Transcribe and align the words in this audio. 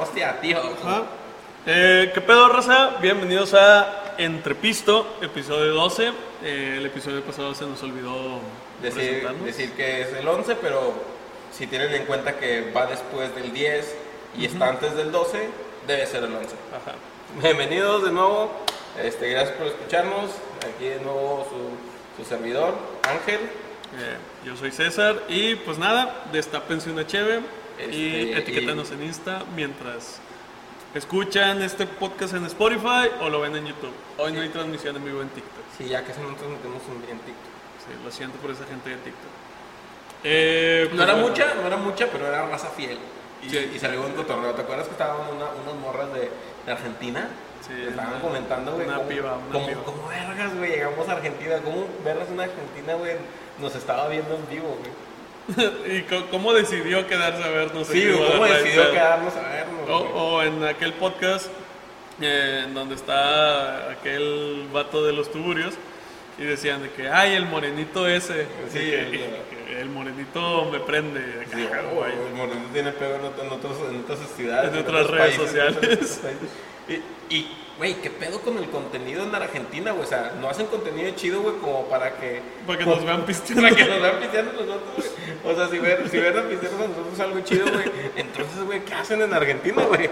Hostia, 0.00 0.40
tío. 0.40 0.58
Ajá. 0.58 1.02
Eh, 1.66 2.10
¿Qué 2.14 2.20
pedo, 2.20 2.48
raza? 2.48 2.96
Bienvenidos 3.00 3.54
a 3.54 4.14
Entrepisto, 4.18 5.16
episodio 5.20 5.74
12. 5.74 6.12
Eh, 6.42 6.74
el 6.78 6.86
episodio 6.86 7.22
pasado 7.22 7.54
se 7.54 7.66
nos 7.66 7.82
olvidó 7.82 8.40
Decir, 8.82 9.02
presentarnos. 9.02 9.44
decir 9.44 9.72
que 9.72 10.02
es 10.02 10.12
el 10.14 10.26
11, 10.26 10.56
pero 10.56 10.94
si 11.52 11.66
tienen 11.66 11.92
en 11.92 12.04
cuenta 12.06 12.36
que 12.36 12.70
va 12.72 12.86
después 12.86 13.34
del 13.34 13.52
10 13.52 13.96
y 14.38 14.46
está 14.46 14.68
antes 14.68 14.94
del 14.96 15.12
12, 15.12 15.48
debe 15.86 16.06
ser 16.06 16.24
el 16.24 16.34
11. 16.34 16.54
Ajá. 16.74 16.94
Bienvenidos 17.42 18.04
de 18.04 18.12
nuevo. 18.12 18.50
Este, 19.02 19.28
gracias 19.30 19.56
por 19.56 19.66
escucharnos. 19.66 20.30
Aquí 20.74 20.86
de 20.86 21.00
nuevo 21.00 21.46
su, 21.50 22.22
su 22.22 22.28
servidor, 22.28 22.74
Ángel. 23.08 23.40
Eh, 23.40 24.16
yo 24.44 24.56
soy 24.56 24.70
César 24.70 25.16
y 25.28 25.54
pues 25.56 25.78
nada, 25.78 26.24
destápense 26.32 26.90
una 26.90 27.06
cheve 27.06 27.40
y 27.78 27.82
Este, 28.30 28.38
etiquétanos 28.38 28.90
en 28.92 29.02
Insta 29.02 29.44
mientras 29.54 30.18
escuchan 30.94 31.62
este 31.62 31.86
podcast 31.86 32.34
en 32.34 32.44
Spotify 32.46 33.10
o 33.20 33.28
lo 33.28 33.40
ven 33.40 33.56
en 33.56 33.66
YouTube. 33.66 33.92
Hoy 34.18 34.32
no 34.32 34.40
hay 34.40 34.48
transmisión 34.48 34.96
en 34.96 35.04
vivo 35.04 35.22
en 35.22 35.28
TikTok. 35.28 35.64
Sí, 35.76 35.88
ya 35.88 36.00
que 36.02 36.08
metemos 36.12 36.82
un 36.88 37.02
día 37.02 37.10
en 37.12 37.18
TikTok. 37.20 37.52
Sí, 37.86 37.92
lo 38.04 38.10
siento 38.10 38.38
por 38.38 38.50
esa 38.50 38.64
gente 38.64 38.90
de 38.90 38.96
TikTok. 38.96 39.30
Eh, 40.24 40.88
No 40.90 40.96
pues, 40.96 41.02
era 41.02 41.12
bueno. 41.14 41.28
mucha, 41.28 41.54
no 41.54 41.66
era 41.66 41.76
mucha, 41.76 42.06
pero 42.10 42.26
era 42.26 42.46
raza 42.48 42.68
fiel. 42.70 42.98
Y, 43.46 43.50
Sí. 43.50 43.72
y 43.76 43.78
salió 43.78 44.00
un 44.02 44.12
cotorreo. 44.12 44.52
¿Te 44.54 44.62
acuerdas 44.62 44.86
que 44.86 44.92
estaban 44.92 45.16
una- 45.34 45.50
unas 45.62 45.74
morras 45.80 46.12
de, 46.14 46.30
de 46.64 46.72
Argentina? 46.72 47.28
Sí, 47.66 47.72
estaban 47.88 48.12
una- 48.12 48.20
comentando, 48.20 48.72
güey. 48.72 48.86
una 48.86 48.96
cómo- 48.96 49.08
piba, 49.08 49.36
una 49.36 49.52
cómo- 49.52 49.66
piba. 49.66 49.82
cómo 49.84 50.08
vergas, 50.08 50.56
güey, 50.56 50.70
llegamos 50.70 51.08
a 51.08 51.12
Argentina. 51.12 51.56
¿Cómo 51.62 51.86
vergas 52.04 52.28
una 52.32 52.44
Argentina, 52.44 52.94
güey? 52.94 53.12
Nos 53.60 53.74
estaba 53.74 54.08
viendo 54.08 54.34
en 54.34 54.48
vivo, 54.48 54.76
güey. 54.80 54.90
¿Y 55.86 56.02
cómo 56.30 56.52
decidió 56.52 57.06
quedarse 57.06 57.42
a 57.44 57.48
vernos? 57.48 57.86
Sí, 57.86 58.08
¿cómo 58.32 58.44
decidió 58.44 58.90
quedarnos 58.90 59.34
a 59.36 59.48
vernos? 59.48 59.88
O, 59.88 60.42
en 60.42 60.64
aquel 60.64 60.92
podcast 60.94 61.46
eh, 62.20 62.62
en 62.64 62.74
donde 62.74 62.94
está 62.96 63.90
aquel 63.90 64.66
vato 64.72 65.04
de 65.04 65.12
los 65.12 65.30
tuburios 65.30 65.74
y 66.38 66.42
decían 66.44 66.82
de 66.82 66.90
que, 66.90 67.08
ay, 67.08 67.34
el 67.34 67.46
morenito 67.46 68.06
ese. 68.08 68.46
Sí, 68.72 68.78
que, 68.80 69.00
el- 69.00 69.10
que 69.10 69.80
el 69.80 69.88
morenito 69.88 70.68
me 70.72 70.80
prende. 70.80 71.20
El 71.52 72.34
Moreno 72.34 72.66
tiene 72.72 72.92
pego 72.92 73.14
en, 73.16 73.22
ot- 73.22 73.42
en 73.46 73.52
otros, 73.52 73.76
en 73.90 74.00
otras 74.00 74.18
ciudades. 74.36 74.72
En 74.72 74.78
otras 74.80 75.06
redes 75.06 75.20
países, 75.36 75.42
sociales. 75.50 75.76
en 75.82 75.92
otros 75.92 76.10
países. 76.18 76.48
Y, 77.30 77.34
y, 77.34 77.56
güey, 77.78 77.94
¿qué 78.00 78.10
pedo 78.10 78.40
con 78.40 78.58
el 78.58 78.68
contenido 78.70 79.24
en 79.24 79.34
Argentina, 79.34 79.92
güey? 79.92 80.04
O 80.04 80.06
sea, 80.06 80.34
no 80.40 80.48
hacen 80.48 80.66
contenido 80.66 81.10
chido, 81.16 81.42
güey, 81.42 81.56
como 81.56 81.84
para 81.86 82.16
que... 82.16 82.42
Para 82.66 82.78
que 82.78 82.86
nos 82.86 83.04
vean 83.04 83.22
pisteando. 83.26 83.62
Para 83.62 83.76
que 83.76 83.84
nos 83.84 84.02
vean 84.02 84.20
pisteando 84.20 84.52
nosotros, 84.52 84.94
güey. 84.96 85.54
O 85.54 85.56
sea, 85.56 85.68
si 85.68 85.78
ven, 85.78 86.10
si 86.10 86.18
ven 86.18 86.38
a 86.38 86.42
pistearnos 86.42 86.80
a 86.80 86.88
nosotros 86.88 87.20
algo 87.20 87.40
chido, 87.40 87.66
güey, 87.72 87.90
entonces, 88.16 88.64
güey, 88.64 88.84
¿qué 88.84 88.94
hacen 88.94 89.22
en 89.22 89.32
Argentina, 89.32 89.82
güey? 89.84 90.10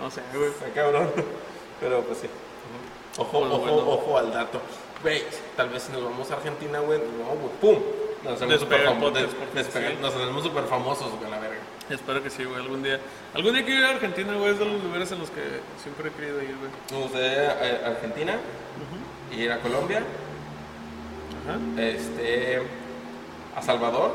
No 0.00 0.10
sé, 0.10 0.22
güey. 0.34 0.50
Está 0.50 0.68
cabrón. 0.70 1.10
Pero, 1.80 2.02
pues 2.02 2.18
sí. 2.18 2.28
Ojo, 3.18 3.38
ojo, 3.38 3.58
bueno. 3.58 3.76
ojo 3.76 4.18
al 4.18 4.32
dato. 4.32 4.60
Güey, 5.02 5.22
tal 5.56 5.68
vez 5.70 5.84
si 5.84 5.92
nos 5.92 6.04
vamos 6.04 6.30
a 6.30 6.34
Argentina, 6.34 6.80
güey, 6.80 6.98
no, 6.98 7.34
güey, 7.34 7.52
¡pum! 7.60 7.82
Nos 8.24 8.34
hacemos 8.34 8.60
súper 8.60 8.84
famosos. 10.64 11.10
güey, 11.18 11.30
la. 11.30 11.40
Espero 11.88 12.20
que 12.22 12.30
sí, 12.30 12.44
güey, 12.44 12.60
algún 12.60 12.82
día. 12.82 12.98
Algún 13.32 13.52
día 13.52 13.64
quiero 13.64 13.80
ir 13.80 13.86
a 13.86 13.90
Argentina, 13.90 14.34
güey, 14.34 14.52
es 14.52 14.58
de 14.58 14.64
los 14.64 14.82
lugares 14.82 15.12
en 15.12 15.20
los 15.20 15.30
que 15.30 15.42
siempre 15.80 16.08
he 16.08 16.12
querido 16.12 16.42
ir, 16.42 16.56
güey. 16.56 16.70
Me 16.90 16.98
gustaría 16.98 17.50
a 17.50 17.90
Argentina, 17.90 18.38
ir 19.32 19.52
a 19.52 19.60
Colombia, 19.60 20.02
Ajá. 21.44 21.80
este, 21.80 22.60
a 23.54 23.62
Salvador, 23.62 24.12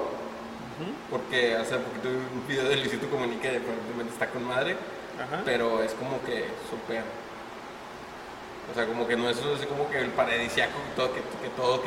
porque 1.10 1.56
hace 1.56 1.78
poquito 1.78 2.10
vi 2.10 2.16
un 2.16 2.48
video 2.48 2.66
de 2.66 2.76
Luisito 2.76 3.10
Comunica 3.10 3.52
y 3.52 3.58
aparentemente 3.58 4.12
está 4.12 4.28
con 4.28 4.44
madre, 4.44 4.76
Ajá. 5.18 5.42
pero 5.46 5.82
es 5.82 5.94
como 5.94 6.22
que 6.24 6.46
súper, 6.70 7.04
o 8.70 8.76
sea, 8.76 8.86
como 8.86 9.08
que 9.08 9.16
no 9.16 9.30
es 9.30 9.38
así 9.38 9.66
como 9.66 9.90
que 9.90 10.00
el 10.00 10.10
paradisiaco 10.10 10.74
que 10.74 10.96
todo 10.96 11.14
que, 11.14 11.22
que 11.22 11.50
todo 11.56 11.82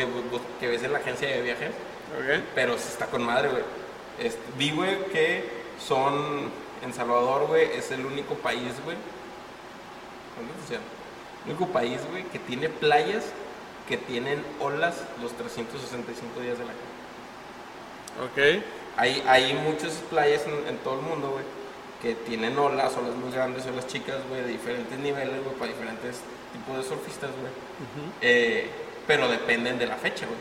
que, 0.59 0.67
ves 0.67 0.83
en 0.83 0.93
la 0.93 0.99
agencia 0.99 1.29
de 1.29 1.43
viajes, 1.43 1.73
pero 2.55 2.79
sí 2.79 2.89
está 2.89 3.07
con 3.07 3.23
madre, 3.23 3.49
güey. 3.49 3.63
Este, 4.19 4.41
vi, 4.57 4.71
güey, 4.71 5.05
que 5.07 5.64
son, 5.79 6.51
en 6.83 6.93
Salvador, 6.93 7.47
güey, 7.47 7.71
es 7.73 7.91
el 7.91 8.05
único 8.05 8.35
país, 8.35 8.73
güey. 8.85 8.97
El 11.47 11.51
único 11.51 11.67
país, 11.73 12.01
güey, 12.11 12.25
que 12.25 12.39
tiene 12.39 12.69
playas 12.69 13.25
que 13.89 13.97
tienen 13.99 14.43
olas 14.61 15.03
los 15.21 15.33
365 15.33 16.41
días 16.41 16.59
del 16.59 16.69
año. 16.69 16.79
Ok. 18.25 18.65
Hay, 18.97 19.23
hay 19.27 19.55
muchas 19.55 19.95
playas 20.09 20.47
en, 20.47 20.69
en 20.69 20.79
todo 20.79 20.95
el 20.95 21.03
mundo, 21.03 21.31
güey, 21.31 21.45
que 22.01 22.15
tienen 22.27 22.57
olas, 22.59 22.97
olas 22.97 23.15
muy 23.15 23.33
grandes, 23.33 23.67
olas 23.67 23.87
chicas, 23.87 24.19
güey, 24.29 24.43
de 24.43 24.49
diferentes 24.49 24.99
niveles, 24.99 25.43
güey, 25.43 25.57
para 25.57 25.73
diferentes 25.73 26.21
tipos 26.53 26.77
de 26.79 26.83
surfistas, 26.85 27.31
güey. 27.31 27.53
Eh, 28.23 28.71
pero 29.07 29.29
dependen 29.29 29.79
de 29.79 29.87
la 29.87 29.97
fecha, 29.97 30.27
güey. 30.27 30.39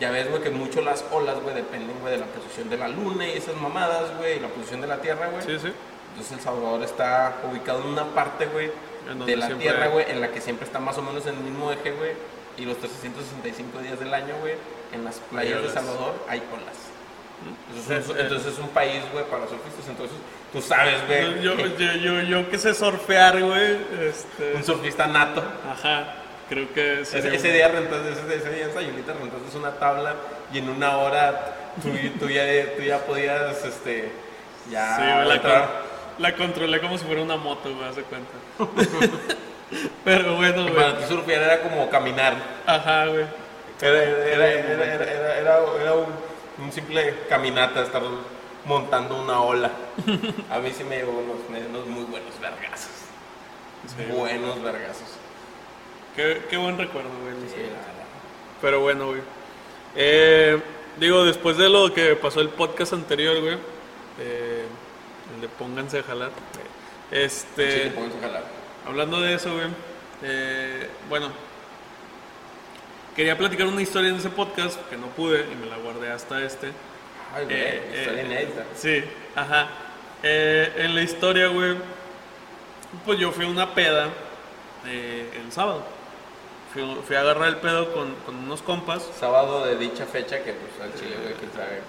Ya 0.00 0.10
ves, 0.10 0.28
güey, 0.30 0.42
que 0.42 0.50
mucho 0.50 0.80
las 0.80 1.04
olas, 1.12 1.38
güey, 1.42 1.54
dependen, 1.54 1.98
güey, 2.00 2.12
de 2.14 2.18
la 2.20 2.26
posición 2.26 2.68
de 2.70 2.78
la 2.78 2.88
luna 2.88 3.26
y 3.28 3.32
esas 3.36 3.54
mamadas, 3.56 4.16
güey, 4.16 4.38
y 4.38 4.40
la 4.40 4.48
posición 4.48 4.80
de 4.80 4.86
la 4.86 4.96
tierra, 5.00 5.28
güey. 5.28 5.42
Sí, 5.42 5.58
sí. 5.58 5.72
Entonces 6.10 6.32
El 6.38 6.40
Salvador 6.40 6.82
está 6.82 7.36
ubicado 7.50 7.80
en 7.82 7.88
una 7.88 8.04
parte, 8.06 8.46
güey, 8.46 8.70
de 9.26 9.36
la 9.36 9.48
tierra, 9.58 9.88
güey, 9.88 10.06
en 10.10 10.20
la 10.20 10.28
que 10.30 10.40
siempre 10.40 10.64
está 10.66 10.78
más 10.80 10.96
o 10.98 11.02
menos 11.02 11.26
en 11.26 11.36
el 11.36 11.42
mismo 11.42 11.70
eje, 11.70 11.92
güey. 11.92 12.12
Y 12.56 12.64
los 12.64 12.78
365 12.78 13.78
días 13.80 14.00
del 14.00 14.12
año, 14.12 14.34
güey, 14.40 14.54
en 14.92 15.04
las 15.04 15.16
playas 15.18 15.62
de. 15.62 15.68
Salvador 15.70 16.14
hay 16.28 16.42
olas. 16.52 16.76
Entonces, 17.70 18.04
Sí, 18.04 18.10
es, 18.12 18.16
sí. 18.16 18.22
entonces 18.22 18.52
es 18.54 18.58
un 18.58 18.68
país, 18.68 19.02
güey, 19.12 19.24
para 19.26 19.46
surfistas. 19.48 19.88
Entonces, 19.88 20.16
tú 20.52 20.60
sabes, 20.60 21.06
güey, 21.06 21.42
Yo, 21.42 21.54
yo, 21.56 21.92
yo, 21.94 22.20
yo 22.22 22.50
que 22.50 22.58
sé 22.58 22.74
surfear, 22.74 23.42
güey. 23.42 23.78
Este, 24.00 24.54
un 24.56 24.64
surfista 24.64 25.06
nato. 25.06 25.42
Ajá. 25.70 26.16
Creo 26.50 26.70
que 26.74 27.00
Ese, 27.02 27.34
ese 27.34 27.52
día 27.52 27.68
rentaste, 27.68 28.10
ese, 28.10 28.36
ese 28.36 28.50
día 28.52 28.64
en 28.66 28.74
Sayulita 28.74 29.12
rentaste 29.14 29.56
una 29.56 29.70
tabla 29.72 30.16
y 30.52 30.58
en 30.58 30.68
una 30.68 30.98
hora 30.98 31.72
tú, 31.80 31.88
tú 32.18 32.28
ya, 32.28 32.42
tú 32.76 32.82
ya 32.82 32.98
podías, 33.06 33.64
este, 33.64 34.10
ya 34.68 34.96
Sí, 34.96 35.28
la, 35.28 35.40
con- 35.40 35.70
la 36.18 36.34
controlé 36.36 36.80
como 36.80 36.98
si 36.98 37.04
fuera 37.06 37.22
una 37.22 37.36
moto, 37.36 37.72
güey, 37.74 37.88
hace 37.88 38.02
cuenta. 38.02 38.32
Pero 40.04 40.34
bueno, 40.36 40.62
güey. 40.64 40.74
Para 40.74 40.98
ti 40.98 41.04
surfear 41.08 41.42
era 41.42 41.60
como 41.62 41.88
caminar. 41.88 42.34
Ajá, 42.66 43.06
güey. 43.06 43.24
Era, 43.80 44.02
era, 44.02 44.26
era, 44.26 44.46
era, 44.48 44.72
era, 44.72 45.04
era- 45.04 45.38
era- 45.38 45.58
era 45.80 45.94
un, 45.94 46.06
un 46.64 46.72
simple 46.72 47.14
caminata, 47.28 47.82
estar 47.82 48.02
montando 48.64 49.22
una 49.22 49.40
ola. 49.40 49.70
A 50.50 50.58
mí 50.58 50.72
sí 50.76 50.82
me 50.84 50.96
llevó 50.96 51.12
unos, 51.12 51.48
me 51.48 51.60
muy 51.88 52.04
buenos 52.04 52.38
vergazos. 52.40 52.90
Sí. 53.86 54.04
Buenos 54.12 54.60
vergazos. 54.62 55.19
Qué, 56.16 56.42
qué 56.50 56.56
buen 56.56 56.76
recuerdo, 56.78 57.10
güey. 57.22 57.34
Sí. 57.48 57.62
Pero 58.60 58.80
bueno, 58.80 59.06
güey. 59.06 59.20
Eh, 59.96 60.60
digo, 60.98 61.24
después 61.24 61.56
de 61.56 61.68
lo 61.68 61.92
que 61.94 62.16
pasó 62.16 62.40
el 62.40 62.48
podcast 62.50 62.92
anterior, 62.92 63.40
güey. 63.40 63.54
eh, 64.20 64.64
el 65.34 65.40
de 65.40 65.48
pónganse 65.48 66.00
a 66.00 66.02
jalar. 66.02 66.30
Este. 67.10 67.84
Sí, 67.84 67.90
pones 67.90 68.14
a 68.16 68.20
jalar. 68.20 68.44
Hablando 68.86 69.20
de 69.20 69.34
eso, 69.34 69.52
güey. 69.54 69.66
eh, 70.22 70.88
bueno. 71.08 71.30
Quería 73.16 73.36
platicar 73.36 73.66
una 73.66 73.82
historia 73.82 74.10
en 74.10 74.16
ese 74.16 74.30
podcast 74.30 74.78
que 74.88 74.96
no 74.96 75.06
pude 75.08 75.40
y 75.40 75.56
me 75.56 75.66
la 75.66 75.76
guardé 75.78 76.10
hasta 76.10 76.42
este. 76.42 76.68
Ay, 77.34 77.44
güey, 77.44 77.56
Eh, 77.56 77.92
historia 77.98 78.22
eh, 78.22 78.26
inédita. 78.26 78.64
Sí, 78.74 79.04
ajá. 79.34 79.68
Eh, 80.22 80.72
en 80.76 80.94
la 80.94 81.02
historia, 81.02 81.48
güey, 81.48 81.76
pues 83.04 83.18
yo 83.18 83.32
fui 83.32 83.44
a 83.44 83.48
una 83.48 83.74
peda 83.74 84.08
el 84.86 85.52
sábado. 85.52 85.84
Fui, 86.72 86.82
fui 87.06 87.16
a 87.16 87.20
agarrar 87.20 87.48
el 87.48 87.56
pedo 87.56 87.92
con, 87.92 88.14
con 88.26 88.36
unos 88.36 88.62
compas. 88.62 89.02
Sábado 89.18 89.64
de 89.66 89.76
dicha 89.76 90.06
fecha 90.06 90.38
que 90.44 90.52
pues 90.52 90.72
al 90.80 90.94
chile, 90.98 91.16
güey, 91.22 91.34
quién 91.34 91.50
sabe. 91.52 91.80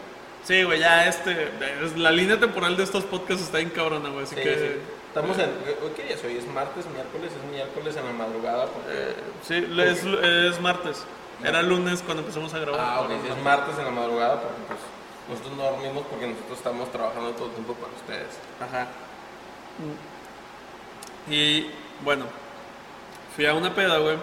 Sí, 0.43 0.63
güey, 0.63 0.79
ya 0.79 1.07
este. 1.07 1.49
es- 1.83 1.97
La 1.97 2.09
línea 2.11 2.39
temporal 2.39 2.75
de 2.75 2.83
estos 2.83 3.03
podcasts 3.03 3.43
está 3.43 3.57
bien 3.59 3.69
cabrona, 3.69 4.09
güey. 4.09 4.23
Así 4.23 4.35
Sí, 4.35 4.41
que. 4.41 4.55
sí. 4.55 4.71
Estamos 5.09 5.37
en. 5.37 5.49
¿Hoy 5.83 5.91
qué 5.95 6.03
día 6.03 6.15
es 6.15 6.23
hoy? 6.23 6.37
¿Es 6.37 6.47
martes, 6.47 6.85
miércoles? 6.87 7.31
Es 7.31 7.51
miércoles 7.51 7.95
en 7.95 8.05
la 8.05 8.13
madrugada. 8.13 8.65
Porque... 8.67 8.89
eh, 8.91 9.15
sí, 9.43 9.55
es, 9.81 10.03
es 10.55 10.59
martes. 10.61 11.03
Era 11.43 11.61
lunes 11.61 12.01
cuando 12.03 12.21
empezamos 12.21 12.53
a 12.53 12.59
grabar. 12.59 12.79
Ah, 12.81 13.01
ok, 13.01 13.09
sí, 13.23 13.29
es 13.35 13.43
martes 13.43 13.77
en 13.77 13.85
la 13.85 13.91
madrugada 13.91 14.39
porque 14.41 14.61
pues 14.67 14.79
nosotros 15.29 15.57
no 15.57 15.63
dormimos 15.63 16.05
porque 16.09 16.27
nosotros 16.27 16.57
estamos 16.57 16.91
trabajando 16.91 17.31
todo 17.31 17.47
el 17.47 17.51
tiempo 17.53 17.73
para 17.75 17.93
ustedes. 17.93 18.27
Ajá. 18.59 18.87
Y 21.29 21.67
bueno, 22.03 22.25
fui 23.35 23.45
a 23.45 23.53
una 23.53 23.73
peda, 23.73 23.97
güey, 23.97 24.17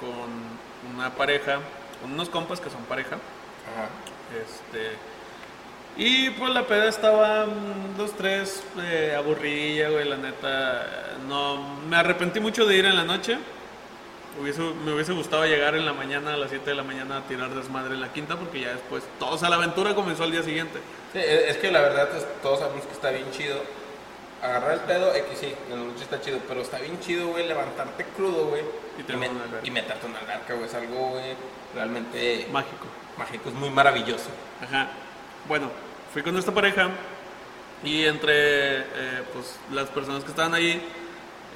con 0.00 0.94
una 0.96 1.10
pareja, 1.14 1.58
con 2.00 2.12
unos 2.12 2.28
compas 2.28 2.60
que 2.60 2.70
son 2.70 2.82
pareja. 2.84 3.16
Ajá. 3.16 3.88
Este. 4.42 4.92
Y 5.96 6.30
pues 6.30 6.52
la 6.54 6.62
peda 6.64 6.88
estaba 6.88 7.46
mm, 7.46 7.96
dos, 7.96 8.12
tres, 8.16 8.62
eh, 8.82 9.14
aburrida, 9.16 9.88
güey, 9.88 10.08
la 10.08 10.16
neta. 10.16 10.86
No, 11.28 11.56
me 11.88 11.96
arrepentí 11.96 12.38
mucho 12.40 12.64
de 12.66 12.76
ir 12.76 12.84
en 12.84 12.94
la 12.96 13.04
noche. 13.04 13.36
Hubiese- 14.40 14.60
me 14.84 14.92
hubiese 14.92 15.12
gustado 15.12 15.44
llegar 15.46 15.74
en 15.74 15.84
la 15.84 15.92
mañana, 15.92 16.34
a 16.34 16.36
las 16.36 16.50
7 16.50 16.70
de 16.70 16.76
la 16.76 16.84
mañana, 16.84 17.16
a 17.16 17.20
tirar 17.22 17.50
desmadre 17.50 17.94
en 17.94 18.00
la 18.00 18.12
quinta, 18.12 18.36
porque 18.36 18.60
ya 18.60 18.68
después 18.70 19.02
todos 19.18 19.42
a 19.42 19.48
la 19.48 19.56
aventura 19.56 19.94
comenzó 19.96 20.22
al 20.22 20.30
día 20.30 20.44
siguiente. 20.44 20.78
Sí, 21.12 21.18
es 21.20 21.56
que 21.56 21.72
la 21.72 21.80
verdad 21.80 22.08
es- 22.16 22.26
todos 22.42 22.60
sabemos 22.60 22.84
que 22.86 22.92
está 22.92 23.10
bien 23.10 23.28
chido, 23.32 23.56
agarrar 24.42 24.72
el 24.72 24.80
pedo, 24.80 25.14
X 25.14 25.38
sí, 25.38 25.54
en 25.70 25.78
la 25.80 25.84
noche 25.92 26.04
está 26.04 26.20
chido, 26.20 26.38
pero 26.46 26.60
está 26.62 26.78
bien 26.78 26.98
chido, 27.00 27.28
güey, 27.28 27.46
levantarte 27.46 28.04
crudo, 28.16 28.46
güey. 28.46 28.62
Y 28.98 29.12
Y, 29.12 29.16
me- 29.16 29.30
y 29.64 29.70
meterte 29.70 30.06
en 30.06 30.12
una 30.12 30.20
alberca, 30.20 30.54
güey. 30.54 30.66
Es 30.66 30.74
algo, 30.74 31.08
güey, 31.10 31.34
realmente 31.74 32.46
Mágico. 32.52 32.86
mágico, 33.16 33.48
es 33.48 33.54
muy 33.54 33.70
maravilloso. 33.70 34.30
Ajá. 34.62 34.88
Bueno, 35.48 35.70
fui 36.12 36.22
con 36.22 36.36
esta 36.36 36.52
pareja 36.52 36.88
y 37.82 38.04
entre 38.04 38.78
eh, 38.80 39.22
pues, 39.32 39.56
las 39.72 39.88
personas 39.90 40.24
que 40.24 40.30
estaban 40.30 40.54
ahí 40.54 40.82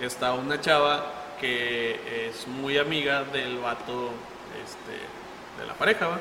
está 0.01 0.33
una 0.35 0.61
chava 0.61 1.13
que 1.41 2.29
es 2.29 2.47
muy 2.47 2.79
amiga 2.79 3.25
del 3.25 3.59
vato 3.59 4.11
este, 4.65 5.61
de 5.61 5.67
la 5.67 5.75
pareja, 5.75 6.07
¿va? 6.07 6.19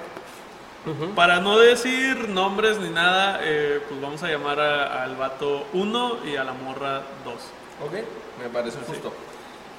Para 1.15 1.39
no 1.39 1.59
decir 1.59 2.27
nombres 2.29 2.79
ni 2.79 2.89
nada, 2.89 3.39
eh, 3.43 3.81
pues 3.87 4.01
vamos 4.01 4.23
a 4.23 4.27
llamar 4.29 4.59
a- 4.59 5.03
al 5.03 5.15
vato 5.15 5.67
1 5.73 6.17
y 6.25 6.35
a 6.37 6.43
la 6.43 6.53
morra 6.53 7.01
2. 7.23 7.35
Ok, 7.85 7.93
me 8.41 8.49
parece 8.49 8.79
justo. 8.87 9.13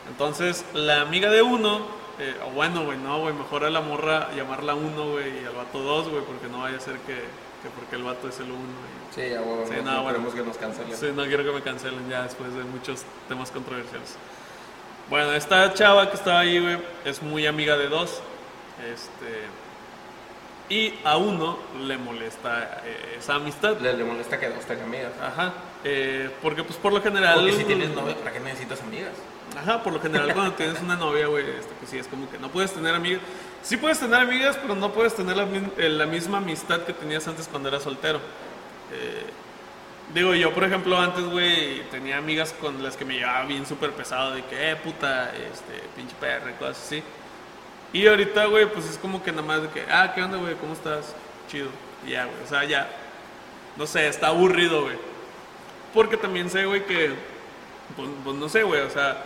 Entonces, 0.08 0.64
la 0.74 1.00
amiga 1.00 1.28
de 1.30 1.42
uno, 1.42 1.80
eh, 2.20 2.36
o 2.46 2.50
bueno, 2.50 2.84
güey, 2.84 2.98
no, 2.98 3.18
güey, 3.20 3.34
mejor 3.34 3.64
a 3.64 3.70
la 3.70 3.80
morra 3.80 4.28
llamarla 4.36 4.74
uno, 4.74 5.10
güey, 5.12 5.42
y 5.42 5.44
al 5.44 5.54
vato 5.54 5.80
dos, 5.80 6.08
güey, 6.08 6.22
porque 6.24 6.46
no 6.48 6.60
vaya 6.60 6.76
a 6.76 6.80
ser 6.80 6.96
que, 6.98 7.14
que 7.14 7.68
porque 7.76 7.96
el 7.96 8.02
vato 8.04 8.28
es 8.28 8.38
el 8.38 8.50
uno. 8.50 8.58
y- 8.60 9.14
Sí, 9.14 9.28
ya, 9.28 9.40
güey, 9.40 9.66
Sí, 9.66 9.74
no, 9.84 9.92
no, 9.92 10.02
bueno. 10.04 10.30
que 10.32 10.42
nos 10.42 10.56
cancelen. 10.56 10.96
Sí, 10.96 11.06
no 11.14 11.24
quiero 11.24 11.44
que 11.44 11.50
me 11.52 11.62
cancelen 11.62 12.08
ya 12.08 12.22
después 12.22 12.54
de 12.54 12.62
muchos 12.64 13.02
temas 13.28 13.50
controversiales. 13.50 14.16
Bueno, 15.10 15.32
esta 15.32 15.74
chava 15.74 16.08
que 16.10 16.16
estaba 16.16 16.40
ahí, 16.40 16.60
güey, 16.60 16.78
es 17.04 17.22
muy 17.22 17.46
amiga 17.46 17.76
de 17.76 17.88
dos. 17.88 18.20
Este. 18.92 19.42
Y 20.72 20.94
a 21.04 21.18
uno 21.18 21.58
le 21.86 21.98
molesta 21.98 22.80
eh, 22.86 23.16
esa 23.18 23.34
amistad. 23.34 23.78
Le, 23.78 23.92
le 23.92 24.04
molesta 24.04 24.40
que 24.40 24.48
dos 24.48 24.64
tengan 24.64 24.86
amigas. 24.86 25.12
Ajá. 25.22 25.52
eh, 25.84 26.30
porque, 26.40 26.64
pues, 26.64 26.78
por 26.78 26.94
lo 26.94 27.02
general. 27.02 27.34
Porque 27.34 27.52
si 27.52 27.64
tienes 27.64 27.90
novia, 27.90 28.16
¿para 28.16 28.32
qué 28.32 28.40
necesitas 28.40 28.80
amigas? 28.80 29.12
Ajá, 29.54 29.82
por 29.82 29.92
lo 29.92 30.00
general 30.00 30.32
cuando 30.34 30.54
tienes 30.54 30.80
una 30.80 30.96
novia, 30.96 31.26
güey, 31.26 31.44
este, 31.44 31.74
pues 31.78 31.90
sí, 31.90 31.98
es 31.98 32.08
como 32.08 32.30
que 32.30 32.38
no 32.38 32.48
puedes 32.48 32.72
tener 32.72 32.94
amigas. 32.94 33.20
Sí 33.62 33.76
puedes 33.76 34.00
tener 34.00 34.18
amigas, 34.18 34.56
pero 34.62 34.74
no 34.74 34.92
puedes 34.92 35.14
tener 35.14 35.36
la, 35.36 35.46
eh, 35.76 35.90
la 35.90 36.06
misma 36.06 36.38
amistad 36.38 36.80
que 36.84 36.94
tenías 36.94 37.28
antes 37.28 37.48
cuando 37.48 37.68
eras 37.68 37.82
soltero. 37.82 38.18
Eh, 38.94 39.26
digo, 40.14 40.34
yo, 40.34 40.54
por 40.54 40.64
ejemplo, 40.64 40.96
antes, 40.98 41.22
güey, 41.26 41.82
tenía 41.90 42.16
amigas 42.16 42.54
con 42.58 42.82
las 42.82 42.96
que 42.96 43.04
me 43.04 43.16
llevaba 43.16 43.44
bien 43.44 43.66
súper 43.66 43.90
pesado, 43.90 44.32
de 44.34 44.42
que, 44.46 44.70
eh, 44.70 44.76
puta, 44.76 45.32
este, 45.34 45.86
pinche 45.94 46.16
perra, 46.18 46.50
y 46.50 46.54
cosas 46.54 46.78
así. 46.78 47.02
Y 47.92 48.06
ahorita, 48.06 48.46
güey, 48.46 48.66
pues 48.66 48.86
es 48.88 48.96
como 48.98 49.22
que 49.22 49.30
nada 49.32 49.42
más 49.42 49.62
de 49.62 49.68
que, 49.68 49.82
ah, 49.90 50.12
¿qué 50.14 50.22
onda, 50.22 50.38
güey? 50.38 50.54
¿Cómo 50.54 50.72
estás? 50.72 51.14
Chido. 51.50 51.68
Y 52.06 52.10
ya, 52.12 52.24
güey, 52.24 52.42
o 52.42 52.46
sea, 52.48 52.64
ya, 52.64 52.88
no 53.76 53.86
sé, 53.86 54.08
está 54.08 54.28
aburrido, 54.28 54.82
güey. 54.82 54.96
Porque 55.92 56.16
también 56.16 56.48
sé, 56.48 56.64
güey, 56.64 56.84
que, 56.86 57.10
pues, 57.96 58.08
pues, 58.24 58.36
no 58.36 58.48
sé, 58.48 58.62
güey, 58.62 58.80
o 58.80 58.90
sea, 58.90 59.22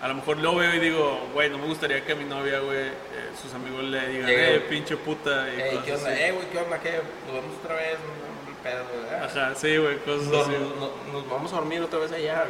a 0.00 0.08
lo 0.08 0.14
mejor 0.14 0.38
lo 0.38 0.56
veo 0.56 0.74
y 0.74 0.80
digo, 0.80 1.20
güey, 1.32 1.48
no 1.48 1.58
me 1.58 1.66
gustaría 1.66 2.04
que 2.04 2.12
a 2.12 2.16
mi 2.16 2.24
novia, 2.24 2.58
güey, 2.58 2.88
eh, 2.88 2.92
sus 3.40 3.54
amigos 3.54 3.84
le 3.84 4.08
digan, 4.08 4.28
eh, 4.30 4.64
pinche 4.68 4.96
puta. 4.96 5.46
Y 5.52 5.56
¿qué 5.84 5.92
onda? 5.94 6.10
así. 6.10 6.22
Eh, 6.22 6.32
güey, 6.32 6.46
¿qué 6.50 6.58
onda? 6.58 6.80
¿Qué? 6.80 7.00
¿Nos 7.26 7.34
vemos 7.34 7.56
otra 7.62 7.76
vez? 7.76 7.98
¿No, 8.00 8.52
no, 8.52 8.62
pedo, 8.62 8.84
güey? 8.84 9.14
Ajá, 9.24 9.54
sí, 9.54 9.76
güey, 9.76 9.98
cosas 9.98 10.26
Nos, 10.26 10.48
así. 10.48 10.56
nos- 10.58 11.12
nos 11.12 11.28
vamos 11.30 11.52
a 11.52 11.56
dormir 11.56 11.82
otra 11.82 12.00
vez 12.00 12.10
allá. 12.10 12.46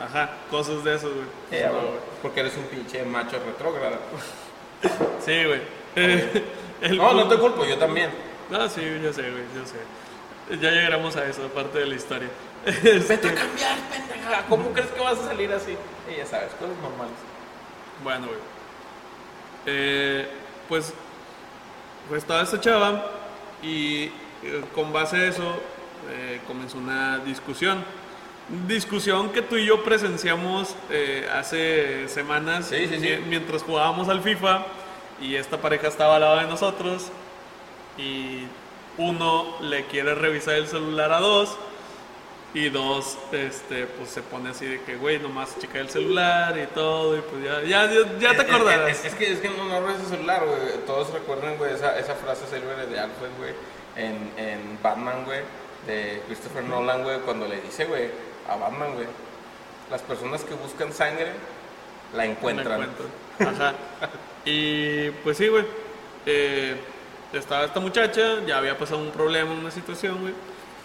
Ajá, 0.00 0.30
cosas 0.50 0.84
de 0.84 0.96
güey. 0.96 1.14
No, 1.14 1.20
güey, 1.50 1.70
güey. 1.70 2.00
porque 2.22 2.40
eres 2.40 2.56
un 2.56 2.64
pinche 2.66 3.04
macho 3.04 3.40
retrógrado. 3.44 3.98
Sí, 5.24 5.44
güey. 5.44 5.60
Eh, 5.96 6.44
el 6.82 6.96
No, 6.98 7.12
no 7.14 7.28
te 7.28 7.36
culpo, 7.38 7.64
yo 7.64 7.78
también. 7.78 8.10
No, 8.50 8.68
sí, 8.68 8.82
yo 9.02 9.12
sé, 9.12 9.22
güey, 9.22 9.44
yo 9.54 9.64
sé. 9.66 10.58
Ya 10.60 10.70
llegaremos 10.70 11.16
a 11.16 11.24
eso, 11.26 11.44
aparte 11.46 11.78
de 11.78 11.86
la 11.86 11.94
historia. 11.94 12.28
Vete 12.66 12.96
Este, 12.96 13.14
a 13.14 13.34
cambiar, 13.34 13.78
pendeja. 13.90 14.44
¿Cómo 14.48 14.70
crees 14.72 14.90
que 14.90 15.00
vas 15.00 15.18
a 15.18 15.24
salir 15.28 15.52
así? 15.52 15.76
Y 16.12 16.16
ya 16.18 16.26
sabes, 16.26 16.50
cosas 16.52 16.76
normales. 16.82 17.14
Bueno, 18.02 18.26
güey. 18.26 18.38
Eh, 19.66 20.28
pues, 20.68 20.92
pues 22.08 22.22
estaba 22.22 22.42
esta 22.42 22.60
chava 22.60 23.06
y 23.62 24.04
eh, 24.42 24.64
con 24.74 24.92
base 24.92 25.16
a 25.16 25.24
eso 25.26 25.60
comenzó 26.46 26.76
una 26.76 27.18
discusión. 27.18 27.82
Discusión 28.68 29.30
que 29.30 29.40
tú 29.40 29.56
y 29.56 29.64
yo 29.66 29.82
presenciamos 29.84 30.76
eh, 30.90 31.26
hace 31.32 32.08
semanas 32.08 32.66
Sí, 32.66 32.86
sí, 32.88 32.96
sí. 33.00 33.00
mi- 33.00 33.16
mientras 33.30 33.62
jugábamos 33.62 34.08
al 34.10 34.20
FIFA 34.20 34.66
y 35.20 35.36
esta 35.36 35.56
pareja 35.58 35.88
estaba 35.88 36.16
al 36.16 36.20
lado 36.20 36.36
de 36.36 36.44
nosotros 36.46 37.08
y 37.96 38.42
uno 38.98 39.56
le 39.62 39.86
quiere 39.86 40.14
revisar 40.14 40.56
el 40.56 40.66
celular 40.68 41.10
a 41.12 41.20
dos 41.20 41.56
y 42.52 42.68
dos, 42.68 43.16
este, 43.32 43.86
pues 43.86 44.10
se 44.10 44.20
pone 44.22 44.50
así 44.50 44.66
de 44.66 44.80
que, 44.82 44.94
güey, 44.96 45.18
nomás 45.18 45.58
checa 45.58 45.80
el 45.80 45.88
celular 45.88 46.56
y 46.56 46.66
todo, 46.72 47.16
y 47.16 47.20
pues 47.22 47.42
ya, 47.42 47.62
ya, 47.62 47.90
ya, 47.92 48.18
ya 48.20 48.30
te 48.30 48.42
Es- 48.42 48.48
es- 48.48 48.54
acordarás. 48.54 48.90
Es, 48.90 49.04
es 49.06 49.14
que, 49.14 49.32
es 49.32 49.40
que 49.40 49.48
no, 49.48 49.64
no 49.64 49.90
el 49.90 50.06
celular, 50.06 50.44
güey. 50.46 50.84
Todos 50.86 51.10
recuerdan, 51.12 51.56
güey, 51.56 51.72
esa, 51.74 51.98
esa 51.98 52.14
frase 52.14 52.46
célebre 52.46 52.86
de 52.86 53.00
Alfred, 53.00 53.30
güey, 53.38 53.52
en, 53.96 54.30
en 54.36 54.78
Batman, 54.82 55.24
güey, 55.24 55.40
de 55.88 56.22
Christopher 56.26 56.62
Nolan, 56.62 57.02
güey, 57.02 57.18
cuando 57.20 57.48
le 57.48 57.60
dice, 57.60 57.86
güey, 57.86 58.08
a 58.48 58.56
Batman, 58.56 58.94
güey, 58.94 59.06
las 59.90 60.02
personas 60.02 60.42
que 60.44 60.54
buscan 60.54 60.92
sangre 60.92 61.32
la 62.12 62.18
La 62.18 62.26
encuentran. 62.26 62.82
encuentro. 62.82 63.06
Ajá. 63.40 63.74
Y 64.44 65.10
pues 65.22 65.36
sí, 65.38 65.48
güey. 65.48 65.64
eh, 66.26 66.76
estaba 67.32 67.64
esta 67.64 67.80
muchacha, 67.80 68.40
ya 68.46 68.58
había 68.58 68.78
pasado 68.78 69.00
un 69.00 69.10
problema, 69.10 69.52
una 69.52 69.70
situación, 69.70 70.20
güey. 70.20 70.34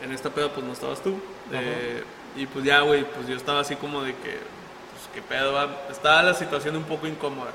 En 0.03 0.11
esta 0.11 0.29
pedo, 0.29 0.49
pues 0.51 0.65
no 0.65 0.73
estabas 0.73 1.01
tú. 1.03 1.19
Eh, 1.51 2.03
y 2.35 2.45
pues 2.47 2.63
ya, 2.65 2.79
güey, 2.81 3.03
pues 3.03 3.27
yo 3.27 3.35
estaba 3.35 3.59
así 3.59 3.75
como 3.75 4.01
de 4.01 4.13
que, 4.15 4.31
pues 4.31 5.09
qué 5.13 5.21
pedo, 5.21 5.53
va. 5.53 5.67
Estaba 5.91 6.23
la 6.23 6.33
situación 6.33 6.75
un 6.77 6.83
poco 6.85 7.05
incómoda. 7.05 7.51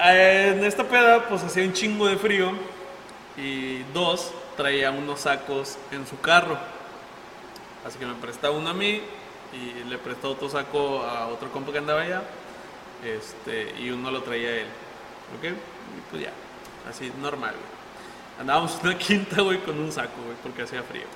Eh, 0.00 0.54
En 0.56 0.64
esta 0.64 0.84
peda, 0.84 1.28
pues 1.28 1.42
hacía 1.42 1.64
un 1.64 1.72
chingo 1.72 2.06
de 2.06 2.16
frío. 2.16 2.52
Y 3.36 3.82
dos, 3.94 4.32
traía 4.56 4.90
unos 4.90 5.20
sacos 5.20 5.78
en 5.92 6.06
su 6.06 6.20
carro. 6.20 6.58
Así 7.88 7.98
que 7.98 8.04
me 8.04 8.14
prestaba 8.14 8.54
uno 8.54 8.68
a 8.68 8.74
mí 8.74 9.00
y 9.54 9.88
le 9.88 9.96
prestó 9.96 10.32
otro 10.32 10.50
saco 10.50 11.02
a 11.02 11.28
otro 11.28 11.50
compa 11.50 11.72
que 11.72 11.78
andaba 11.78 12.02
allá. 12.02 12.22
Este, 13.02 13.74
y 13.80 13.88
uno 13.90 14.10
lo 14.10 14.22
traía 14.22 14.56
él. 14.58 14.66
¿Ok? 15.38 15.44
Y 15.44 16.10
pues 16.10 16.22
ya, 16.22 16.32
así 16.88 17.10
normal, 17.18 17.52
güey. 17.52 18.40
Andábamos 18.40 18.78
una 18.82 18.98
quinta, 18.98 19.40
güey, 19.40 19.58
con 19.60 19.78
un 19.78 19.90
saco, 19.90 20.22
güey, 20.22 20.36
porque 20.42 20.62
hacía 20.62 20.82
frío. 20.82 21.06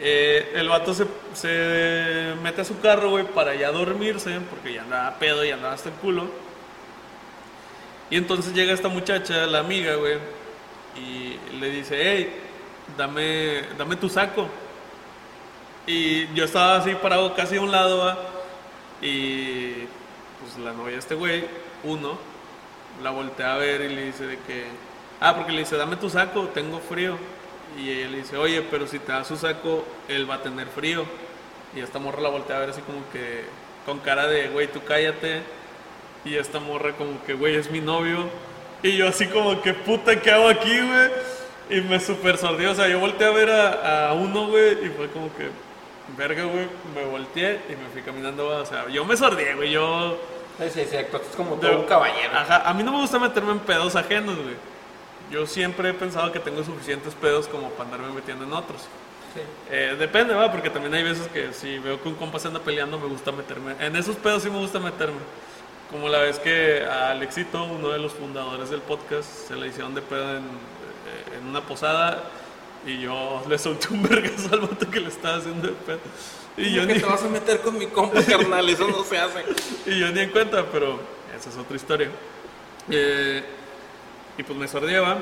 Eh, 0.00 0.52
el 0.54 0.68
vato 0.68 0.94
se, 0.94 1.04
se 1.34 2.34
mete 2.44 2.60
a 2.60 2.64
su 2.64 2.78
carro, 2.78 3.10
güey, 3.10 3.24
para 3.24 3.56
ya 3.56 3.72
dormirse, 3.72 4.38
porque 4.48 4.74
ya 4.74 4.82
andaba 4.82 5.18
pedo 5.18 5.44
y 5.44 5.50
andaba 5.50 5.74
hasta 5.74 5.88
el 5.88 5.96
culo. 5.96 6.28
Y 8.08 8.16
entonces 8.16 8.54
llega 8.54 8.72
esta 8.72 8.88
muchacha, 8.88 9.46
la 9.46 9.58
amiga, 9.58 9.96
güey, 9.96 10.18
y 10.96 11.56
le 11.58 11.70
dice, 11.70 11.98
hey, 12.00 12.32
dame, 12.96 13.62
dame 13.76 13.96
tu 13.96 14.08
saco. 14.08 14.48
Y 15.88 16.32
yo 16.34 16.44
estaba 16.44 16.76
así 16.76 16.94
parado 16.94 17.34
casi 17.34 17.56
a 17.56 17.62
un 17.62 17.72
lado, 17.72 17.98
¿va? 17.98 18.18
y 19.00 19.86
pues 20.40 20.58
la 20.62 20.72
novia 20.72 20.92
de 20.92 20.98
este 20.98 21.14
güey, 21.14 21.44
uno, 21.84 22.18
la 23.02 23.10
voltea 23.10 23.54
a 23.54 23.58
ver 23.58 23.80
y 23.80 23.88
le 23.94 24.04
dice 24.06 24.26
de 24.26 24.36
que, 24.38 24.64
ah, 25.18 25.34
porque 25.34 25.52
le 25.52 25.60
dice, 25.60 25.76
dame 25.76 25.96
tu 25.96 26.10
saco, 26.10 26.48
tengo 26.48 26.78
frío. 26.78 27.16
Y 27.78 27.90
ella 27.90 28.08
le 28.08 28.18
dice, 28.18 28.36
oye, 28.36 28.62
pero 28.62 28.86
si 28.86 28.98
te 28.98 29.12
da 29.12 29.24
su 29.24 29.36
saco, 29.36 29.84
él 30.08 30.28
va 30.28 30.36
a 30.36 30.42
tener 30.42 30.66
frío. 30.66 31.04
Y 31.74 31.80
esta 31.80 31.98
morra 31.98 32.20
la 32.20 32.28
voltea 32.28 32.56
a 32.56 32.60
ver 32.60 32.70
así 32.70 32.82
como 32.82 32.98
que, 33.10 33.44
con 33.86 33.98
cara 34.00 34.26
de, 34.26 34.48
güey, 34.48 34.68
tú 34.68 34.82
cállate. 34.84 35.42
Y 36.24 36.34
esta 36.34 36.60
morra 36.60 36.92
como 36.92 37.24
que, 37.24 37.34
güey, 37.34 37.54
es 37.54 37.70
mi 37.70 37.80
novio. 37.80 38.28
Y 38.82 38.96
yo 38.96 39.08
así 39.08 39.26
como 39.26 39.62
que, 39.62 39.72
puta, 39.72 40.20
¿qué 40.20 40.32
hago 40.32 40.48
aquí, 40.48 40.80
güey? 40.80 41.10
Y 41.70 41.80
me 41.82 42.00
super 42.00 42.38
sordió, 42.38 42.72
o 42.72 42.74
sea, 42.74 42.88
yo 42.88 42.98
volteé 42.98 43.26
a 43.26 43.30
ver 43.30 43.50
a, 43.50 44.08
a 44.08 44.12
uno, 44.14 44.48
güey, 44.48 44.86
y 44.86 44.88
fue 44.90 45.08
como 45.08 45.28
que, 45.36 45.50
verga, 46.16 46.44
güey, 46.44 46.68
me 46.94 47.04
volteé 47.04 47.60
y 47.68 47.72
me 47.76 47.88
fui 47.92 48.02
caminando, 48.02 48.48
o 48.48 48.66
sea, 48.66 48.88
yo 48.88 49.04
me 49.04 49.16
sordié, 49.16 49.54
güey, 49.54 49.70
yo... 49.72 50.18
Sí, 50.58 50.64
sí, 50.74 50.86
sí, 50.90 50.96
actuaste 50.96 51.36
como 51.36 51.56
de- 51.56 51.68
todo 51.68 51.80
un 51.80 51.86
caballero. 51.86 52.30
Ajá, 52.36 52.68
a 52.68 52.74
mí 52.74 52.82
no 52.82 52.90
me 52.92 52.98
gusta 52.98 53.18
meterme 53.18 53.52
en 53.52 53.60
pedos 53.60 53.94
ajenos, 53.94 54.34
güey. 54.36 54.56
Yo 55.30 55.46
siempre 55.46 55.90
he 55.90 55.94
pensado 55.94 56.32
que 56.32 56.40
tengo 56.40 56.64
suficientes 56.64 57.14
pedos 57.14 57.46
como 57.46 57.70
para 57.70 57.84
andarme 57.84 58.12
metiendo 58.14 58.44
en 58.44 58.52
otros. 58.52 58.80
Sí. 59.34 59.40
Eh, 59.70 59.94
depende, 59.98 60.34
va, 60.34 60.50
porque 60.50 60.70
también 60.70 60.94
hay 60.94 61.02
veces 61.04 61.28
que 61.28 61.52
si 61.52 61.78
veo 61.78 62.02
que 62.02 62.08
un 62.08 62.14
compa 62.14 62.38
se 62.38 62.48
anda 62.48 62.60
peleando, 62.60 62.98
me 62.98 63.06
gusta 63.06 63.30
meterme. 63.30 63.74
En 63.78 63.94
esos 63.94 64.16
pedos 64.16 64.42
sí 64.42 64.50
me 64.50 64.58
gusta 64.58 64.78
meterme. 64.80 65.18
Como 65.90 66.08
la 66.08 66.18
vez 66.18 66.38
que 66.38 66.82
a 66.84 67.10
Alexito, 67.10 67.62
uno 67.64 67.90
de 67.90 67.98
los 67.98 68.12
fundadores 68.14 68.70
del 68.70 68.80
podcast, 68.80 69.28
se 69.28 69.54
le 69.54 69.68
hicieron 69.68 69.94
de 69.94 70.02
pedo 70.02 70.30
en, 70.38 70.44
eh, 70.44 71.38
en 71.40 71.46
una 71.46 71.60
posada 71.60 72.24
y 72.86 73.00
yo 73.00 73.42
le 73.48 73.58
solté 73.58 73.88
un 73.92 74.02
vergazo 74.02 74.52
al 74.52 74.60
vato 74.60 74.90
que 74.90 75.00
le 75.00 75.08
estaba 75.08 75.36
haciendo 75.36 75.68
de 75.68 75.74
pedo. 75.74 76.00
Y 76.56 76.72
yo, 76.72 76.82
¿Cómo 76.82 76.88
que 76.88 76.94
ni, 76.94 77.00
te 77.00 77.06
vas 77.06 77.22
a 77.22 77.28
meter 77.28 77.60
con 77.60 77.78
mi 77.78 77.86
compa, 77.86 78.22
carnal? 78.28 78.68
Eso 78.68 78.88
no 78.88 79.04
se 79.04 79.18
hace. 79.18 79.44
y 79.86 79.98
yo 79.98 80.10
ni 80.10 80.20
en 80.20 80.30
cuenta, 80.30 80.64
pero 80.72 80.98
esa 81.36 81.50
es 81.50 81.56
otra 81.56 81.76
historia. 81.76 82.10
Eh, 82.90 83.44
y 84.36 84.42
pues 84.42 84.58
me 84.58 84.66
sordeaba. 84.66 85.18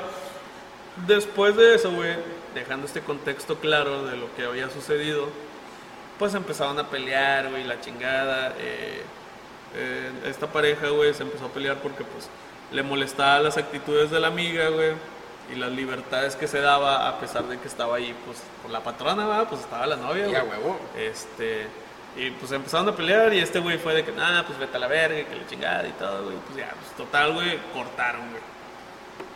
Después 1.05 1.55
de 1.55 1.75
eso, 1.75 1.91
güey, 1.91 2.15
dejando 2.55 2.87
este 2.87 3.01
contexto 3.01 3.57
claro 3.59 4.05
de 4.07 4.17
lo 4.17 4.33
que 4.35 4.45
había 4.45 4.69
sucedido, 4.69 5.29
pues 6.17 6.33
empezaron 6.33 6.79
a 6.79 6.89
pelear, 6.89 7.49
güey, 7.49 7.63
la 7.63 7.79
chingada. 7.81 8.55
eh, 8.59 9.03
eh, 9.75 10.11
esta 10.25 10.47
pareja, 10.47 10.89
güey, 10.89 11.13
se 11.13 11.23
empezó 11.23 11.45
a 11.45 11.49
pelear 11.49 11.77
porque, 11.81 12.03
pues, 12.03 12.29
le 12.71 12.83
molestaba 12.83 13.39
las 13.39 13.57
actitudes 13.57 14.09
de 14.11 14.19
la 14.19 14.27
amiga, 14.27 14.69
güey, 14.69 14.93
y 15.51 15.55
las 15.55 15.71
libertades 15.71 16.35
que 16.35 16.47
se 16.47 16.59
daba 16.59 17.07
a 17.07 17.19
pesar 17.19 17.45
de 17.45 17.57
que 17.57 17.67
estaba 17.67 17.97
ahí, 17.97 18.15
pues, 18.25 18.41
por 18.61 18.71
la 18.71 18.81
patrona, 18.81 19.25
¿verdad? 19.25 19.47
Pues 19.49 19.61
estaba 19.61 19.85
la 19.87 19.95
novia, 19.95 20.27
Y 20.27 20.35
a 20.35 20.43
huevo. 20.43 20.79
Este, 20.97 21.67
y 22.17 22.31
pues 22.31 22.51
empezaron 22.51 22.89
a 22.89 22.95
pelear 22.95 23.33
y 23.33 23.39
este 23.39 23.59
güey 23.59 23.77
fue 23.77 23.93
de 23.93 24.03
que, 24.03 24.11
nada, 24.11 24.45
pues 24.45 24.57
vete 24.57 24.75
a 24.75 24.79
la 24.79 24.87
verga, 24.87 25.23
que 25.27 25.35
la 25.35 25.47
chingada 25.47 25.87
y 25.87 25.91
todo, 25.91 26.25
güey. 26.25 26.35
Pues 26.47 26.57
ya, 26.57 26.69
pues 26.69 26.91
total, 26.97 27.33
güey, 27.33 27.59
cortaron, 27.73 28.29
güey. 28.31 28.41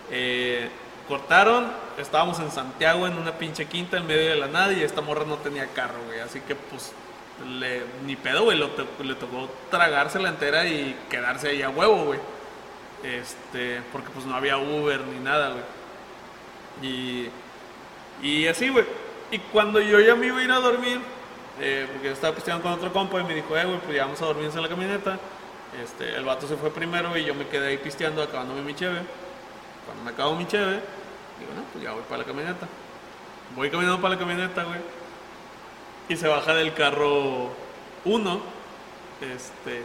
Eh, 0.09 0.69
cortaron, 1.07 1.71
estábamos 1.97 2.39
en 2.39 2.51
Santiago 2.51 3.07
en 3.07 3.17
una 3.17 3.33
pinche 3.33 3.65
quinta 3.65 3.97
en 3.97 4.07
medio 4.07 4.29
de 4.29 4.35
la 4.35 4.47
nada 4.47 4.73
y 4.73 4.83
esta 4.83 5.01
morra 5.01 5.25
no 5.25 5.37
tenía 5.37 5.67
carro, 5.67 5.99
güey. 6.07 6.19
Así 6.19 6.41
que 6.41 6.55
pues 6.55 6.91
le, 7.47 7.83
ni 8.05 8.15
pedo, 8.15 8.43
güey, 8.43 8.57
le 8.57 9.15
tocó 9.15 9.49
tragársela 9.69 10.29
entera 10.29 10.65
y 10.65 10.97
quedarse 11.09 11.49
ahí 11.49 11.61
a 11.61 11.69
huevo, 11.69 12.05
güey. 12.05 12.19
Este, 13.03 13.81
porque 13.91 14.09
pues 14.09 14.25
no 14.25 14.35
había 14.35 14.57
Uber 14.57 15.01
ni 15.01 15.19
nada, 15.19 15.49
güey. 15.49 15.63
Y, 16.81 17.29
y 18.21 18.47
así, 18.47 18.69
güey. 18.69 18.85
Y 19.31 19.39
cuando 19.39 19.79
yo 19.79 19.99
ya 19.99 20.15
me 20.15 20.27
iba 20.27 20.39
a 20.39 20.43
ir 20.43 20.51
a 20.51 20.59
dormir, 20.59 20.99
eh, 21.59 21.87
porque 21.91 22.07
yo 22.07 22.13
estaba 22.13 22.35
pisteando 22.35 22.63
con 22.63 22.73
otro 22.73 22.91
compa 22.91 23.21
y 23.21 23.23
me 23.23 23.35
dijo, 23.35 23.55
eh, 23.55 23.65
güey, 23.65 23.79
pues 23.79 23.95
ya 23.95 24.05
vamos 24.05 24.21
a 24.21 24.25
dormirnos 24.25 24.55
en 24.55 24.61
la 24.61 24.69
camioneta. 24.69 25.19
Este, 25.81 26.15
el 26.15 26.25
vato 26.25 26.47
se 26.47 26.57
fue 26.57 26.69
primero 26.71 27.15
y 27.17 27.23
yo 27.23 27.33
me 27.33 27.47
quedé 27.47 27.69
ahí 27.69 27.77
pisteando, 27.77 28.21
acabándome 28.21 28.61
mi 28.61 28.75
cheve. 28.75 28.99
Cuando 29.85 30.03
me 30.03 30.11
acabo 30.11 30.35
mi 30.35 30.45
cheve, 30.47 30.81
digo, 31.39 31.53
no, 31.55 31.63
pues 31.71 31.83
ya 31.83 31.93
voy 31.93 32.03
para 32.03 32.19
la 32.19 32.25
camioneta. 32.25 32.67
Voy 33.55 33.69
caminando 33.69 34.01
para 34.01 34.15
la 34.15 34.19
camioneta, 34.19 34.63
güey. 34.63 34.79
Y 36.09 36.15
se 36.17 36.27
baja 36.27 36.53
del 36.53 36.73
carro 36.73 37.51
uno, 38.05 38.41
este, 39.21 39.83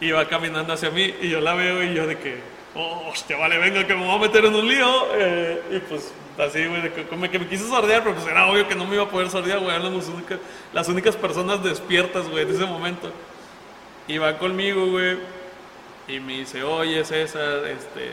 y 0.00 0.10
va 0.10 0.26
caminando 0.26 0.72
hacia 0.72 0.90
mí 0.90 1.14
y 1.20 1.28
yo 1.28 1.40
la 1.40 1.54
veo 1.54 1.82
y 1.82 1.94
yo 1.94 2.06
de 2.06 2.18
que, 2.18 2.40
oh, 2.74 3.08
hostia, 3.10 3.36
vale, 3.36 3.58
venga, 3.58 3.86
que 3.86 3.94
me 3.94 4.04
voy 4.04 4.14
a 4.14 4.18
meter 4.18 4.44
en 4.44 4.54
un 4.54 4.66
lío. 4.68 5.06
eh, 5.14 5.62
y 5.72 5.78
pues 5.80 6.12
así, 6.38 6.66
güey, 6.66 6.82
que, 6.92 7.06
que 7.06 7.38
me 7.38 7.48
quise 7.48 7.66
sordear, 7.68 8.02
pero 8.02 8.14
pues 8.14 8.26
era 8.26 8.46
obvio 8.50 8.66
que 8.66 8.74
no 8.74 8.86
me 8.86 8.94
iba 8.94 9.04
a 9.04 9.08
poder 9.08 9.28
sordear, 9.30 9.58
güey, 9.58 9.70
eran 9.76 9.94
las 9.94 10.08
únicas, 10.08 10.38
las 10.72 10.88
únicas 10.88 11.16
personas 11.16 11.62
despiertas, 11.62 12.28
güey, 12.28 12.44
en 12.44 12.50
ese 12.54 12.64
momento. 12.66 13.10
Y 14.08 14.18
va 14.18 14.38
conmigo, 14.38 14.86
güey, 14.86 15.18
y 16.08 16.18
me 16.20 16.38
dice, 16.38 16.62
oye, 16.62 17.04
César, 17.04 17.64
este, 17.66 18.12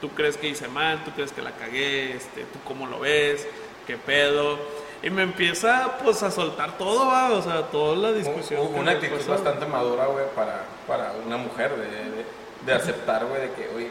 ¿tú 0.00 0.08
crees 0.10 0.36
que 0.36 0.48
hice 0.48 0.68
mal? 0.68 1.02
¿Tú 1.04 1.10
crees 1.10 1.32
que 1.32 1.42
la 1.42 1.50
cagué? 1.52 2.16
Este, 2.16 2.42
¿Tú 2.44 2.58
cómo 2.64 2.86
lo 2.86 3.00
ves? 3.00 3.46
¿Qué 3.86 3.96
pedo? 3.96 4.58
Y 5.02 5.10
me 5.10 5.22
empieza, 5.22 5.98
pues, 6.02 6.22
a 6.22 6.30
soltar 6.30 6.78
todo, 6.78 7.06
¿va? 7.06 7.30
o 7.30 7.42
sea, 7.42 7.62
toda 7.62 7.96
la 7.96 8.12
discusión. 8.12 8.60
Una 8.74 8.92
me 8.92 8.96
actitud 8.98 9.16
pasó. 9.16 9.32
bastante 9.32 9.66
madura, 9.66 10.06
güey, 10.06 10.26
para, 10.34 10.64
para 10.86 11.12
una 11.26 11.36
mujer, 11.38 11.70
de, 11.76 11.86
de, 11.86 12.24
de 12.66 12.72
aceptar, 12.74 13.24
güey, 13.26 13.40
de 13.42 13.52
que, 13.52 13.68
oye, 13.76 13.88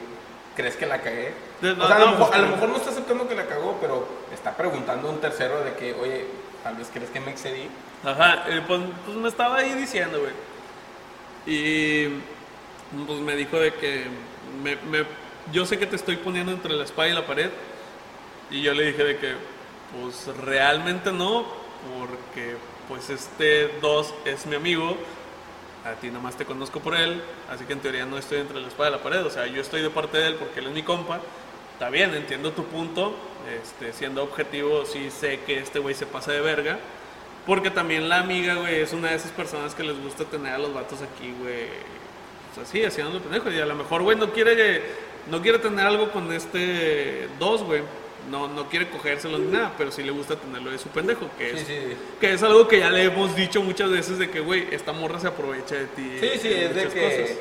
¿crees 0.55 0.75
que 0.75 0.85
la 0.85 1.01
cagué? 1.01 1.33
O 1.61 1.87
sea, 1.87 1.95
a, 1.95 1.99
lo 1.99 2.07
mejor, 2.11 2.27
pues, 2.29 2.31
a 2.39 2.41
lo 2.43 2.47
mejor 2.49 2.69
no 2.69 2.77
está 2.77 2.89
aceptando 2.91 3.27
que 3.27 3.35
la 3.35 3.45
cagó, 3.45 3.77
pero 3.81 4.07
está 4.33 4.55
preguntando 4.55 5.07
a 5.09 5.11
un 5.11 5.19
tercero 5.21 5.63
de 5.63 5.73
que, 5.73 5.93
oye, 5.93 6.25
tal 6.63 6.75
vez 6.75 6.89
crees 6.93 7.09
que 7.09 7.19
me 7.19 7.31
excedí. 7.31 7.67
Ajá, 8.03 8.45
eh, 8.47 8.61
pues, 8.65 8.81
pues 9.05 9.17
me 9.17 9.27
estaba 9.29 9.57
ahí 9.57 9.73
diciendo, 9.73 10.19
güey. 10.19 10.31
Y 11.45 12.07
pues 13.05 13.19
me 13.19 13.35
dijo 13.35 13.57
de 13.59 13.73
que 13.73 14.05
me, 14.63 14.75
me- 14.77 15.05
yo 15.51 15.65
sé 15.65 15.77
que 15.79 15.85
te 15.85 15.95
estoy 15.95 16.17
poniendo 16.17 16.51
entre 16.51 16.73
la 16.73 16.83
espada 16.83 17.07
y 17.09 17.13
la 17.13 17.25
pared. 17.25 17.49
Y 18.51 18.61
yo 18.61 18.73
le 18.73 18.85
dije 18.85 19.03
de 19.03 19.17
que 19.17 19.33
pues 19.99 20.27
realmente 20.37 21.11
no, 21.11 21.45
porque 21.99 22.55
pues 22.87 23.09
este 23.09 23.69
dos 23.81 24.13
es 24.25 24.45
mi 24.45 24.55
amigo. 24.55 24.97
A 25.89 25.95
ti 25.95 26.11
nomás 26.11 26.35
te 26.35 26.45
conozco 26.45 26.79
por 26.79 26.95
él, 26.95 27.21
así 27.49 27.65
que 27.65 27.73
en 27.73 27.79
teoría 27.79 28.05
no 28.05 28.17
estoy 28.17 28.39
entre 28.39 28.59
la 28.59 28.67
espada 28.67 28.89
y 28.89 28.91
la 28.93 28.99
pared. 28.99 29.25
O 29.25 29.29
sea, 29.29 29.47
yo 29.47 29.61
estoy 29.61 29.81
de 29.81 29.89
parte 29.89 30.17
de 30.17 30.27
él 30.27 30.35
porque 30.35 30.59
él 30.59 30.67
es 30.67 30.73
mi 30.73 30.83
compa. 30.83 31.19
Está 31.73 31.89
bien, 31.89 32.13
entiendo 32.13 32.51
tu 32.51 32.65
punto. 32.65 33.15
Este, 33.61 33.93
siendo 33.93 34.23
objetivo, 34.23 34.85
sí 34.85 35.09
sé 35.09 35.39
que 35.41 35.59
este 35.59 35.79
güey 35.79 35.95
se 35.95 36.05
pasa 36.05 36.31
de 36.31 36.41
verga. 36.41 36.77
Porque 37.45 37.71
también 37.71 38.09
la 38.09 38.19
amiga, 38.19 38.55
güey, 38.55 38.81
es 38.81 38.93
una 38.93 39.09
de 39.09 39.15
esas 39.15 39.31
personas 39.31 39.73
que 39.73 39.83
les 39.83 39.99
gusta 39.99 40.25
tener 40.25 40.53
a 40.53 40.57
los 40.59 40.73
vatos 40.73 40.99
aquí, 41.01 41.33
güey. 41.39 41.67
Pues 42.53 42.67
así, 42.67 42.83
haciendo 42.83 43.19
pendejo. 43.19 43.49
Y 43.49 43.59
a 43.59 43.65
lo 43.65 43.75
mejor, 43.75 44.03
güey, 44.03 44.17
no 44.17 44.31
quiere, 44.31 44.83
no 45.31 45.41
quiere 45.41 45.57
tener 45.57 45.87
algo 45.87 46.11
con 46.11 46.31
este 46.31 47.27
dos, 47.39 47.63
güey. 47.63 47.81
No, 48.29 48.47
no 48.47 48.67
quiere 48.69 48.89
cogérselo 48.89 49.37
ni 49.39 49.47
nada, 49.51 49.73
pero 49.77 49.91
sí 49.91 50.03
le 50.03 50.11
gusta 50.11 50.35
tenerlo 50.35 50.69
de 50.71 50.77
su 50.77 50.89
pendejo, 50.89 51.27
que 51.37 51.51
es, 51.51 51.59
Sí, 51.61 51.65
sí. 51.67 51.97
que 52.19 52.33
es 52.33 52.43
algo 52.43 52.67
que 52.67 52.79
ya 52.79 52.89
le 52.89 53.03
hemos 53.05 53.35
dicho 53.35 53.61
muchas 53.61 53.89
veces 53.89 54.19
de 54.19 54.29
que, 54.29 54.39
güey, 54.39 54.67
esta 54.71 54.91
morra 54.91 55.19
se 55.19 55.27
aprovecha 55.27 55.75
de 55.75 55.85
ti. 55.87 56.17
Sí, 56.19 56.29
sí, 56.39 56.47
es 56.53 56.75
de 56.75 56.87
que, 56.89 57.01
cosas. 57.01 57.37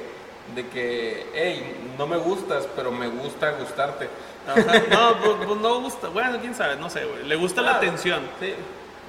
de 0.54 0.66
que, 0.72 1.26
hey, 1.34 1.76
no 1.98 2.06
me 2.06 2.16
gustas, 2.16 2.66
pero 2.74 2.90
me 2.90 3.08
gusta 3.08 3.50
gustarte. 3.52 4.08
Ajá. 4.46 4.82
No, 4.90 5.18
pues, 5.22 5.46
pues 5.46 5.60
no 5.60 5.80
gusta. 5.82 6.08
Bueno, 6.08 6.38
quién 6.40 6.54
sabe, 6.54 6.76
no 6.76 6.88
sé, 6.88 7.04
güey. 7.04 7.24
Le 7.24 7.36
gusta 7.36 7.60
la 7.60 7.72
Claro. 7.72 7.86
atención. 7.86 8.20
Sí. 8.40 8.54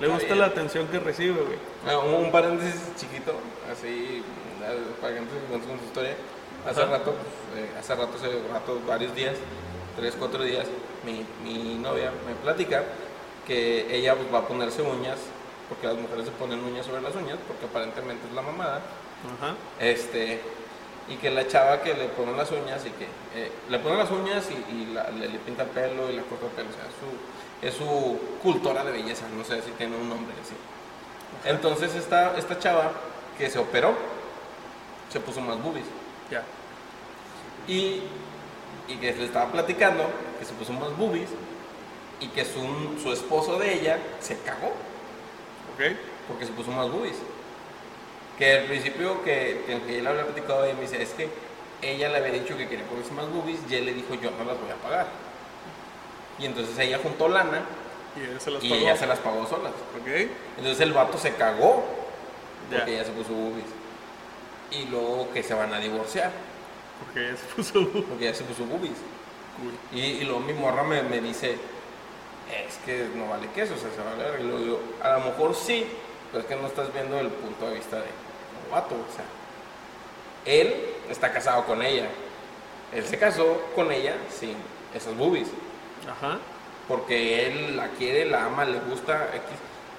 Le 0.02 0.08
gusta 0.08 0.26
bien. 0.28 0.40
la 0.40 0.46
atención 0.48 0.88
que 0.88 1.00
recibe, 1.00 1.42
güey. 1.42 1.58
Ah, 1.88 1.98
Un, 2.00 2.26
un 2.26 2.32
paréntesis 2.32 2.82
chiquito, 2.98 3.34
así, 3.72 4.22
para 5.02 5.14
que 5.14 5.22
no 5.22 5.28
se 5.28 5.62
con 5.68 5.80
su 5.80 5.86
historia. 5.86 6.16
Hace 6.68 6.82
Ajá. 6.82 6.92
rato, 6.92 7.14
pues, 7.16 7.64
eh, 7.64 7.70
hace 7.80 7.96
rato, 7.96 8.12
hace 8.18 8.28
rato, 8.52 8.82
varios 8.86 9.16
días, 9.16 9.36
tres, 9.98 10.14
cuatro 10.20 10.44
días, 10.44 10.66
mi, 11.06 11.26
mi 11.44 11.76
novia 11.76 12.12
me 12.28 12.34
platica 12.36 12.84
que 13.48 13.96
ella 13.96 14.16
pues, 14.16 14.34
va 14.34 14.40
a 14.40 14.48
ponerse 14.48 14.82
uñas, 14.82 15.18
porque 15.68 15.88
las 15.88 15.96
mujeres 15.98 16.26
se 16.26 16.32
ponen 16.32 16.64
uñas 16.64 16.86
sobre 16.86 17.02
las 17.02 17.16
uñas, 17.16 17.38
porque 17.48 17.66
aparentemente 17.66 18.28
es 18.28 18.34
la 18.34 18.42
mamada. 18.42 18.82
Ajá. 19.38 19.56
Este, 19.80 20.40
y 21.10 21.16
que 21.16 21.30
la 21.32 21.48
chava 21.48 21.82
que 21.82 21.94
le 21.96 22.06
ponen 22.10 22.38
las 22.38 22.52
uñas 22.52 22.86
y 22.86 22.90
que 22.92 23.06
eh, 23.36 23.52
le 23.70 23.80
ponen 23.80 23.98
las 23.98 24.12
uñas 24.12 24.48
y, 24.52 24.74
y 24.76 24.86
la- 24.94 25.10
le, 25.10 25.28
le 25.28 25.40
pinta 25.40 25.64
el 25.64 25.70
pelo 25.70 26.10
y 26.10 26.16
le 26.16 26.22
corta 26.24 26.46
el 26.46 26.52
pelo, 26.52 26.70
o 26.70 26.74
sea, 26.74 26.84
su, 27.00 27.66
es 27.68 27.74
su 27.74 28.20
cultora 28.44 28.84
de 28.84 28.92
belleza, 28.92 29.26
no 29.36 29.44
sé 29.44 29.62
si 29.64 29.72
tiene 29.72 29.96
un 29.98 30.08
nombre 30.10 30.34
así. 30.42 30.54
Entonces 31.50 31.96
esta, 31.96 32.38
esta 32.38 32.60
chava 32.60 32.92
que 33.38 33.50
se 33.50 33.58
operó, 33.60 33.94
se 35.12 35.20
puso 35.20 35.42
más 35.42 35.62
boobies 35.62 35.86
Ya. 36.30 36.44
y, 37.68 38.04
y 38.88 38.96
que 39.02 39.14
le 39.14 39.26
estaba 39.26 39.52
platicando 39.52 40.04
que 40.40 40.46
se 40.46 40.54
puso 40.54 40.74
más 40.74 40.96
boobies 40.98 41.30
y 42.20 42.28
que 42.28 42.44
su, 42.46 43.00
su 43.02 43.12
esposo 43.14 43.58
de 43.60 43.74
ella 43.74 43.98
se 44.20 44.38
cagó 44.40 44.68
Ok. 45.76 45.96
porque 46.28 46.46
se 46.46 46.52
puso 46.52 46.72
más 46.72 46.90
boobies. 46.90 47.16
Que 48.38 48.60
al 48.60 48.66
principio 48.66 49.22
que, 49.24 49.64
que, 49.68 49.82
que 49.82 50.00
él 50.00 50.08
había 50.08 50.26
platicado, 50.26 50.64
ella 50.64 50.74
me 50.76 50.82
dice, 50.82 51.02
es 51.02 51.10
que 51.12 51.30
ella 51.82 52.10
le 52.10 52.18
había 52.18 52.32
dicho 52.32 52.58
que 52.58 52.68
quería 52.68 52.86
ponerse 52.86 53.12
más 53.14 53.30
boobies 53.30 53.60
y 53.70 53.76
él 53.76 53.86
le 53.86 53.94
dijo, 53.94 54.14
yo 54.16 54.32
no 54.32 54.44
las 54.46 54.60
voy 54.60 54.70
a 54.72 54.76
pagar. 54.76 55.08
Y 56.40 56.46
entonces 56.46 56.78
ella 56.80 57.00
juntó 57.04 57.28
lana 57.28 57.64
Y 58.16 58.22
él 58.22 58.40
se 58.40 58.50
las 58.52 58.64
y 58.64 58.70
pagó. 58.70 58.82
ella 58.82 58.96
se 58.98 59.08
las 59.08 59.20
pagó 59.20 59.46
solas. 59.48 59.74
Ok. 60.00 60.08
Entonces 60.58 60.80
el 60.82 60.94
vato 60.94 61.18
se 61.18 61.34
cagó 61.36 61.84
porque 62.70 62.92
Ya. 62.92 62.98
ella 63.00 63.06
se 63.06 63.12
puso 63.12 63.34
boobies. 63.34 63.66
Y 64.72 64.86
luego 64.86 65.30
que 65.34 65.42
se 65.44 65.54
van 65.54 65.74
a 65.74 65.80
divorciar 65.80 66.32
Porque 67.04 67.28
ella 67.30 67.38
se 67.38 67.46
puso. 67.56 67.90
porque 68.08 68.28
ella 68.28 68.36
se 68.36 68.44
puso 68.46 68.64
boobies. 68.66 68.98
Cool. 69.62 70.00
Y, 70.00 70.06
y 70.06 70.24
luego 70.24 70.40
mi 70.40 70.54
morra 70.54 70.84
me, 70.84 71.02
me 71.04 71.22
dice, 71.22 71.52
es 71.52 72.78
que 72.86 73.10
no 73.16 73.28
vale 73.30 73.48
queso, 73.54 73.74
o 73.74 73.78
sea, 73.78 73.90
se 73.92 74.02
vale 74.02 74.24
verga". 74.24 74.40
Y 74.40 74.44
luego 74.44 74.60
digo, 74.60 74.80
a 75.04 75.14
lo 75.14 75.26
mejor 75.26 75.56
sí, 75.56 75.86
pero 76.32 76.44
es 76.44 76.50
que 76.50 76.56
no 76.56 76.68
estás 76.68 76.94
viendo 76.94 77.20
el 77.20 77.30
punto 77.30 77.68
de 77.68 77.76
vista 77.76 77.98
de 77.98 78.04
un 78.04 78.72
vato, 78.72 78.96
o 78.96 79.16
sea. 79.16 79.26
Él 80.46 80.74
está 81.10 81.32
casado 81.32 81.66
con 81.66 81.82
ella. 81.84 82.08
Él 82.94 83.06
se 83.06 83.20
casó 83.20 83.62
con 83.76 83.92
ella 83.92 84.16
sin 84.32 84.56
esas 84.96 85.16
boobies. 85.16 85.50
Ajá. 86.10 86.40
Porque 86.88 87.46
él 87.46 87.78
la 87.78 87.90
quiere, 87.90 88.26
la 88.26 88.46
ama, 88.46 88.66
le 88.66 88.80
gusta. 88.80 89.30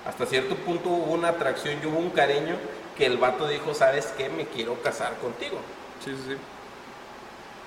Hasta 0.06 0.26
cierto 0.26 0.56
punto 0.56 0.88
hubo 0.88 1.12
una 1.12 1.28
atracción 1.28 1.78
y 1.80 1.86
hubo 1.86 1.98
un 1.98 2.10
cariño 2.10 2.56
que 2.96 3.06
el 3.06 3.18
vato 3.18 3.46
dijo, 3.46 3.74
¿sabes 3.74 4.06
qué? 4.16 4.28
Me 4.28 4.46
quiero 4.46 4.82
casar 4.82 5.16
contigo. 5.18 5.58
Sí, 6.04 6.10
sí, 6.16 6.32
sí. 6.32 6.36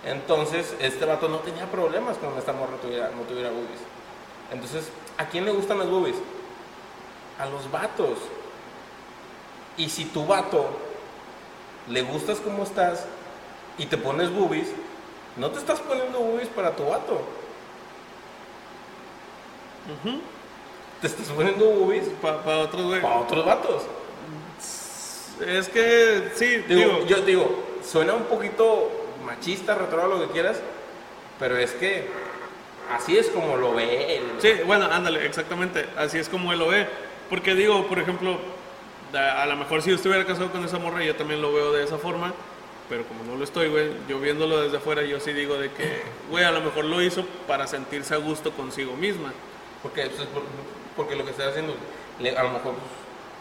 Entonces, 0.05 0.75
este 0.79 1.05
vato 1.05 1.29
no 1.29 1.37
tenía 1.39 1.65
problemas 1.71 2.17
con 2.17 2.37
esta 2.37 2.51
morra 2.53 2.75
tuviera, 2.81 3.09
no 3.15 3.21
tuviera 3.23 3.49
boobies. 3.49 3.79
Entonces, 4.51 4.89
¿a 5.17 5.25
quién 5.27 5.45
le 5.45 5.51
gustan 5.51 5.79
las 5.79 5.89
boobies? 5.89 6.17
A 7.39 7.45
los 7.45 7.71
vatos. 7.71 8.17
Y 9.77 9.89
si 9.89 10.05
tu 10.05 10.25
vato 10.25 10.65
le 11.89 12.01
gustas 12.01 12.39
como 12.39 12.63
estás 12.63 13.05
y 13.77 13.85
te 13.85 13.97
pones 13.97 14.29
boobies, 14.31 14.67
no 15.37 15.49
te 15.51 15.59
estás 15.59 15.79
poniendo 15.79 16.19
boobies 16.19 16.49
para 16.49 16.75
tu 16.75 16.85
vato. 16.85 17.21
Te 21.01 21.07
estás 21.07 21.27
poniendo 21.29 21.65
boobies 21.65 22.05
Para 22.21 22.59
otros, 22.59 22.83
güey. 22.85 23.01
para 23.01 23.19
otros 23.19 23.45
vatos. 23.45 23.83
Es 25.45 25.67
que, 25.67 26.31
sí, 26.35 26.57
Digo, 26.67 26.91
digo. 26.99 27.05
yo 27.05 27.17
digo, 27.21 27.63
suena 27.83 28.13
un 28.13 28.23
poquito 28.25 28.89
machista, 29.25 29.75
retrógrado, 29.75 30.15
lo 30.19 30.27
que 30.27 30.33
quieras, 30.33 30.59
pero 31.39 31.57
es 31.57 31.71
que 31.71 32.07
así 32.95 33.17
es 33.17 33.27
como 33.29 33.57
lo 33.57 33.73
ve 33.73 34.17
él. 34.17 34.23
Sí, 34.39 34.51
bueno, 34.65 34.85
ándale, 34.91 35.25
exactamente. 35.25 35.85
Así 35.97 36.17
es 36.17 36.29
como 36.29 36.53
él 36.53 36.59
lo 36.59 36.67
ve. 36.67 36.87
Porque 37.29 37.55
digo, 37.55 37.87
por 37.87 37.99
ejemplo, 37.99 38.37
A 39.15 39.45
lo 39.45 39.55
mejor 39.55 39.83
si 39.83 39.91
yo 39.91 39.95
estuviera 39.95 40.25
casado 40.25 40.51
con 40.51 40.65
esa 40.65 40.79
morra, 40.79 41.03
yo 41.03 41.15
también 41.15 41.39
lo 41.39 41.53
veo 41.53 41.71
de 41.71 41.83
esa 41.83 41.97
forma. 41.99 42.33
Pero 42.89 43.03
como 43.05 43.23
no 43.23 43.35
lo 43.37 43.43
estoy, 43.43 43.69
güey, 43.69 43.91
yo 44.09 44.19
viéndolo 44.19 44.59
desde 44.61 44.77
afuera, 44.77 45.03
yo 45.03 45.19
sí 45.19 45.33
digo 45.33 45.55
de 45.55 45.69
que, 45.71 46.01
güey, 46.31 46.43
a 46.43 46.51
lo 46.51 46.61
mejor 46.61 46.85
lo 46.85 46.99
hizo 47.01 47.23
para 47.47 47.67
sentirse 47.67 48.15
a 48.15 48.17
gusto 48.17 48.51
consigo 48.53 48.95
misma. 48.95 49.31
Porque, 49.83 50.07
pues, 50.07 50.27
por- 50.29 50.41
porque 50.95 51.15
lo 51.15 51.23
que 51.25 51.29
está 51.31 51.47
haciendo, 51.47 51.75
le- 52.19 52.35
a 52.35 52.41
lo 52.43 52.49
mejor, 52.53 52.73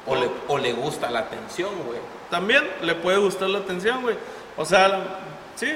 o 0.07 0.15
le, 0.15 0.29
o 0.49 0.59
le 0.59 0.73
gusta 0.75 1.11
la 1.11 1.21
atención, 1.21 1.71
güey. 1.87 1.99
También 2.31 2.69
le 2.83 2.95
puede 2.95 3.17
gustar 3.19 3.49
la 3.49 3.61
atención, 3.61 4.03
güey. 4.03 4.17
O 4.59 4.65
sea, 4.67 5.21
sí, 5.57 5.73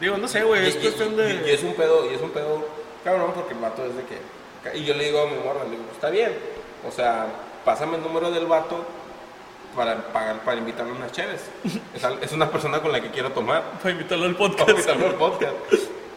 digo, 0.00 0.16
no 0.18 0.28
sé, 0.28 0.42
güey, 0.44 0.66
es 0.68 0.76
Y- 0.76 0.78
cuestión 0.78 1.16
de... 1.16 1.42
Y, 1.46 1.50
es 1.50 1.62
un 1.62 1.74
pedo, 1.74 2.10
y 2.10 2.14
es 2.14 2.20
un 2.22 2.30
pedo, 2.30 2.66
cabrón, 3.04 3.32
porque 3.34 3.54
el 3.54 3.60
vato 3.60 3.84
es 3.84 3.96
de 3.96 4.02
que. 4.04 4.76
Y 4.78 4.84
yo 4.84 4.94
le 4.94 5.04
digo 5.04 5.20
a 5.22 5.26
mi 5.26 5.36
morra, 5.36 5.64
le 5.64 5.70
digo, 5.70 5.84
está 5.92 6.10
bien. 6.10 6.32
O 6.86 6.90
sea, 6.90 7.26
pásame 7.64 7.96
el 7.96 8.02
número 8.02 8.30
del 8.30 8.46
vato 8.46 8.84
para 9.76 9.96
pagar, 10.12 10.40
para 10.40 10.56
invitarle 10.58 10.92
unas 10.92 11.12
chéves. 11.12 11.42
Es, 11.94 12.02
es 12.22 12.32
una 12.32 12.50
persona 12.50 12.80
con 12.80 12.92
la 12.92 13.00
que 13.00 13.10
quiero 13.10 13.30
tomar. 13.32 13.62
Para 13.82 13.90
invitarlo 13.92 14.26
al 14.26 14.34
Para 14.36 14.48
podcast. 14.50 14.70
invitarlo 14.70 15.06
al 15.06 15.14
podcast. 15.14 15.54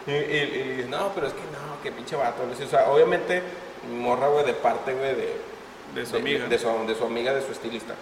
Y, 0.06 0.10
y, 0.10 0.74
dice, 0.76 0.88
no, 0.88 1.12
pero 1.14 1.26
es 1.28 1.32
que 1.32 1.40
no, 1.40 1.82
que 1.82 1.92
pinche 1.92 2.16
vato. 2.16 2.42
O 2.42 2.68
sea, 2.68 2.90
obviamente, 2.90 3.42
mi 3.88 3.96
morra, 3.98 4.28
güey, 4.28 4.44
de 4.44 4.54
parte, 4.54 4.92
güey, 4.94 5.14
de, 5.14 5.36
De 5.94 6.06
su 6.06 6.16
amiga. 6.16 6.46
De, 6.48 6.58
su, 6.58 6.68
de 6.86 6.94
su 6.94 7.04
amiga, 7.04 7.32
de 7.32 7.42
su 7.42 7.52
estilista. 7.52 7.94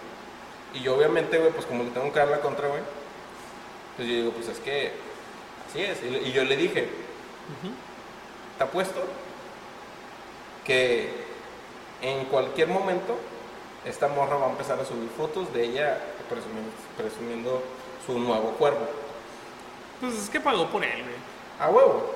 Y 0.73 0.79
yo, 0.81 0.95
obviamente, 0.95 1.37
güey, 1.37 1.51
pues 1.51 1.65
como 1.65 1.83
le 1.83 1.89
tengo 1.91 2.11
que 2.11 2.19
dar 2.19 2.27
la 2.29 2.39
contra, 2.39 2.67
güey, 2.67 2.81
pues 3.99 4.07
yo 4.07 4.15
digo, 4.15 4.31
pues 4.31 4.47
es 4.47 4.59
que 4.59 4.93
así 5.69 5.81
es. 5.81 5.99
Y, 6.25 6.31
yo 6.31 6.45
le 6.45 6.55
dije, 6.55 6.87
te 8.57 8.63
apuesto 8.63 9.03
que 10.63 11.09
en 12.01 12.23
cualquier 12.27 12.69
momento 12.69 13.17
esta 13.83 14.07
morra 14.07 14.37
va 14.37 14.47
a 14.47 14.51
empezar 14.51 14.79
a 14.79 14.85
subir 14.85 15.09
fotos 15.09 15.53
de 15.53 15.65
ella 15.65 15.97
presumiendo, 16.29 16.71
presumiendo 16.95 17.61
su 18.05 18.17
nuevo 18.17 18.51
cuerpo. 18.51 18.85
Pues 19.99 20.13
es 20.13 20.29
que 20.29 20.39
pagó 20.39 20.69
por 20.69 20.81
él, 20.81 21.03
güey. 21.03 21.15
A 21.59 21.69
huevo. 21.69 22.15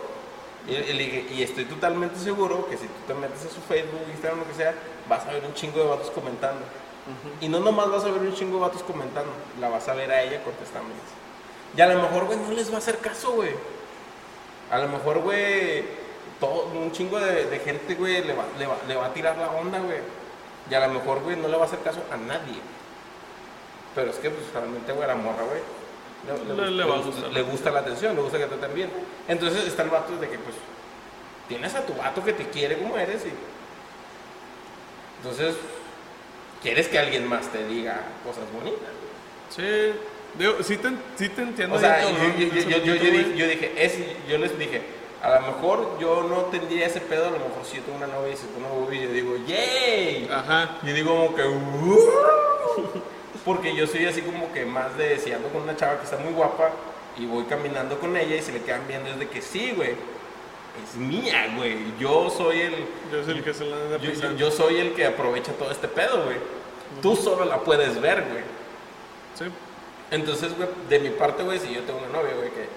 Y, 0.65 0.75
y 0.75 1.27
y 1.33 1.43
estoy 1.43 1.65
totalmente 1.65 2.17
seguro 2.17 2.65
que 2.69 2.77
si 2.77 2.87
tú 2.87 2.93
te 3.07 3.13
metes 3.13 3.45
a 3.45 3.49
su 3.49 3.59
Facebook, 3.59 3.99
Instagram, 4.09 4.39
lo 4.39 4.47
que 4.47 4.53
sea, 4.53 4.73
vas 5.09 5.25
a 5.25 5.33
ver 5.33 5.43
un 5.43 5.53
chingo 5.53 5.79
de 5.79 5.89
vatos 5.89 6.11
comentando. 6.11 6.61
Y 7.41 7.49
no 7.49 7.59
nomás 7.59 7.91
vas 7.91 8.05
a 8.05 8.11
ver 8.11 8.21
un 8.21 8.33
chingo 8.33 8.55
de 8.55 8.61
vatos 8.61 8.83
comentando, 8.83 9.33
la 9.59 9.67
vas 9.67 9.89
a 9.89 9.93
ver 9.93 10.09
a 10.13 10.21
ella 10.21 10.41
contestándoles. 10.45 11.22
Y 11.75 11.81
a 11.81 11.87
lo 11.87 12.01
mejor, 12.01 12.25
güey, 12.25 12.37
no 12.37 12.51
les 12.51 12.69
va 12.71 12.75
a 12.75 12.77
hacer 12.79 12.97
caso, 12.99 13.31
güey. 13.33 13.51
A 14.71 14.77
lo 14.79 14.87
mejor, 14.87 15.19
güey, 15.19 15.83
todo, 16.39 16.65
un 16.73 16.91
chingo 16.91 17.19
de, 17.19 17.45
de 17.45 17.59
gente, 17.59 17.95
güey, 17.95 18.23
le 18.23 18.33
va, 18.33 18.45
le, 18.59 18.67
va, 18.67 18.77
le 18.87 18.95
va 18.95 19.05
a 19.07 19.13
tirar 19.13 19.37
la 19.37 19.49
onda, 19.51 19.79
güey. 19.79 19.97
Y 20.69 20.73
a 20.73 20.87
lo 20.87 20.93
mejor, 20.93 21.21
güey, 21.21 21.35
no 21.35 21.47
le 21.47 21.55
va 21.57 21.63
a 21.63 21.65
hacer 21.65 21.79
caso 21.81 22.01
a 22.11 22.17
nadie. 22.17 22.59
Pero 23.95 24.09
es 24.11 24.17
que, 24.17 24.29
pues, 24.29 24.51
realmente, 24.53 24.91
güey, 24.93 25.07
la 25.07 25.15
morra, 25.15 25.43
güey, 25.43 25.61
le, 26.47 26.55
Le- 26.55 26.71
le 26.71 26.83
va 26.85 26.95
a 26.95 27.01
gustar. 27.01 27.31
le 27.31 27.41
gusta 27.41 27.69
la 27.71 27.79
atención, 27.81 28.15
le 28.15 28.21
gusta 28.21 28.37
que 28.37 28.45
te 28.45 28.55
traten 28.55 28.75
bien. 28.75 28.89
Entonces 29.27 29.65
está 29.67 29.83
el 29.83 29.89
vato 29.89 30.15
de 30.17 30.29
que, 30.29 30.37
pues, 30.39 30.55
tienes 31.47 31.73
a 31.75 31.81
tu 31.85 31.93
vato 31.93 32.23
que 32.23 32.33
te 32.33 32.47
quiere 32.49 32.77
como 32.77 32.97
eres 32.97 33.25
y... 33.25 33.33
Entonces, 35.17 35.55
quieres 36.61 36.87
que 36.87 36.99
alguien 36.99 37.27
más 37.27 37.47
te 37.51 37.65
diga 37.67 38.01
cosas 38.25 38.43
bonitas. 38.51 38.89
Sí, 39.49 39.93
digo, 40.37 40.55
sí 40.63 40.77
te, 40.77 40.89
sí 41.17 41.29
te 41.29 41.41
entiendo. 41.41 41.75
O 41.75 41.79
sea, 41.79 42.01
yo, 42.01 42.09
yo- 42.37 42.47
yo- 42.69 42.83
yo- 42.85 42.93
dije, 42.93 43.33
yo 43.37 43.47
dije, 43.47 43.73
es- 43.77 44.27
yo 44.29 44.37
les 44.37 44.57
dije, 44.57 44.81
a 45.21 45.29
lo 45.39 45.41
mejor 45.47 45.97
yo 45.99 46.23
no 46.23 46.35
tendría 46.45 46.85
ese 46.87 46.99
pedo, 47.01 47.27
a 47.27 47.31
lo 47.31 47.39
mejor 47.39 47.63
si 47.63 47.77
yo 47.77 47.83
tengo 47.83 47.97
una 47.97 48.07
novia 48.07 48.33
y 48.33 48.37
se 48.37 48.45
pone 48.47 48.65
una 48.65 48.75
boobie, 48.75 49.03
yo 49.03 49.09
digo, 49.11 49.35
¡yay! 49.47 50.27
Ajá. 50.31 50.77
Yo 50.83 50.93
digo 50.93 51.15
como 51.15 51.35
que, 51.35 51.43
"Uh". 51.43 52.09
porque 53.45 53.75
yo 53.75 53.85
soy 53.87 54.05
así 54.05 54.21
como 54.21 54.51
que 54.53 54.65
más 54.65 54.97
de 54.97 55.17
si 55.19 55.31
ando 55.31 55.49
con 55.49 55.61
una 55.63 55.75
chava 55.75 55.97
que 55.97 56.05
está 56.05 56.17
muy 56.17 56.33
guapa 56.33 56.71
y 57.17 57.25
voy 57.25 57.43
caminando 57.45 57.99
con 57.99 58.15
ella 58.17 58.35
y 58.35 58.41
se 58.41 58.51
le 58.51 58.61
quedan 58.61 58.87
viendo 58.87 59.09
es 59.09 59.19
de 59.19 59.27
que 59.29 59.41
sí, 59.41 59.73
güey, 59.75 59.91
es 59.91 60.95
mía, 60.95 61.53
güey, 61.55 61.77
yo 61.99 62.29
soy 62.29 62.61
el, 62.61 62.73
Yo 63.11 63.23
soy 63.23 63.37
el 63.37 63.43
que 63.43 63.53
se 63.53 63.65
la 63.65 63.75
anda 63.75 63.97
yo, 63.97 64.31
yo 64.35 64.49
soy 64.51 64.79
el 64.79 64.93
que 64.93 65.05
aprovecha 65.05 65.51
todo 65.53 65.71
este 65.71 65.87
pedo, 65.87 66.23
güey. 66.25 66.37
Tú 67.01 67.15
solo 67.15 67.45
la 67.45 67.59
puedes 67.59 67.99
ver, 68.01 68.23
güey. 68.29 68.43
Sí. 69.37 69.45
Entonces, 70.13 70.55
güey, 70.55 70.69
de 70.89 70.99
mi 70.99 71.09
parte, 71.09 71.43
güey, 71.43 71.59
si 71.59 71.73
yo 71.73 71.81
tengo 71.81 71.99
una 71.99 72.19
novia, 72.19 72.33
güey, 72.35 72.49
que, 72.51 72.67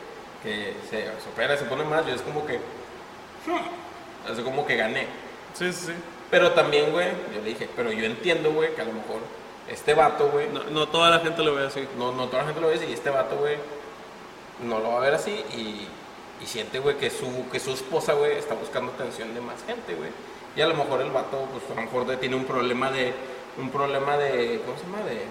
que 0.42 0.75
se, 0.90 1.09
opera, 1.33 1.57
se 1.57 1.64
pone 1.66 1.85
más, 1.85 2.05
yo 2.07 2.14
es 2.14 2.22
como 2.22 2.44
que, 2.46 2.55
hmm, 2.57 4.33
es 4.33 4.40
como 4.40 4.66
que 4.66 4.77
gané. 4.77 5.07
Sí, 5.55 5.72
sí, 5.72 5.87
sí. 5.87 5.92
Pero 6.31 6.53
también, 6.53 6.90
güey, 6.92 7.09
yo 7.35 7.40
le 7.42 7.51
dije, 7.51 7.68
pero 7.77 7.92
yo 7.92 8.05
entiendo, 8.05 8.51
güey, 8.53 8.75
que 8.75 8.81
a 8.81 8.85
lo 8.85 8.92
mejor 8.94 9.18
este 9.68 9.94
vato, 9.94 10.29
güey, 10.31 10.49
No, 10.49 10.64
no 10.64 10.88
toda 10.88 11.11
la 11.11 11.20
gente 11.20 11.42
lo 11.42 11.55
ve 11.55 11.66
así. 11.66 11.87
no, 11.99 12.12
no 12.12 12.27
toda 12.27 12.42
la 12.42 12.46
gente 12.46 12.61
lo 12.61 12.68
ve 12.68 12.75
así, 12.77 12.87
y 12.87 12.92
este 12.94 13.11
vato, 13.11 13.37
güey, 13.37 13.57
no 14.64 14.79
lo 14.81 14.90
va 14.92 14.96
a 14.99 15.01
ver 15.01 15.14
así 15.14 15.31
y, 15.55 15.87
y 16.42 16.46
siente, 16.46 16.79
güey, 16.79 16.96
que 16.96 17.11
su, 17.11 17.49
que 17.53 17.61
su 17.61 17.72
esposa, 17.72 18.14
güey, 18.14 18.33
está 18.33 18.55
buscando 18.55 18.92
atención 18.92 19.35
de 19.35 19.40
más 19.40 19.62
gente, 19.66 19.94
güey. 19.94 20.11
Y 20.57 20.62
a 20.62 20.66
lo 20.66 20.75
mejor 20.75 21.03
el 21.03 21.11
vato, 21.11 21.46
pues 21.53 21.64
a 21.70 21.75
lo 21.75 21.83
mejor 21.83 22.07
de- 22.07 22.16
tiene 22.16 22.35
un 22.37 22.44
problema 22.46 22.90
de, 22.90 23.12
un 23.59 23.70
problema 23.70 24.16
de, 24.16 24.62
¿cómo 24.64 24.79
se 24.79 24.85
llama? 24.85 25.03
De, 25.05 25.22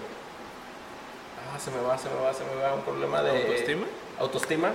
se 1.58 1.70
me 1.70 1.80
va, 1.80 1.96
se 1.98 2.08
me 2.08 2.16
va, 2.22 2.32
se 2.34 2.44
me 2.44 2.62
va, 2.62 2.74
un 2.74 2.82
problema 2.82 3.22
de... 3.22 3.30
¿Autoestima? 3.42 3.86
Autoestima. 4.18 4.72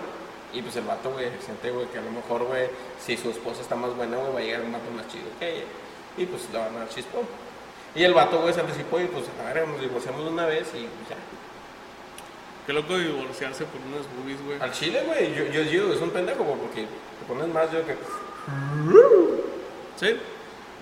Y 0.54 0.62
pues 0.62 0.76
el 0.76 0.84
vato, 0.84 1.12
güey, 1.12 1.28
siente, 1.44 1.72
güey, 1.72 1.88
que 1.88 1.98
a 1.98 2.02
lo 2.02 2.12
mejor, 2.12 2.44
güey, 2.44 2.68
si 3.00 3.16
su 3.18 3.30
esposa 3.30 3.62
está 3.62 3.76
más 3.76 3.96
buena, 3.96 4.18
güey, 4.18 4.34
va 4.34 4.40
a 4.40 4.44
llegar 4.44 4.62
un 4.62 4.72
vato 4.74 4.92
más 4.96 5.08
chido 5.08 5.26
que 5.40 5.50
ella. 5.58 5.66
Y 6.18 6.26
pues 6.26 6.44
le 6.52 6.60
van 6.60 6.76
a 6.76 6.80
dar 6.80 6.90
chispón. 6.90 7.22
Y 7.96 8.04
el 8.04 8.14
vato, 8.14 8.40
güey, 8.42 8.54
se 8.54 8.60
anticipó 8.62 9.00
y 9.00 9.06
pues, 9.06 9.26
a 9.48 9.54
ver, 9.54 9.68
nos 9.68 9.80
divorciamos 9.80 10.22
una 10.30 10.46
vez 10.46 10.68
y 10.74 10.82
pues 10.88 11.10
ya. 11.10 11.16
Qué 12.68 12.74
loco 12.74 12.98
divorciarse 12.98 13.64
por 13.66 13.82
unas 13.82 14.06
boobies, 14.18 14.44
güey. 14.46 14.60
Al 14.62 14.72
chile, 14.72 15.02
güey, 15.06 15.34
yo, 15.34 15.46
yo, 15.46 15.62
yo, 15.64 15.94
es 15.94 16.00
un 16.02 16.12
pendejo, 16.12 16.44
porque 16.44 16.82
te 16.84 17.26
pones 17.28 17.48
más 17.48 17.72
yo 17.72 17.80
que... 17.86 17.96
Sí. 20.00 20.18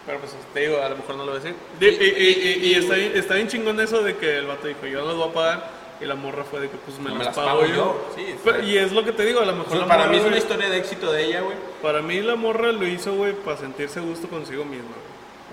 Pero 0.05 0.19
pues 0.19 0.31
te 0.53 0.59
digo, 0.61 0.81
a 0.81 0.89
lo 0.89 0.97
mejor 0.97 1.15
no 1.15 1.25
lo 1.25 1.31
voy 1.33 1.41
a 1.41 1.43
decir. 1.43 1.55
Y, 1.79 1.85
y, 1.85 1.89
y- 1.89 2.49
y- 2.67 2.71
y 2.71 2.75
está, 2.75 2.95
bien, 2.95 3.11
está 3.15 3.33
bien 3.35 3.47
chingón 3.47 3.79
eso 3.79 4.01
de 4.01 4.17
que 4.17 4.37
el 4.37 4.47
vato 4.47 4.67
dijo, 4.67 4.85
yo 4.87 5.01
no 5.01 5.07
los 5.07 5.17
voy 5.17 5.29
a 5.29 5.33
pagar. 5.33 5.78
Y 6.01 6.05
la 6.05 6.15
morra 6.15 6.43
fue 6.45 6.61
de 6.61 6.69
que 6.69 6.77
pues 6.77 6.97
me, 6.99 7.09
Me 7.09 7.17
las, 7.17 7.25
las 7.27 7.35
pago, 7.35 7.47
pago 7.59 7.65
yo. 7.65 7.75
yo, 7.75 8.05
sí, 8.15 8.35
Pero- 8.43 8.57
está- 8.57 8.67
y 8.69 8.77
es 8.77 8.91
lo 8.93 9.03
que 9.03 9.11
te 9.11 9.25
digo, 9.25 9.41
a 9.41 9.45
lo 9.45 9.51
mejor 9.51 9.67
Pues, 9.67 9.79
la 9.81 9.87
para 9.87 9.99
morra, 10.03 10.11
mí 10.11 10.17
es 10.17 10.25
una 10.25 10.37
historia 10.37 10.69
de 10.69 10.77
éxito 10.77 11.11
de 11.11 11.25
ella, 11.25 11.41
güey. 11.41 11.57
Para 11.81 12.01
mí 12.01 12.21
la 12.21 12.35
morra 12.35 12.71
lo 12.71 12.87
hizo, 12.87 13.13
güey, 13.15 13.33
para 13.33 13.57
sentirse 13.57 13.99
gusto 13.99 14.27
consigo 14.29 14.63
misma. 14.65 14.91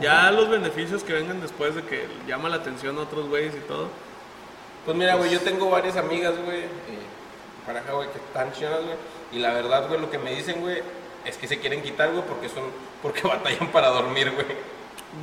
Ya 0.00 0.30
los 0.30 0.48
beneficios 0.48 1.02
que 1.02 1.14
vengan 1.14 1.40
después 1.40 1.74
de 1.74 1.82
que 1.82 2.06
llama 2.28 2.48
la 2.48 2.56
atención 2.56 2.96
a 2.98 3.00
otros 3.02 3.28
güeyes 3.28 3.54
y 3.54 3.60
todo. 3.66 3.88
Pues 4.84 4.96
mira, 4.96 5.16
güey, 5.16 5.30
yo 5.30 5.40
tengo 5.40 5.68
varias 5.70 5.96
amigas, 5.96 6.34
güey, 6.44 6.60
eh, 6.60 6.68
pareja, 7.66 7.92
güey, 7.92 8.08
que 8.10 8.18
están 8.18 8.52
chidas, 8.52 8.84
güey. 8.84 8.96
Y 9.32 9.38
la 9.40 9.52
verdad, 9.52 9.88
güey, 9.88 10.00
lo 10.00 10.10
que 10.10 10.18
me 10.18 10.32
dicen, 10.34 10.60
güey, 10.60 10.80
es 11.24 11.36
que 11.38 11.48
se 11.48 11.58
quieren 11.58 11.82
quitar, 11.82 12.10
güey, 12.12 12.22
porque 12.28 12.48
son, 12.48 12.64
porque 13.02 13.22
batallan 13.26 13.66
para 13.72 13.88
dormir, 13.88 14.30
güey. 14.32 14.46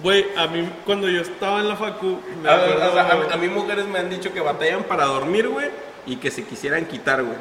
Güey, 0.02 0.26
a 0.36 0.48
mí 0.48 0.68
cuando 0.86 1.08
yo 1.08 1.22
estaba 1.22 1.60
en 1.60 1.70
la 1.70 1.76
facu, 1.76 2.20
me 2.42 2.50
A, 2.50 2.56
acuerdo... 2.56 3.00
a- 3.00 3.02
a- 3.04 3.34
a 3.34 3.38
mí 3.38 3.48
mujeres 3.48 3.86
me 3.86 4.00
han 4.00 4.10
dicho 4.10 4.34
que 4.34 4.40
batallan 4.42 4.84
para 4.84 5.06
dormir, 5.06 5.48
güey, 5.48 5.70
y 6.06 6.16
que 6.18 6.32
se 6.32 6.44
quisieran 6.46 6.86
quitar, 6.86 7.24
güey. 7.24 7.38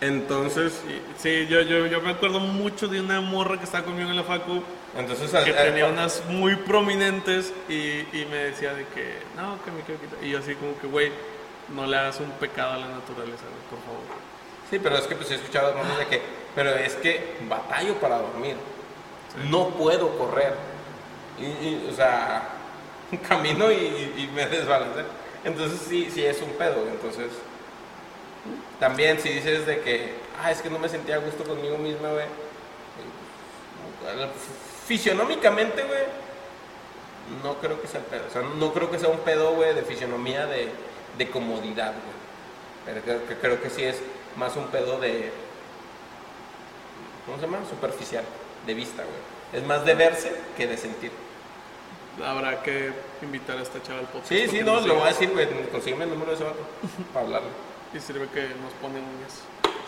Entonces, 0.00 0.82
Y- 0.88 1.00
Sí, 1.20 1.46
yo, 1.48 1.60
yo, 1.62 1.86
yo 1.86 2.00
me 2.00 2.10
acuerdo 2.10 2.40
mucho 2.40 2.88
de 2.88 3.00
una 3.00 3.20
morra 3.20 3.58
que 3.58 3.64
estaba 3.64 3.84
conmigo 3.84 4.10
en 4.10 4.16
la 4.16 4.24
facu 4.24 4.62
entonces, 4.98 5.30
que 5.30 5.36
a- 5.36 5.60
a- 5.60 5.64
tenía 5.64 5.86
unas 5.86 6.22
muy 6.28 6.56
prominentes 6.56 7.52
y, 7.68 7.72
y 8.12 8.26
me 8.30 8.36
decía 8.38 8.74
de 8.74 8.86
que 8.88 9.18
no, 9.36 9.58
que 9.64 9.70
me 9.70 9.80
quiero 9.82 10.00
quitar. 10.00 10.18
Y 10.22 10.30
yo 10.30 10.38
así 10.38 10.54
como 10.54 10.78
que, 10.80 10.86
güey, 10.86 11.12
no 11.74 11.86
le 11.86 11.96
hagas 11.96 12.18
un 12.20 12.30
pecado 12.32 12.72
a 12.72 12.76
la 12.78 12.88
naturaleza, 12.88 13.44
güey, 13.44 13.62
por 13.70 13.78
favor. 13.86 14.02
Sí, 14.70 14.78
pero 14.82 14.96
es 14.96 15.04
que 15.06 15.14
pues 15.16 15.30
he 15.30 15.34
escuchado 15.36 15.72
de 15.98 16.06
que, 16.06 16.22
pero 16.54 16.70
es 16.70 16.94
que 16.96 17.36
batallo 17.48 17.94
para 17.94 18.18
dormir. 18.18 18.56
No 19.48 19.68
puedo 19.70 20.16
correr. 20.18 20.54
Y, 21.38 21.88
o 21.90 21.94
sea, 21.94 22.48
camino 23.28 23.70
y, 23.70 24.30
me 24.34 24.46
desbalanceo. 24.46 25.04
Entonces 25.44 25.80
sí, 25.88 26.08
sí 26.12 26.24
es 26.24 26.40
un 26.42 26.50
pedo. 26.50 26.86
Entonces, 26.88 27.32
también 28.78 29.20
si 29.20 29.30
dices 29.30 29.66
de 29.66 29.80
que, 29.80 30.14
ah, 30.42 30.50
es 30.50 30.62
que 30.62 30.70
no 30.70 30.78
me 30.78 30.88
sentía 30.88 31.16
a 31.16 31.18
gusto 31.18 31.44
conmigo 31.44 31.78
misma, 31.78 32.10
güey. 32.10 32.26
Fisionómicamente, 34.86 35.82
güey, 35.82 36.02
no 37.42 37.54
creo 37.58 37.80
que 37.80 37.88
sea 37.88 38.00
el 38.00 38.06
pedo. 38.06 38.24
No 38.56 38.72
creo 38.72 38.90
que 38.90 38.98
sea 38.98 39.08
un 39.08 39.20
pedo, 39.20 39.54
güey, 39.54 39.74
de 39.74 39.82
fisionomía 39.82 40.46
de, 40.46 41.30
comodidad, 41.30 41.92
güey. 41.92 42.14
Pero 42.84 43.00
creo 43.00 43.26
que, 43.26 43.36
creo 43.36 43.70
sí 43.70 43.82
es 43.82 44.00
más 44.36 44.56
un 44.56 44.66
pedo 44.68 44.98
de. 44.98 45.30
¿Cómo 47.24 47.38
se 47.38 47.44
llama? 47.44 47.58
Superficial, 47.68 48.24
de 48.66 48.74
vista, 48.74 49.02
güey. 49.02 49.60
Es 49.60 49.66
más 49.66 49.84
de 49.84 49.94
verse 49.94 50.32
que 50.56 50.66
de 50.66 50.76
sentir. 50.76 51.23
Habrá 52.24 52.62
que 52.62 52.92
invitar 53.22 53.58
a 53.58 53.62
esta 53.62 53.82
chava 53.82 53.98
al 54.00 54.06
podcast. 54.06 54.28
Sí, 54.28 54.46
sí, 54.48 54.60
no, 54.62 54.80
lo 54.80 54.94
voy 54.94 55.04
a 55.04 55.08
decir, 55.08 55.30
güey. 55.30 55.48
Consígueme 55.70 56.04
el 56.04 56.10
número 56.10 56.30
de 56.30 56.36
ese 56.36 56.44
vato 56.44 56.60
para 57.12 57.26
hablarle. 57.26 57.48
Y 57.92 58.00
sirve 58.00 58.28
que 58.28 58.42
nos 58.42 58.72
ponen 58.80 59.02
uñas. 59.02 59.42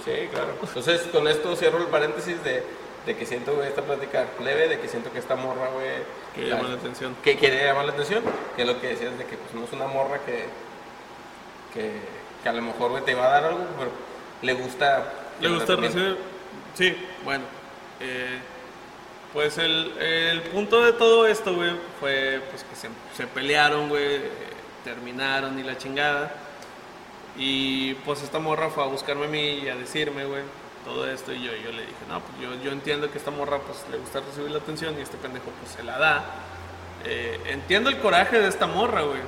Sí, 0.04 0.28
claro. 0.32 0.54
Entonces, 0.62 1.02
con 1.12 1.28
esto 1.28 1.54
cierro 1.56 1.78
el 1.78 1.86
paréntesis 1.86 2.42
de, 2.42 2.64
de 3.06 3.16
que 3.16 3.26
siento, 3.26 3.54
güey, 3.54 3.68
esta 3.68 3.82
plática 3.82 4.26
leve, 4.42 4.68
de 4.68 4.80
que 4.80 4.88
siento 4.88 5.12
que 5.12 5.18
esta 5.18 5.36
morra, 5.36 5.68
güey. 5.68 5.86
Que 6.34 6.48
llama 6.48 6.68
la 6.68 6.74
atención. 6.76 7.16
Que 7.22 7.36
quiere 7.36 7.64
llamar 7.64 7.84
la 7.84 7.92
atención, 7.92 8.22
que 8.56 8.62
es 8.62 8.68
lo 8.68 8.80
que 8.80 8.88
decías 8.88 9.16
de 9.18 9.24
que 9.24 9.36
pues 9.36 9.54
no 9.54 9.64
es 9.64 9.72
una 9.72 9.86
morra 9.86 10.18
que, 10.24 10.46
que, 11.72 11.92
que 12.42 12.48
a 12.48 12.52
lo 12.52 12.62
mejor, 12.62 12.90
güey, 12.90 13.04
te 13.04 13.14
va 13.14 13.26
a 13.26 13.30
dar 13.30 13.44
algo, 13.44 13.66
pero 13.78 13.90
le 14.42 14.54
gusta... 14.54 15.12
¿Le 15.40 15.48
gusta 15.48 15.76
recibir? 15.76 16.18
Sí, 16.74 16.96
bueno. 17.24 17.44
eh, 18.00 18.38
pues 19.32 19.58
el, 19.58 19.92
el 19.98 20.42
punto 20.42 20.82
de 20.82 20.92
todo 20.92 21.26
esto, 21.26 21.54
güey, 21.54 21.72
fue 22.00 22.40
pues 22.50 22.64
que 22.64 22.88
se, 23.16 23.26
pelearon, 23.28 23.88
güey, 23.88 24.20
terminaron 24.84 25.58
y 25.58 25.62
la 25.62 25.76
chingada. 25.76 26.32
Y 27.36 27.94
pues 27.94 28.22
esta 28.22 28.38
morra 28.38 28.70
fue 28.70 28.82
a 28.82 28.86
buscarme 28.86 29.26
a 29.26 29.28
mí 29.28 29.60
y 29.64 29.68
a 29.68 29.76
decirme, 29.76 30.24
güey, 30.24 30.42
todo 30.84 31.10
esto. 31.10 31.32
Y 31.32 31.42
yo, 31.42 31.52
yo 31.52 31.70
le 31.72 31.82
dije, 31.82 31.94
no, 32.08 32.20
pues 32.20 32.40
yo, 32.40 32.64
yo 32.64 32.72
entiendo 32.72 33.10
que 33.10 33.18
esta 33.18 33.30
morra 33.30 33.58
pues 33.58 33.84
le 33.90 33.98
gusta 33.98 34.20
recibir 34.20 34.50
la 34.50 34.58
atención 34.58 34.98
y 34.98 35.02
este 35.02 35.18
pendejo 35.18 35.50
pues 35.60 35.72
se 35.72 35.82
la 35.82 35.98
da. 35.98 36.24
Eh, 37.04 37.38
entiendo 37.46 37.90
el 37.90 37.98
coraje 37.98 38.38
de 38.38 38.48
esta 38.48 38.66
morra, 38.66 39.02
güey. 39.02 39.20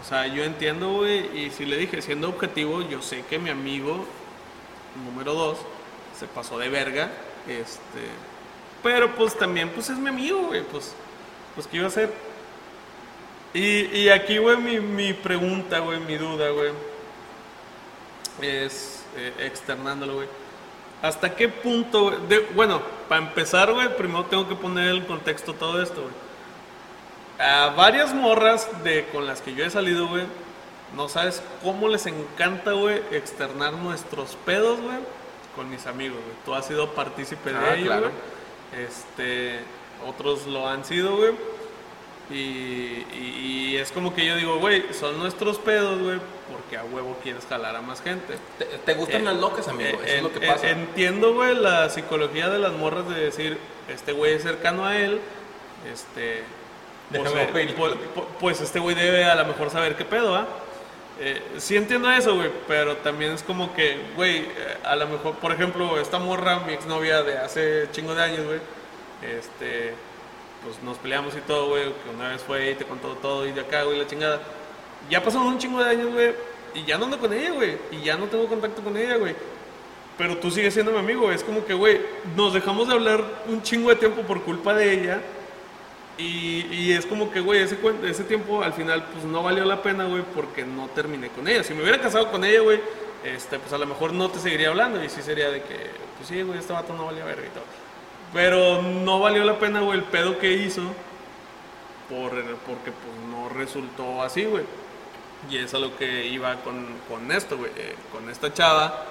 O 0.00 0.08
sea, 0.08 0.26
yo 0.26 0.44
entiendo, 0.44 0.92
güey, 0.92 1.46
y 1.46 1.50
si 1.50 1.64
le 1.64 1.76
dije, 1.76 2.00
siendo 2.02 2.28
objetivo, 2.28 2.82
yo 2.82 3.02
sé 3.02 3.24
que 3.24 3.38
mi 3.38 3.50
amigo 3.50 4.06
número 5.04 5.34
dos 5.34 5.58
se 6.16 6.26
pasó 6.26 6.58
de 6.58 6.68
verga, 6.68 7.10
este, 7.48 8.08
pero 8.86 9.12
pues 9.16 9.36
también 9.36 9.68
pues 9.70 9.90
es 9.90 9.98
mi 9.98 10.08
amigo, 10.10 10.42
güey, 10.46 10.62
pues, 10.62 10.94
pues 11.56 11.66
qué 11.66 11.78
iba 11.78 11.86
a 11.86 11.88
hacer. 11.88 12.12
Y, 13.52 13.86
y 13.96 14.08
aquí, 14.10 14.38
güey, 14.38 14.56
mi, 14.58 14.78
mi 14.78 15.12
pregunta, 15.12 15.80
güey, 15.80 15.98
mi 15.98 16.16
duda, 16.16 16.50
güey, 16.50 16.70
es 18.42 19.04
eh, 19.16 19.32
externándolo, 19.40 20.14
güey. 20.14 20.28
¿Hasta 21.02 21.34
qué 21.34 21.48
punto, 21.48 22.02
güey? 22.04 22.16
de- 22.28 22.46
bueno, 22.54 22.80
para 23.08 23.22
empezar, 23.22 23.72
güey, 23.72 23.96
primero 23.96 24.24
tengo 24.26 24.48
que 24.48 24.54
poner 24.54 24.88
el 24.88 25.04
contexto 25.06 25.52
todo 25.54 25.82
esto, 25.82 26.02
güey. 26.02 26.14
A 27.38 27.70
varias 27.76 28.14
morras 28.14 28.68
de, 28.84 29.06
con 29.12 29.26
las 29.26 29.40
que 29.42 29.54
yo 29.54 29.64
he 29.64 29.70
salido, 29.70 30.06
güey, 30.08 30.24
no 30.94 31.08
sabes 31.08 31.42
cómo 31.62 31.88
les 31.88 32.06
encanta, 32.06 32.72
güey, 32.72 33.02
externar 33.10 33.72
nuestros 33.74 34.36
pedos, 34.46 34.80
güey, 34.80 34.98
con 35.54 35.68
mis 35.70 35.86
amigos, 35.86 36.18
güey. 36.22 36.36
Tú 36.44 36.54
has 36.54 36.66
sido 36.66 36.94
partícipe 36.94 37.50
Ah, 37.54 37.60
de 37.72 37.74
ello, 37.78 37.86
claro. 37.86 38.02
güey. 38.02 38.35
Este, 38.74 39.60
otros 40.06 40.46
lo 40.46 40.68
han 40.68 40.84
sido, 40.84 41.16
güey. 41.16 41.32
Y, 42.28 43.04
y- 43.14 43.36
y 43.72 43.76
es 43.76 43.92
como 43.92 44.14
que 44.14 44.26
yo 44.26 44.34
digo, 44.36 44.58
güey, 44.58 44.84
son 44.92 45.16
nuestros 45.18 45.58
pedos, 45.58 46.00
güey, 46.02 46.18
porque 46.50 46.76
a 46.76 46.82
huevo 46.84 47.16
quieres 47.22 47.44
jalar 47.48 47.76
a 47.76 47.82
más 47.82 48.02
gente. 48.02 48.34
Te, 48.58 48.64
te 48.64 48.94
gustan 48.94 49.20
Eh, 49.20 49.24
las 49.24 49.36
locas, 49.36 49.68
amigo, 49.68 49.98
eh, 50.04 50.16
es 50.16 50.22
lo 50.22 50.32
que 50.32 50.40
pasa. 50.44 50.68
Entiendo, 50.70 51.34
güey, 51.34 51.54
la 51.54 51.88
psicología 51.88 52.48
de 52.48 52.58
las 52.58 52.72
morras 52.72 53.08
de 53.08 53.14
decir, 53.20 53.58
este 53.88 54.10
güey 54.12 54.34
es 54.34 54.42
cercano 54.42 54.84
a 54.86 54.96
él, 54.96 55.20
este... 55.92 56.42
Pues, 57.14 57.30
eh, 57.32 57.48
pues, 57.52 57.72
pues- 57.72 58.26
pues 58.40 58.60
este 58.60 58.80
güey 58.80 58.96
debe 58.96 59.24
a 59.24 59.36
lo 59.36 59.44
mejor 59.44 59.70
saber 59.70 59.94
qué 59.94 60.04
pedo, 60.04 60.34
¿ah? 60.34 60.48
Eh, 61.18 61.40
sí 61.56 61.76
entiendo 61.76 62.10
eso, 62.10 62.34
güey, 62.34 62.50
pero 62.68 62.98
también 62.98 63.32
es 63.32 63.42
como 63.42 63.74
que, 63.74 63.96
güey, 64.16 64.40
eh, 64.40 64.76
a 64.84 64.96
lo 64.96 65.06
mejor, 65.08 65.36
por 65.36 65.50
ejemplo, 65.50 65.98
esta 65.98 66.18
morra, 66.18 66.60
mi 66.60 66.74
exnovia 66.74 67.22
de 67.22 67.38
hace 67.38 67.88
chingo 67.90 68.14
de 68.14 68.22
años, 68.22 68.44
güey, 68.44 68.60
este, 69.22 69.94
pues 70.62 70.82
nos 70.82 70.98
peleamos 70.98 71.34
y 71.34 71.40
todo, 71.40 71.68
güey, 71.68 71.84
que 71.84 72.10
una 72.14 72.28
vez 72.28 72.42
fue 72.42 72.70
y 72.70 72.74
te 72.74 72.84
contó 72.84 73.14
todo 73.14 73.46
y 73.46 73.52
de 73.52 73.62
acá, 73.62 73.84
güey, 73.84 73.98
la 73.98 74.06
chingada. 74.06 74.42
Ya 75.08 75.22
pasaron 75.22 75.46
un 75.46 75.58
chingo 75.58 75.82
de 75.82 75.88
años, 75.88 76.12
güey, 76.12 76.34
y 76.74 76.84
ya 76.84 76.98
no 76.98 77.06
ando 77.06 77.18
con 77.18 77.32
ella, 77.32 77.52
güey, 77.52 77.78
y 77.90 78.02
ya 78.02 78.18
no 78.18 78.26
tengo 78.26 78.46
contacto 78.46 78.82
con 78.82 78.94
ella, 78.94 79.16
güey. 79.16 79.34
Pero 80.18 80.36
tú 80.36 80.50
sigues 80.50 80.74
siendo 80.74 80.92
mi 80.92 80.98
amigo, 80.98 81.32
es 81.32 81.42
como 81.42 81.64
que, 81.64 81.72
güey, 81.72 82.00
nos 82.36 82.52
dejamos 82.52 82.88
de 82.88 82.94
hablar 82.94 83.24
un 83.48 83.62
chingo 83.62 83.88
de 83.88 83.96
tiempo 83.96 84.20
por 84.22 84.42
culpa 84.42 84.74
de 84.74 84.92
ella. 84.92 85.20
Y, 86.18 86.92
es 86.92 87.04
como 87.04 87.30
que, 87.30 87.40
güey, 87.40 87.60
ese, 87.60 88.24
tiempo 88.24 88.62
al 88.62 88.72
final, 88.72 89.04
pues 89.12 89.24
no 89.24 89.42
valió 89.42 89.64
la 89.64 89.82
pena, 89.82 90.04
güey, 90.04 90.22
porque 90.34 90.64
no 90.64 90.88
terminé 90.88 91.28
con 91.28 91.46
ella. 91.46 91.62
Si 91.62 91.74
me 91.74 91.82
hubiera 91.82 92.00
casado 92.00 92.30
con 92.30 92.42
ella, 92.44 92.60
güey, 92.60 92.80
este, 93.22 93.58
pues 93.58 93.72
a 93.72 93.78
lo 93.78 93.86
mejor 93.86 94.12
no 94.14 94.30
te 94.30 94.38
seguiría 94.38 94.68
hablando. 94.68 95.02
Y 95.04 95.10
sí 95.10 95.20
sería 95.20 95.50
de 95.50 95.62
que, 95.62 95.90
pues 96.16 96.28
sí, 96.28 96.40
güey, 96.42 96.58
este 96.58 96.72
vato 96.72 96.94
no 96.94 97.06
valía 97.06 97.24
verga 97.24 97.46
y 97.46 97.50
todo. 97.50 97.64
Pero 98.32 98.82
no 98.82 99.20
valió 99.20 99.44
la 99.44 99.58
pena, 99.58 99.80
güey, 99.80 99.98
el 99.98 100.04
pedo 100.04 100.38
que 100.38 100.52
hizo. 100.52 100.82
Por, 102.08 102.30
porque, 102.30 102.92
pues 102.92 103.28
no 103.30 103.50
resultó 103.50 104.22
así, 104.22 104.44
güey. 104.44 104.64
Y 105.50 105.58
es 105.58 105.74
a 105.74 105.78
lo 105.78 105.96
que 105.98 106.26
iba 106.26 106.56
con, 106.62 106.86
con 107.08 107.30
esto, 107.30 107.58
güey. 107.58 107.70
eh, 107.76 107.94
con 108.10 108.30
esta 108.30 108.54
chava 108.54 109.04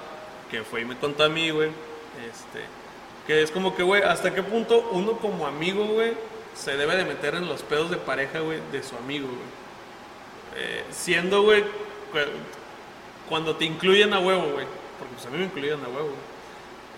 que 0.50 0.62
fue 0.62 0.82
y 0.82 0.84
me 0.84 0.96
contó 0.96 1.24
a 1.24 1.28
mí, 1.28 1.50
güey. 1.50 1.68
Este, 2.28 2.64
que 3.26 3.42
es 3.42 3.50
como 3.50 3.74
que, 3.74 3.82
güey, 3.82 4.02
hasta 4.02 4.34
qué 4.34 4.42
punto 4.42 4.88
uno 4.92 5.12
como 5.18 5.46
amigo, 5.46 5.84
güey, 5.86 6.12
se 6.56 6.76
debe 6.76 6.96
de 6.96 7.04
meter 7.04 7.34
en 7.34 7.46
los 7.46 7.62
pedos 7.62 7.90
de 7.90 7.96
pareja, 7.98 8.40
güey, 8.40 8.58
de 8.72 8.82
su 8.82 8.96
amigo, 8.96 9.28
güey. 9.28 9.38
Eh, 10.64 10.84
siendo, 10.90 11.42
güey, 11.42 11.62
cu- 11.62 12.18
cuando 13.28 13.56
te 13.56 13.64
incluyen 13.66 14.12
a 14.14 14.18
huevo, 14.20 14.42
güey. 14.52 14.66
Porque 14.98 15.14
pues 15.14 15.26
a 15.26 15.30
mí 15.30 15.38
me 15.38 15.44
incluyen 15.44 15.78
a 15.84 15.88
huevo. 15.88 16.10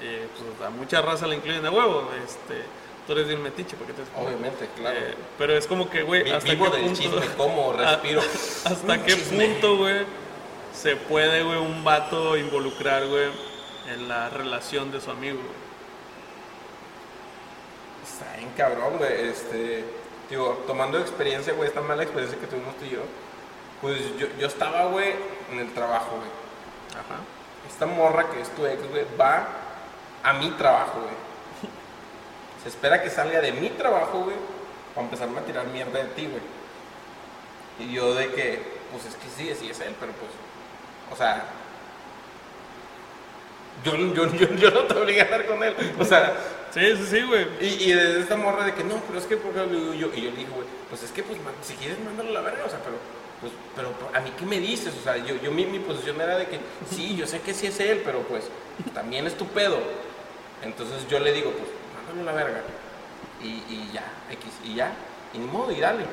Eh, 0.00 0.28
pues 0.36 0.66
a 0.68 0.70
mucha 0.70 1.02
raza 1.02 1.26
la 1.26 1.34
incluyen 1.34 1.66
a 1.66 1.70
huevo. 1.70 2.08
Este, 2.24 2.62
tú 3.06 3.12
eres 3.14 3.26
bien 3.26 3.42
metiche, 3.42 3.76
porque 3.76 3.92
te 3.92 4.02
Obviamente, 4.16 4.68
claro. 4.76 4.96
Eh, 4.96 5.14
pero 5.36 5.54
es 5.56 5.66
como 5.66 5.90
que, 5.90 6.02
güey, 6.02 6.30
hasta 6.30 6.50
vivo 6.52 6.70
qué 6.70 6.76
del 6.76 6.86
punto... 6.86 7.00
chisme, 7.00 7.26
como, 7.36 7.72
Ah, 7.78 7.92
respiro. 7.96 8.20
¿Hasta 8.64 9.02
qué 9.04 9.14
chisme. 9.14 9.46
punto, 9.46 9.76
güey, 9.78 10.04
se 10.72 10.94
puede, 10.94 11.42
güey, 11.42 11.58
un 11.58 11.82
vato 11.82 12.36
involucrar, 12.36 13.06
güey, 13.08 13.28
en 13.92 14.06
la 14.08 14.30
relación 14.30 14.92
de 14.92 15.00
su 15.00 15.10
amigo, 15.10 15.38
güey? 15.38 15.67
Está 18.18 18.36
bien 18.36 18.50
cabrón, 18.56 18.98
güey. 18.98 19.28
Este, 19.28 19.84
digo, 20.28 20.64
tomando 20.66 20.98
experiencia, 20.98 21.52
güey, 21.52 21.68
esta 21.68 21.80
mala 21.80 22.02
experiencia 22.02 22.38
que 22.38 22.48
tuvimos 22.48 22.74
tú 22.76 22.84
y 22.84 22.90
yo, 22.90 23.02
pues 23.80 24.18
yo, 24.18 24.26
yo 24.38 24.48
estaba, 24.48 24.86
güey, 24.86 25.14
en 25.52 25.60
el 25.60 25.72
trabajo, 25.72 26.16
güey. 26.16 26.30
Ajá. 26.90 27.20
Esta 27.68 27.86
morra 27.86 28.28
que 28.30 28.40
es 28.40 28.48
tu 28.56 28.66
ex, 28.66 28.90
güey, 28.90 29.04
va 29.18 29.46
a 30.24 30.32
mi 30.32 30.50
trabajo, 30.52 31.00
güey. 31.00 31.14
Se 32.64 32.70
espera 32.70 33.00
que 33.00 33.08
salga 33.08 33.40
de 33.40 33.52
mi 33.52 33.70
trabajo, 33.70 34.22
güey, 34.24 34.36
para 34.96 35.04
empezarme 35.04 35.38
a 35.38 35.44
tirar 35.44 35.66
mierda 35.68 36.00
de 36.00 36.08
ti, 36.08 36.26
güey. 36.26 36.42
Y 37.78 37.94
yo 37.94 38.14
de 38.14 38.32
que, 38.32 38.60
pues 38.90 39.04
es 39.04 39.14
que 39.14 39.28
sí, 39.28 39.54
sí 39.54 39.70
es 39.70 39.78
él, 39.78 39.94
pero 40.00 40.10
pues, 40.12 40.32
o 41.12 41.16
sea, 41.16 41.44
yo, 43.84 43.96
yo, 43.96 44.26
yo, 44.34 44.48
yo 44.56 44.70
no 44.72 44.80
te 44.82 44.94
obligué 44.94 45.20
a 45.20 45.24
estar 45.24 45.46
con 45.46 45.62
él. 45.62 45.76
O 46.00 46.04
sea, 46.04 46.34
Sí, 46.78 47.06
sí, 47.10 47.22
güey. 47.22 47.46
y, 47.60 47.92
desde 47.92 48.20
esta 48.20 48.36
morra 48.36 48.64
de 48.64 48.74
que 48.74 48.84
no, 48.84 49.02
pero 49.06 49.18
es 49.18 49.26
que 49.26 49.36
porque 49.36 49.58
yo, 49.98 50.10
y 50.14 50.22
yo 50.22 50.30
le 50.30 50.36
dije, 50.36 50.50
güey, 50.54 50.66
pues 50.88 51.02
es 51.02 51.10
que 51.10 51.22
pues 51.22 51.38
si 51.62 51.74
quieres 51.74 51.98
mándalo 52.04 52.30
a 52.30 52.32
la 52.34 52.40
verga, 52.40 52.64
o 52.66 52.70
sea, 52.70 52.78
pero 52.84 52.96
pues, 53.40 53.52
pero 53.74 53.94
a 54.14 54.20
mí 54.20 54.32
qué 54.38 54.44
me 54.44 54.58
dices, 54.60 54.94
o 54.98 55.02
sea, 55.02 55.16
yo, 55.16 55.34
yo 55.42 55.50
mi, 55.50 55.64
posición 55.80 56.20
era 56.20 56.36
de 56.36 56.46
que 56.46 56.58
sí, 56.90 57.16
yo 57.16 57.26
sé 57.26 57.40
que 57.40 57.54
sí 57.54 57.66
es 57.66 57.78
él, 57.80 58.02
pero 58.04 58.20
pues 58.22 58.44
también 58.94 59.26
es 59.26 59.36
tu 59.36 59.46
pedo. 59.46 59.78
Entonces 60.62 61.06
yo 61.08 61.18
le 61.20 61.32
digo, 61.32 61.52
pues 61.52 61.68
mándalo 62.06 62.30
a 62.30 62.32
la 62.32 62.44
verga. 62.44 62.62
Y, 63.42 63.48
y 63.72 63.90
ya, 63.92 64.04
X, 64.32 64.50
y 64.64 64.74
ya, 64.74 64.92
y 65.32 65.38
ni 65.38 65.46
modo, 65.46 65.70
y 65.72 65.80
dale. 65.80 66.04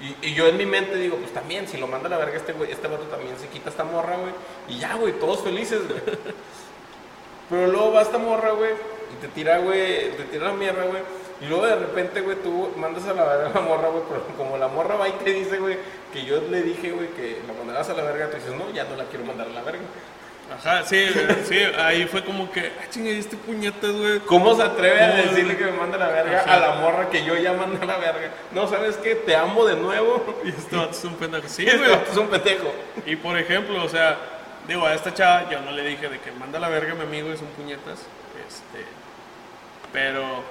Y, 0.00 0.28
y 0.28 0.34
yo 0.34 0.46
en 0.46 0.56
mi 0.56 0.66
mente 0.66 0.96
digo, 0.96 1.16
pues 1.16 1.32
también, 1.32 1.68
si 1.68 1.76
lo 1.76 1.86
manda 1.86 2.06
a 2.08 2.10
la 2.10 2.18
verga 2.18 2.36
este 2.36 2.52
güey, 2.52 2.70
este 2.70 2.88
vato 2.88 3.04
también 3.04 3.38
se 3.38 3.48
quita 3.48 3.70
esta 3.70 3.84
morra, 3.84 4.16
güey. 4.16 4.32
Y 4.68 4.78
ya, 4.78 4.94
güey, 4.94 5.12
todos 5.18 5.42
felices, 5.42 5.86
güey. 5.86 6.00
Pero 7.50 7.66
luego 7.68 7.92
va 7.92 8.02
esta 8.02 8.18
morra, 8.18 8.52
güey, 8.52 8.72
y 9.12 9.20
te 9.20 9.28
tira, 9.28 9.58
güey, 9.58 10.10
te 10.16 10.24
tira 10.30 10.46
la 10.48 10.52
mierda, 10.54 10.84
güey. 10.84 11.02
Y 11.40 11.46
luego 11.46 11.66
de 11.66 11.76
repente, 11.76 12.20
güey, 12.22 12.36
tú 12.42 12.70
mandas 12.76 13.04
a 13.06 13.12
la 13.12 13.24
verga 13.24 13.50
a 13.50 13.54
la 13.54 13.60
morra, 13.60 13.88
güey, 13.88 14.02
pero 14.08 14.22
como 14.38 14.56
la 14.56 14.68
morra 14.68 14.96
va 14.96 15.08
y 15.08 15.12
te 15.12 15.32
dice, 15.32 15.58
güey, 15.58 15.76
que 16.12 16.24
yo 16.24 16.40
le 16.50 16.62
dije, 16.62 16.90
güey, 16.92 17.08
que 17.10 17.38
la 17.46 17.52
mandaras 17.52 17.88
a 17.90 17.94
la 17.94 18.02
verga, 18.04 18.30
tú 18.30 18.36
dices, 18.36 18.54
no, 18.54 18.70
ya 18.72 18.84
no 18.84 18.96
la 18.96 19.04
quiero 19.04 19.24
mandar 19.26 19.46
a 19.48 19.50
la 19.50 19.62
verga. 19.62 19.82
Ajá, 20.48 20.84
sí, 20.84 21.04
sí, 21.44 21.58
ahí 21.76 22.06
fue 22.06 22.24
como 22.24 22.48
que, 22.52 22.60
ah, 22.80 22.84
chinga, 22.88 23.10
¿y 23.10 23.18
este 23.18 23.36
puñetas, 23.36 23.90
güey? 23.90 24.20
¿Cómo 24.20 24.54
se 24.54 24.62
atreve 24.62 25.00
a 25.02 25.08
decirle 25.16 25.56
que 25.56 25.64
me 25.64 25.72
manda 25.72 25.96
a 25.96 26.00
la 26.00 26.08
verga 26.08 26.38
Ajá. 26.42 26.54
a 26.54 26.60
la 26.60 26.72
morra 26.76 27.10
que 27.10 27.24
yo 27.24 27.34
ya 27.36 27.52
mandé 27.52 27.82
a 27.82 27.84
la 27.84 27.96
verga? 27.96 28.30
No, 28.52 28.68
¿sabes 28.68 28.96
qué? 28.98 29.16
Te 29.16 29.34
amo 29.34 29.66
de 29.66 29.74
nuevo. 29.74 30.24
Y 30.44 30.50
este 30.50 30.76
vato 30.76 30.92
es 30.92 31.04
un 31.04 31.14
pendejo. 31.16 31.48
Sí, 31.48 31.64
Este 31.66 31.78
güey. 31.78 31.90
vato 31.90 32.12
es 32.12 32.16
un 32.16 32.28
pendejo. 32.28 32.72
Y 33.04 33.16
por 33.16 33.36
ejemplo, 33.36 33.82
o 33.84 33.88
sea, 33.88 34.16
digo, 34.68 34.86
a 34.86 34.94
esta 34.94 35.12
chava 35.12 35.50
yo 35.50 35.60
no 35.62 35.72
le 35.72 35.82
dije 35.82 36.08
de 36.08 36.20
que 36.20 36.30
manda 36.30 36.60
la 36.60 36.68
verga 36.68 36.92
a 36.92 36.94
mi 36.94 37.02
amigo 37.02 37.32
y 37.32 37.36
son 37.36 37.48
puñetas. 37.48 37.98
Este, 38.74 38.84
pero 39.92 40.42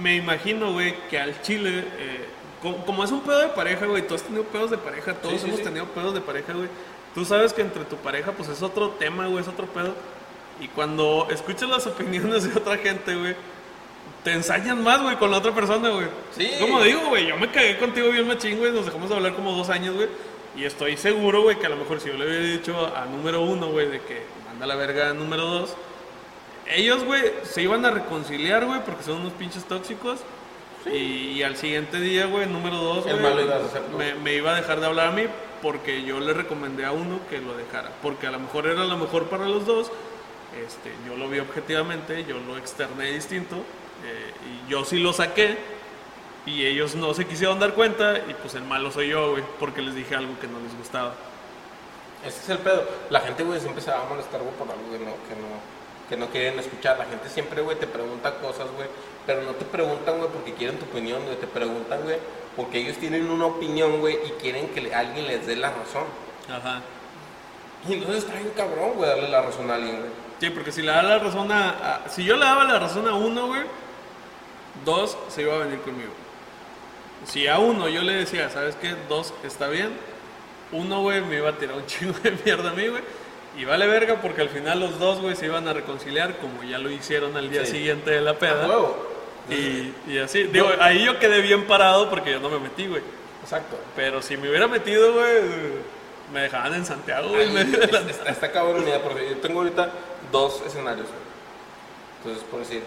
me 0.00 0.16
imagino, 0.16 0.72
güey, 0.72 0.94
que 1.08 1.18
al 1.18 1.40
chile, 1.42 1.84
eh, 1.98 2.26
como, 2.62 2.84
como 2.84 3.04
es 3.04 3.10
un 3.10 3.20
pedo 3.20 3.38
de 3.40 3.48
pareja, 3.48 3.86
güey, 3.86 4.06
tú 4.06 4.14
has 4.14 4.22
tenido 4.22 4.44
pedos 4.44 4.70
de 4.70 4.78
pareja, 4.78 5.14
todos 5.14 5.40
Sí, 5.40 5.46
hemos 5.46 5.58
sí. 5.58 5.64
tenido 5.64 5.86
pedos 5.86 6.14
de 6.14 6.20
pareja, 6.20 6.52
güey. 6.52 6.68
Tú 7.14 7.24
sabes 7.24 7.52
que 7.52 7.62
entre 7.62 7.84
tu 7.84 7.96
pareja, 7.96 8.32
pues 8.32 8.48
es 8.48 8.62
otro 8.62 8.90
tema, 8.90 9.26
güey, 9.26 9.40
es 9.42 9.48
otro 9.48 9.66
pedo. 9.66 9.94
Y 10.60 10.68
cuando 10.68 11.26
escuchas 11.30 11.68
las 11.68 11.86
opiniones 11.86 12.44
de 12.52 12.58
otra 12.58 12.76
gente, 12.78 13.14
güey, 13.14 13.34
te 14.22 14.32
ensañan 14.32 14.82
más, 14.82 15.00
güey, 15.02 15.16
con 15.16 15.30
la 15.30 15.38
otra 15.38 15.52
persona, 15.54 15.88
güey. 15.88 16.06
Sí. 16.36 16.50
Como 16.60 16.82
digo, 16.82 17.06
güey, 17.08 17.26
yo 17.26 17.36
me 17.36 17.50
cagué 17.50 17.78
contigo 17.78 18.10
bien 18.10 18.26
machín, 18.26 18.58
güey, 18.58 18.72
nos 18.72 18.84
dejamos 18.84 19.08
de 19.08 19.16
hablar 19.16 19.34
como 19.34 19.52
dos 19.52 19.70
años, 19.70 19.94
güey. 19.94 20.08
Y 20.56 20.64
estoy 20.64 20.96
seguro, 20.96 21.42
güey, 21.42 21.58
que 21.58 21.66
a 21.66 21.68
lo 21.68 21.76
mejor 21.76 22.00
si 22.00 22.08
yo 22.08 22.14
le 22.16 22.26
hubiera 22.26 22.44
dicho 22.44 22.92
a 22.96 23.04
número 23.06 23.42
uno, 23.42 23.68
güey, 23.68 23.88
de 23.88 24.00
que 24.00 24.22
manda 24.48 24.66
la 24.66 24.74
verga 24.74 25.10
a 25.10 25.14
número 25.14 25.44
dos, 25.44 25.76
ellos, 26.68 27.04
güey, 27.04 27.22
se 27.44 27.62
iban 27.62 27.84
a 27.84 27.90
reconciliar, 27.90 28.64
güey, 28.64 28.80
porque 28.84 29.02
son 29.04 29.20
unos 29.20 29.32
pinches 29.34 29.64
tóxicos. 29.64 30.20
Y, 30.86 31.32
y 31.32 31.42
al 31.42 31.56
siguiente 31.56 31.98
día, 31.98 32.26
güey, 32.26 32.46
número 32.46 32.76
dos, 32.76 33.04
güey, 33.04 33.16
me, 33.96 34.14
me 34.14 34.34
iba 34.34 34.52
a 34.52 34.54
dejar 34.54 34.78
de 34.78 34.86
hablar 34.86 35.08
a 35.08 35.10
mí 35.10 35.24
porque 35.62 36.02
yo 36.04 36.20
le 36.20 36.32
recomendé 36.32 36.84
a 36.84 36.92
uno 36.92 37.18
que 37.28 37.40
lo 37.40 37.56
dejara, 37.56 37.90
porque 38.02 38.26
a 38.26 38.30
lo 38.30 38.38
mejor 38.38 38.66
era 38.66 38.84
lo 38.84 38.96
mejor 38.96 39.24
para 39.24 39.46
los 39.46 39.66
dos, 39.66 39.90
este, 40.64 40.92
yo 41.06 41.16
lo 41.16 41.28
vi 41.28 41.38
objetivamente, 41.38 42.24
yo 42.24 42.38
lo 42.38 42.56
externé 42.56 43.12
distinto, 43.12 43.56
eh, 43.56 44.32
y 44.66 44.70
yo 44.70 44.84
sí 44.84 44.98
lo 44.98 45.12
saqué, 45.12 45.58
y 46.44 46.64
ellos 46.64 46.94
no 46.94 47.12
se 47.14 47.26
quisieron 47.26 47.58
dar 47.58 47.74
cuenta, 47.74 48.18
y 48.18 48.34
pues 48.34 48.54
el 48.54 48.62
malo 48.62 48.92
soy 48.92 49.08
yo, 49.08 49.32
güey, 49.32 49.42
porque 49.58 49.82
les 49.82 49.94
dije 49.94 50.14
algo 50.14 50.38
que 50.38 50.46
no 50.46 50.60
les 50.60 50.76
gustaba. 50.78 51.14
Ese 52.24 52.40
es 52.40 52.48
el 52.48 52.58
pedo. 52.58 52.84
La 53.10 53.20
gente, 53.20 53.42
güey, 53.42 53.60
siempre 53.60 53.82
se 53.82 53.90
va 53.90 54.02
a 54.02 54.08
molestar, 54.08 54.40
güey, 54.40 54.54
por 54.54 54.68
algo 54.70 54.84
que 54.90 54.98
no, 54.98 55.12
que 55.26 55.34
no, 55.34 55.75
que 56.08 56.16
no 56.16 56.26
quieren 56.26 56.58
escuchar. 56.58 56.98
La 56.98 57.04
gente 57.06 57.28
siempre, 57.28 57.62
güey, 57.62 57.78
te 57.78 57.86
pregunta 57.86 58.34
cosas, 58.38 58.66
güey, 58.76 58.88
pero 59.26 59.42
no 59.42 59.52
te 59.52 59.64
preguntan, 59.64 60.18
güey, 60.18 60.30
porque 60.30 60.52
quieren 60.54 60.78
tu 60.78 60.84
opinión, 60.86 61.22
güey. 61.24 61.36
Te 61.36 61.46
preguntan, 61.46 62.02
güey, 62.02 62.16
porque 62.56 62.78
ellos 62.78 62.96
tienen 62.98 63.28
una 63.30 63.46
opinión, 63.46 64.00
güey, 64.00 64.16
y 64.26 64.30
quieren 64.40 64.68
que 64.68 64.94
alguien 64.94 65.26
les 65.26 65.46
dé 65.46 65.56
la 65.56 65.70
razón. 65.70 66.04
Ajá. 66.50 66.80
Y 67.88 67.94
entonces 67.94 68.24
está 68.24 68.34
bien 68.34 68.50
cabrón, 68.56 68.92
güey, 68.94 69.08
darle 69.08 69.28
la 69.28 69.42
razón 69.42 69.70
a 69.70 69.74
alguien, 69.74 69.96
güey. 69.98 70.10
Sí, 70.40 70.50
porque 70.50 70.70
si 70.72 70.82
le 70.82 70.92
da 70.92 71.02
la 71.02 71.18
razón 71.18 71.50
a, 71.50 71.70
a- 72.04 72.08
Si 72.08 72.22
yo 72.24 72.36
le 72.36 72.44
daba 72.44 72.64
la 72.64 72.78
razón 72.78 73.08
a 73.08 73.14
uno, 73.14 73.46
güey, 73.48 73.62
dos 74.84 75.16
se 75.28 75.42
iba 75.42 75.54
a 75.54 75.58
venir 75.58 75.80
conmigo. 75.80 76.10
Si 77.26 77.46
a 77.48 77.58
uno 77.58 77.88
yo 77.88 78.02
le 78.02 78.14
decía, 78.14 78.50
¿sabes 78.50 78.76
qué? 78.76 78.94
Dos 79.08 79.32
está 79.42 79.68
bien. 79.68 79.90
Uno, 80.72 81.00
güey, 81.00 81.20
me 81.22 81.36
iba 81.36 81.50
a 81.50 81.52
tirar 81.56 81.76
un 81.76 81.86
chingo 81.86 82.18
de 82.20 82.32
mierda 82.44 82.70
a 82.70 82.74
mí, 82.74 82.86
güey. 82.88 83.02
Y 83.56 83.64
vale 83.64 83.86
verga 83.86 84.20
porque 84.20 84.42
al 84.42 84.48
final 84.50 84.80
los 84.80 84.98
dos, 84.98 85.20
güey, 85.20 85.34
se 85.34 85.46
iban 85.46 85.66
a 85.66 85.72
reconciliar 85.72 86.36
como 86.36 86.62
ya 86.62 86.78
lo 86.78 86.90
hicieron 86.90 87.36
al 87.36 87.50
día 87.50 87.64
Sí. 87.64 87.72
siguiente 87.72 88.10
de 88.10 88.20
la 88.20 88.34
peda. 88.38 88.66
huevo. 88.66 88.96
Y, 89.48 89.92
y 90.08 90.18
así. 90.18 90.42
Digo, 90.44 90.68
ahí 90.80 91.04
yo 91.04 91.18
quedé 91.18 91.40
bien 91.40 91.66
parado 91.66 92.10
porque 92.10 92.32
yo 92.32 92.40
no 92.40 92.48
me 92.50 92.58
metí, 92.58 92.86
güey. 92.86 93.02
Exacto. 93.42 93.78
Pero 93.94 94.20
si 94.20 94.36
me 94.36 94.48
hubiera 94.50 94.66
metido, 94.66 95.12
güey, 95.14 95.42
me 96.32 96.40
dejaban 96.42 96.74
en 96.74 96.84
Santiago, 96.84 97.28
güey. 97.30 97.44
en 97.44 97.56
Ay, 97.56 97.64
medio 97.64 97.78
de 97.78 97.86
la- 97.92 98.00
está, 98.00 98.30
está 98.30 98.52
cabrón, 98.52 98.84
mira, 98.84 99.00
porque 99.02 99.30
yo 99.30 99.36
tengo 99.38 99.60
ahorita 99.60 99.88
dos 100.32 100.62
escenarios, 100.66 101.06
güey. 101.06 101.20
Entonces, 102.18 102.44
por 102.50 102.58
decir, 102.60 102.82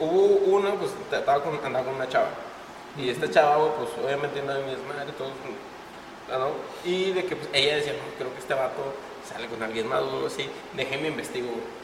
hubo 0.00 0.22
uno, 0.56 0.74
pues 0.76 0.92
estaba 1.12 1.42
con, 1.44 1.60
andaba 1.64 1.84
con 1.84 1.94
una 1.96 2.08
chava. 2.08 2.30
Y 2.96 3.10
esta 3.10 3.30
chava, 3.30 3.56
güey, 3.58 3.70
pues 3.76 3.90
obviamente 4.04 4.42
no 4.42 4.54
de 4.54 4.64
mi 4.64 4.70
desmadre, 4.72 5.12
todos, 5.16 5.30
¿no? 6.30 6.50
Y 6.90 7.12
de 7.12 7.24
que 7.24 7.36
pues, 7.36 7.48
ella 7.52 7.76
decía, 7.76 7.92
no, 7.92 8.16
creo 8.18 8.32
que 8.32 8.38
este 8.40 8.54
vato 8.54 8.94
sale 9.28 9.46
con 9.46 9.62
alguien 9.62 9.86
más 9.88 10.02
o 10.02 10.10
algo 10.10 10.26
así. 10.26 10.48
Déjeme 10.74 11.08
investigo, 11.08 11.48
güey. 11.48 11.78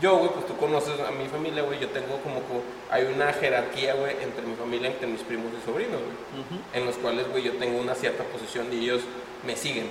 Yo, 0.00 0.16
güey, 0.16 0.30
pues 0.30 0.46
tú 0.46 0.56
conoces 0.56 0.98
a 1.00 1.12
mi 1.12 1.28
familia, 1.28 1.62
güey. 1.62 1.78
Yo 1.78 1.88
tengo 1.90 2.18
como 2.22 2.40
que 2.40 2.60
hay 2.90 3.04
una 3.04 3.32
jerarquía, 3.32 3.94
güey, 3.94 4.16
entre 4.22 4.42
mi 4.42 4.56
familia, 4.56 4.90
entre 4.90 5.06
mis 5.06 5.20
primos 5.20 5.52
y 5.56 5.64
sobrinos, 5.64 6.00
güey. 6.00 6.42
Ujú. 6.42 6.64
En 6.72 6.86
los 6.86 6.96
cuales, 6.96 7.28
güey, 7.28 7.44
yo 7.44 7.52
tengo 7.58 7.78
una 7.78 7.94
cierta 7.94 8.24
posición 8.24 8.66
y 8.72 8.84
ellos 8.84 9.02
me 9.46 9.54
siguen. 9.56 9.88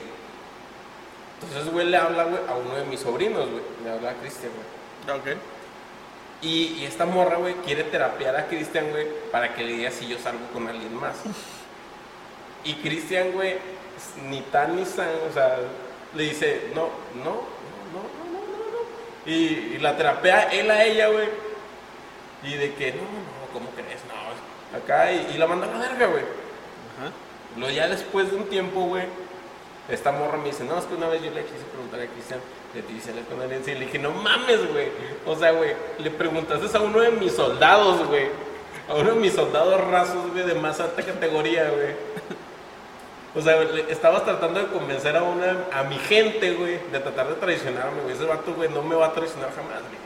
Entonces, 1.42 1.72
güey, 1.72 1.88
le 1.88 1.98
habla, 1.98 2.26
güey, 2.26 2.42
a 2.50 2.56
uno 2.56 2.76
de 2.76 2.86
mis 2.86 3.00
sobrinos, 3.00 3.50
güey. 3.50 3.64
Le 3.84 3.92
habla 3.92 4.12
a 4.12 4.14
Cristian, 4.16 4.52
güey. 4.56 5.20
Ok. 5.20 5.40
Y, 6.42 6.80
y 6.80 6.86
esta 6.86 7.06
morra, 7.06 7.38
güey, 7.38 7.54
quiere 7.66 7.86
terapiar 7.86 8.36
a 8.36 8.48
Cristian, 8.48 8.90
güey, 8.92 9.08
para 9.32 9.56
que 9.56 9.64
le 9.64 9.74
diga 9.74 9.92
si 9.92 10.08
yo 10.08 10.18
salgo 10.20 10.46
con 10.52 10.68
alguien 10.68 10.94
más. 10.96 11.16
Y 12.66 12.76
Cristian, 12.76 13.34
güey, 13.34 13.58
ni 14.30 14.40
tan 14.40 14.78
ni 14.78 14.86
san, 14.86 15.10
o 15.30 15.34
sea, 15.34 15.58
le 16.16 16.24
dice, 16.24 16.72
no, 16.76 16.90
no, 17.16 17.24
no, 17.24 17.32
no, 17.94 18.02
no, 18.32 18.40
no, 18.40 18.72
no. 18.72 19.32
Y, 19.32 19.76
y 19.76 19.78
la 19.80 19.96
terapea 19.98 20.44
él 20.52 20.70
a 20.70 20.84
ella, 20.84 21.08
güey. 21.08 21.28
Y 22.44 22.56
de 22.56 22.74
que, 22.74 22.92
no, 22.92 23.02
no, 23.02 23.54
¿cómo 23.54 23.70
crees? 23.72 24.02
No, 24.08 24.78
acá, 24.78 25.12
y, 25.12 25.32
y 25.34 25.38
la 25.38 25.48
manda 25.48 25.68
a 25.68 25.72
la 25.72 25.80
verga, 25.80 26.08
güey. 26.08 26.24
Ajá. 26.24 27.12
Luego 27.58 27.74
ya 27.74 27.88
después 27.88 28.32
de 28.32 28.38
un 28.38 28.46
tiempo, 28.50 28.82
güey, 28.82 29.06
esta 29.90 30.12
morra 30.12 30.38
me 30.38 30.46
dice, 30.46 30.64
no, 30.64 30.78
es 30.78 30.86
que 30.86 30.96
una 30.96 31.08
vez 31.08 31.22
yo 31.22 31.32
le 31.32 31.44
quise 31.44 31.64
preguntar 31.72 32.00
a 32.00 32.08
Cristian 32.08 32.40
de 32.74 32.82
ti 32.82 32.94
si 32.96 33.08
sales 33.08 33.26
con 33.30 33.42
alguien 33.42 33.62
así. 33.62 33.72
Y 33.72 33.76
le 33.76 33.86
dije, 33.86 34.00
no 34.00 34.12
mames, 34.12 34.72
güey. 34.72 34.88
O 35.26 35.36
sea, 35.36 35.52
güey, 35.52 35.74
le 36.00 36.10
preguntaste 36.10 36.78
a 36.78 36.82
uno 36.82 37.00
de 37.00 37.12
mis 37.12 37.34
soldados, 37.34 38.08
güey. 38.08 38.28
A 38.90 38.96
uno 38.96 39.12
de 39.12 39.20
mis 39.20 39.34
soldados 39.34 39.80
rasos, 39.90 40.32
güey, 40.32 40.46
de 40.46 40.56
más 40.56 40.80
alta 40.80 41.04
categoría, 41.04 41.70
güey. 41.70 41.96
O 43.36 43.42
sea, 43.42 43.62
estabas 43.90 44.26
tratando 44.26 44.60
de 44.60 44.68
convencer 44.68 45.18
a 45.18 45.24
una, 45.24 45.66
a 45.74 45.84
mi 45.84 45.98
gente, 45.98 46.54
güey, 46.54 46.80
de 46.92 47.00
tratar 47.00 47.30
de 47.30 47.36
traicionarme, 47.36 48.02
güey. 48.04 48.14
Ese 48.14 48.26
vato, 48.26 48.54
güey, 48.54 48.70
no 48.70 48.84
me 48.84 48.96
va 48.96 49.08
a 49.08 49.14
traicionar 49.14 49.50
jamás, 49.56 49.82
güey. 49.82 50.04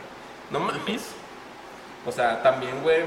No 0.50 0.60
mames. 0.60 1.12
O 2.06 2.12
sea, 2.12 2.42
también, 2.42 2.82
güey. 2.84 3.02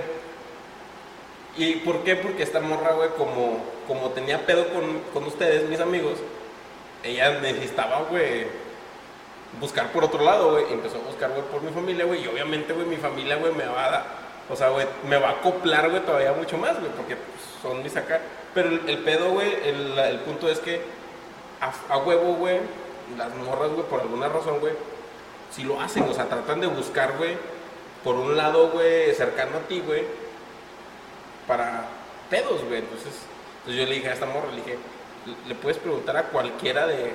¿Y 1.57 1.77
por 1.77 2.05
qué? 2.05 2.17
Porque 2.17 2.43
esta 2.43 2.61
morra, 2.61 2.93
güey, 2.93 3.09
como, 3.17 3.65
como 3.87 4.11
tenía 4.11 4.45
pedo 4.45 4.67
con, 4.69 5.01
con 5.15 5.25
ustedes, 5.25 5.69
mis 5.71 5.81
amigos, 5.81 6.19
ella 7.03 7.41
necesitaba, 7.41 8.03
güey, 8.11 8.47
buscar 9.59 9.91
por 9.91 10.05
otro 10.05 10.23
lado, 10.23 10.53
güey. 10.53 10.71
Empezó 10.71 10.99
a 10.99 11.07
buscar, 11.07 11.31
güey, 11.31 11.43
por 11.45 11.63
mi 11.63 11.73
familia, 11.73 12.05
güey. 12.05 12.23
Y 12.23 12.29
obviamente, 12.29 12.75
güey, 12.75 12.87
mi 12.87 12.97
familia, 12.97 13.37
güey, 13.37 13.55
me 13.55 13.65
va 13.65 13.87
a 13.87 13.91
dar, 13.91 14.05
o 14.51 14.55
sea, 14.55 14.69
güey, 14.69 14.87
me 15.09 15.17
va 15.17 15.29
a 15.29 15.33
acoplar, 15.33 15.89
güey, 15.89 16.05
todavía 16.05 16.35
mucho 16.35 16.59
más, 16.59 16.79
güey, 16.79 16.93
porque 16.93 17.17
pues, 17.17 17.41
son 17.63 17.83
mis 17.83 17.97
acá. 17.97 18.21
Pero 18.55 18.69
el, 18.69 18.99
pedo, 18.99 19.31
güey, 19.31 19.53
el, 19.65 19.99
el 19.99 20.19
punto 20.21 20.49
es 20.49 20.59
que 20.59 20.81
a, 21.89 21.97
huevo, 21.99 22.35
güey, 22.35 22.59
las 23.17 23.35
morras, 23.37 23.71
güey, 23.71 23.87
por 23.87 24.01
alguna 24.01 24.29
razón, 24.29 24.59
güey, 24.61 24.73
si 25.51 25.63
lo 25.63 25.81
hacen, 25.81 26.05
o 26.05 26.15
sea, 26.15 26.27
tratan 26.29 26.61
de 26.61 26.67
buscar, 26.67 27.17
güey, 27.17 27.37
por 28.03 28.15
un 28.17 28.37
lado, 28.37 28.71
güey, 28.71 29.15
cercano 29.15 29.59
a 29.59 29.69
ti, 29.69 29.81
güey, 29.87 30.05
para 31.47 31.85
pedos, 32.29 32.65
güey. 32.65 32.79
Entonces, 32.81 33.13
entonces 33.59 33.83
yo 33.83 33.87
le 33.89 33.95
dije 33.97 34.09
a 34.09 34.15
esta 34.15 34.27
morra, 34.27 34.49
le 34.51 34.57
dije, 34.57 34.79
"Le- 35.47 35.55
puedes 35.55 35.79
preguntar 35.79 36.17
a 36.17 36.25
cualquiera 36.25 36.87
de, 36.87 37.13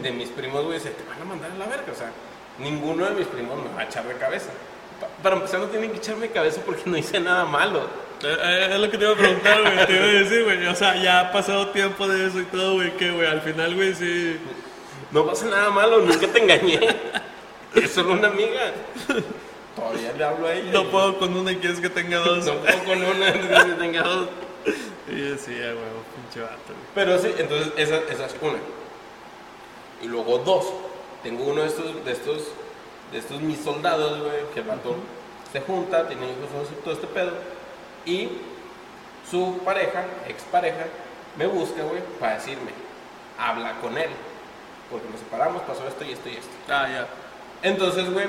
de 0.00 0.10
mis 0.12 0.28
primos, 0.28 0.64
güey, 0.64 0.78
se 0.80 0.90
te 0.90 1.04
van 1.08 1.20
a 1.20 1.24
mandar 1.24 1.50
a 1.50 1.54
la 1.54 1.66
verga. 1.66 1.92
O 1.92 1.94
sea, 1.94 2.10
ninguno 2.58 3.04
de 3.06 3.12
mis 3.12 3.26
primos 3.26 3.56
me 3.62 3.74
va 3.74 3.80
a 3.80 3.84
echar 3.84 4.04
de 4.04 4.14
cabeza. 4.16 4.50
Pa- 5.00 5.08
Para 5.22 5.36
empezar, 5.36 5.60
no 5.60 5.66
tienen 5.66 5.90
que 5.90 5.98
echarme 5.98 6.28
cabeza 6.30 6.60
porque 6.64 6.82
no 6.86 6.96
hice 6.96 7.20
nada 7.20 7.44
malo. 7.44 7.80
Eh, 8.22 8.36
eh, 8.42 8.68
es 8.72 8.78
lo 8.80 8.90
que 8.90 8.96
te 8.98 9.04
iba 9.04 9.12
a 9.12 9.16
preguntar, 9.16 9.60
güey. 9.62 9.86
Te 9.86 9.92
iba 9.94 10.04
a 10.04 10.08
decir, 10.08 10.44
güey. 10.44 10.66
O 10.66 10.74
sea, 10.74 10.96
ya 11.02 11.20
ha 11.20 11.32
pasado 11.32 11.68
tiempo 11.68 12.08
de 12.08 12.26
eso 12.26 12.40
y 12.40 12.44
todo, 12.44 12.74
güey. 12.74 12.96
Que, 12.96 13.10
güey, 13.10 13.26
al 13.26 13.42
final, 13.42 13.74
güey, 13.74 13.94
sí. 13.94 14.38
No 15.12 15.26
pasa 15.26 15.46
nada 15.46 15.70
malo, 15.70 16.00
nunca 16.00 16.26
te 16.26 16.38
engañé. 16.42 16.80
Es 17.74 17.90
solo 17.92 18.12
una 18.12 18.28
amiga. 18.28 18.72
Todavía 19.76 20.12
le 20.16 20.24
hablo 20.24 20.46
a 20.46 20.54
ella. 20.54 20.72
No 20.72 20.84
puedo 20.90 21.18
con 21.18 21.36
una 21.36 21.52
y 21.52 21.56
quieres 21.56 21.78
que 21.80 21.90
tenga 21.90 22.18
dos. 22.18 22.46
No 22.46 22.54
puedo 22.54 22.84
con 22.84 23.02
una, 23.04 23.30
no 23.68 23.76
tenga 23.76 24.02
dos. 24.02 24.28
Y 25.08 25.18
yo 25.20 25.24
decía, 25.32 25.72
güey, 25.74 25.86
pinche 26.16 26.40
vato, 26.40 26.68
güey. 26.68 26.78
Pero 26.94 27.18
sí, 27.18 27.34
entonces 27.36 27.72
esa, 27.76 27.96
esa 28.10 28.26
es 28.26 28.34
una. 28.40 28.58
Y 30.02 30.06
luego 30.06 30.38
dos. 30.38 30.64
Tengo 31.22 31.44
uno 31.44 31.62
de 31.62 31.68
estos, 31.68 32.04
de 32.04 32.12
estos, 32.12 32.42
estos 33.12 33.40
mis 33.40 33.58
soldados, 33.60 34.18
güey, 34.20 34.50
que 34.54 34.60
el 34.60 34.66
vato 34.66 34.96
se 35.52 35.60
junta, 35.60 36.06
tiene 36.08 36.26
hijos, 36.26 36.68
todo- 36.84 36.92
este 36.94 37.06
pedo. 37.06 37.32
Y 38.04 38.28
su 39.30 39.58
pareja, 39.64 40.04
expareja, 40.28 40.86
me 41.36 41.46
busca, 41.46 41.82
güey, 41.82 42.02
para 42.20 42.34
decirme, 42.34 42.70
habla 43.38 43.72
con 43.80 43.96
él. 43.98 44.10
Porque 44.90 45.08
nos 45.10 45.18
separamos, 45.20 45.62
pasó 45.62 45.86
esto 45.88 46.04
y 46.04 46.12
esto 46.12 46.28
y 46.28 46.32
esto. 46.32 46.50
Ah, 46.68 46.86
ya. 46.88 47.06
Entonces, 47.62 48.12
güey, 48.12 48.26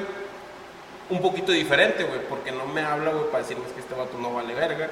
un 1.09 1.21
poquito 1.21 1.51
diferente, 1.51 2.03
güey, 2.03 2.19
porque 2.27 2.51
no 2.51 2.65
me 2.65 2.81
habla, 2.81 3.11
güey, 3.11 3.25
para 3.31 3.43
decirme 3.43 3.65
es 3.67 3.73
que 3.73 3.79
este 3.81 3.93
vato 3.93 4.17
no 4.17 4.33
vale 4.33 4.53
verga, 4.55 4.89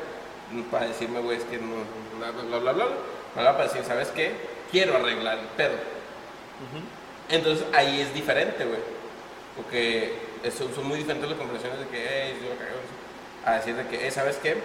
para 0.71 0.87
decirme, 0.87 1.19
güey, 1.21 1.37
es 1.37 1.43
que 1.45 1.57
no, 1.57 1.73
bla, 2.19 2.31
bla, 2.31 2.43
bla, 2.43 2.57
bla, 2.59 2.71
bla, 2.73 2.85
me 3.33 3.41
habla 3.41 3.53
para 3.57 3.63
decir, 3.65 3.83
¿sabes 3.83 4.09
qué? 4.09 4.33
Quiero 4.71 4.95
arreglar 4.95 5.39
el 5.39 5.45
pedo. 5.57 5.73
Entonces, 7.29 7.65
ahí 7.73 8.01
es 8.01 8.13
diferente, 8.13 8.63
güey, 8.65 8.79
porque 9.55 10.13
son 10.51 10.87
muy 10.87 10.97
diferentes 10.97 11.29
las 11.29 11.39
conversaciones 11.39 11.79
de 11.79 11.87
que, 11.87 12.05
hey, 12.07 12.39
yo 12.41 12.57
cagué", 12.57 12.71
a 13.45 13.57
decir 13.57 13.75
de 13.75 13.87
que, 13.87 13.99
hey, 14.01 14.11
¿sabes 14.11 14.37
qué? 14.37 14.57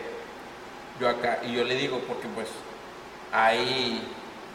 Yo 1.01 1.09
acá, 1.09 1.41
y 1.43 1.53
yo 1.55 1.65
le 1.65 1.75
digo, 1.77 1.99
porque 2.07 2.27
pues, 2.35 2.49
hay, 3.33 4.03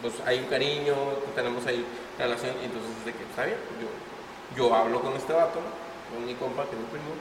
pues, 0.02 0.14
hay 0.26 0.40
un 0.40 0.46
cariño, 0.46 0.94
tenemos 1.36 1.66
ahí 1.66 1.86
relación, 2.18 2.56
y 2.62 2.66
entonces 2.66 2.92
es 3.00 3.06
de 3.06 3.14
que, 3.14 3.24
está 3.24 3.46
bien, 3.46 3.58
yo, 3.82 3.88
yo 4.56 4.76
hablo 4.76 5.02
con 5.02 5.14
este 5.14 5.34
vato, 5.34 5.60
con 6.14 6.26
mi 6.26 6.36
compa, 6.36 6.64
que 6.66 6.76
es 6.76 6.82
mi 6.82 6.88
primo, 6.88 7.16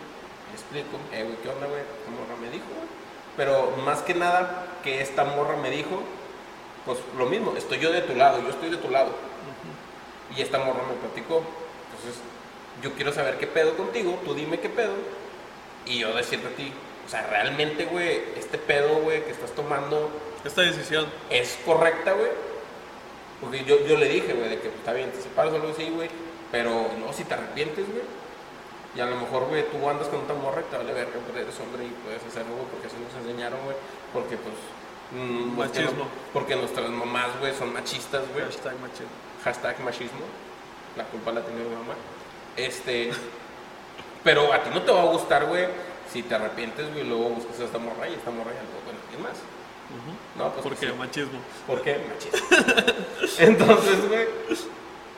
le 0.49 0.55
explico, 0.55 0.99
eh, 1.13 1.25
güey, 1.25 1.37
¿qué 1.43 1.49
onda, 1.49 1.67
güey? 1.67 1.81
Esta 1.81 2.11
morra 2.11 2.37
me 2.41 2.51
dijo, 2.51 2.67
güey. 2.75 2.89
Pero 3.37 3.73
más 3.85 4.03
que 4.03 4.15
nada 4.15 4.67
que 4.83 5.01
esta 5.01 5.25
morra 5.25 5.57
me 5.57 5.71
dijo, 5.71 6.03
pues 6.85 6.99
lo 7.17 7.27
mismo, 7.27 7.55
estoy 7.57 7.79
yo 7.79 7.91
de 7.91 8.03
tu 8.03 8.15
lado, 8.15 8.41
yo 8.43 8.51
estoy 8.51 8.71
de 8.71 8.77
tu 8.77 8.91
lado. 8.91 9.11
Y 10.37 10.41
esta 10.43 10.59
morra 10.59 10.83
me 10.89 10.95
platicó. 10.95 11.43
Entonces, 11.91 12.23
yo 12.85 12.93
quiero 12.93 13.13
saber 13.13 13.39
qué 13.39 13.47
pedo 13.49 13.77
contigo, 13.77 14.21
tú 14.25 14.35
dime 14.35 14.61
qué 14.61 14.69
pedo, 14.69 14.93
y 15.87 15.99
yo 15.99 16.15
decirte 16.15 16.47
a 16.47 16.51
ti, 16.51 16.73
o 17.07 17.09
sea, 17.09 17.27
realmente, 17.27 17.87
güey, 17.87 18.21
este 18.37 18.59
pedo, 18.59 18.97
güey, 19.01 19.25
que 19.25 19.31
estás 19.33 19.51
tomando 19.53 20.11
Esta 20.45 20.63
decisión. 20.63 21.07
es 21.31 21.59
correcta, 21.65 22.13
güey. 22.13 22.31
Porque 23.41 23.65
yo, 23.65 23.85
yo 23.87 23.97
le 23.99 24.09
dije, 24.09 24.33
güey, 24.33 24.49
de 24.49 24.57
que 24.61 24.69
pues, 24.69 24.77
está 24.79 24.93
bien, 24.93 25.11
te 25.11 25.21
separas 25.21 25.53
o 25.53 25.57
algo 25.57 25.69
así, 25.71 25.91
güey. 25.91 26.09
Pero 26.53 26.71
no, 26.99 27.13
si 27.13 27.25
te 27.25 27.35
arrepientes, 27.35 27.85
güey. 27.87 28.05
Y 28.97 29.01
a 29.01 29.07
lo 29.07 29.17
mejor, 29.17 29.47
güey, 29.49 29.65
tú 29.71 29.89
andas 29.89 30.07
con 30.09 30.21
otra 30.21 30.35
morra 30.37 30.61
y 30.63 30.71
te 30.71 30.77
vale 30.79 30.93
verga, 30.93 31.19
pero 31.27 31.41
eres 31.45 31.59
hombre 31.61 31.85
y 31.85 31.91
puedes 32.05 32.23
hacerlo, 32.25 32.55
güey, 32.55 32.67
porque 32.71 32.87
así 32.87 32.97
nos 33.03 33.13
enseñaron, 33.27 33.59
güey. 33.65 33.77
Porque, 34.13 34.37
pues, 34.37 34.55
Mm, 35.13 35.55
porque 35.57 35.81
no- 35.81 35.85
Machismo. 35.91 36.09
porque 36.33 36.57
nuestras 36.57 36.89
mamás, 36.89 37.39
güey, 37.39 37.53
son 37.55 37.73
machistas, 37.75 38.23
güey. 38.33 38.45
Hashtag 38.47 38.75
machismo. 38.81 39.13
Hashtag 39.45 39.81
machismo. 39.81 40.25
La 40.97 41.05
culpa 41.05 41.33
la 41.33 41.43
tiene 41.43 41.61
mi 41.65 41.75
mamá. 41.75 41.95
Este. 42.57 43.11
Pero 44.23 44.53
a 44.53 44.63
ti 44.63 44.71
no 44.73 44.83
te 44.83 44.91
va 44.91 45.03
a 45.03 45.07
gustar, 45.07 45.47
güey, 45.47 45.67
si 46.11 46.23
te 46.23 46.35
arrepientes, 46.35 46.91
güey, 46.93 47.05
luego 47.05 47.31
buscas 47.31 47.61
a 47.61 47.65
esta 47.65 47.79
morra 47.79 48.09
y 48.09 48.15
esta 48.15 48.31
morra 48.31 48.53
y 48.55 48.59
algo, 48.59 48.73
bueno, 48.85 48.99
¿quién 49.11 49.23
más? 49.23 49.37
No, 50.37 50.51
pues. 50.51 50.63
Porque 50.63 50.87
sí. 50.87 50.93
machismo. 50.99 51.39
¿Por 51.67 51.83
qué? 51.83 52.01
Machista. 52.09 52.95
Entonces, 53.39 54.09
güey. 54.09 54.27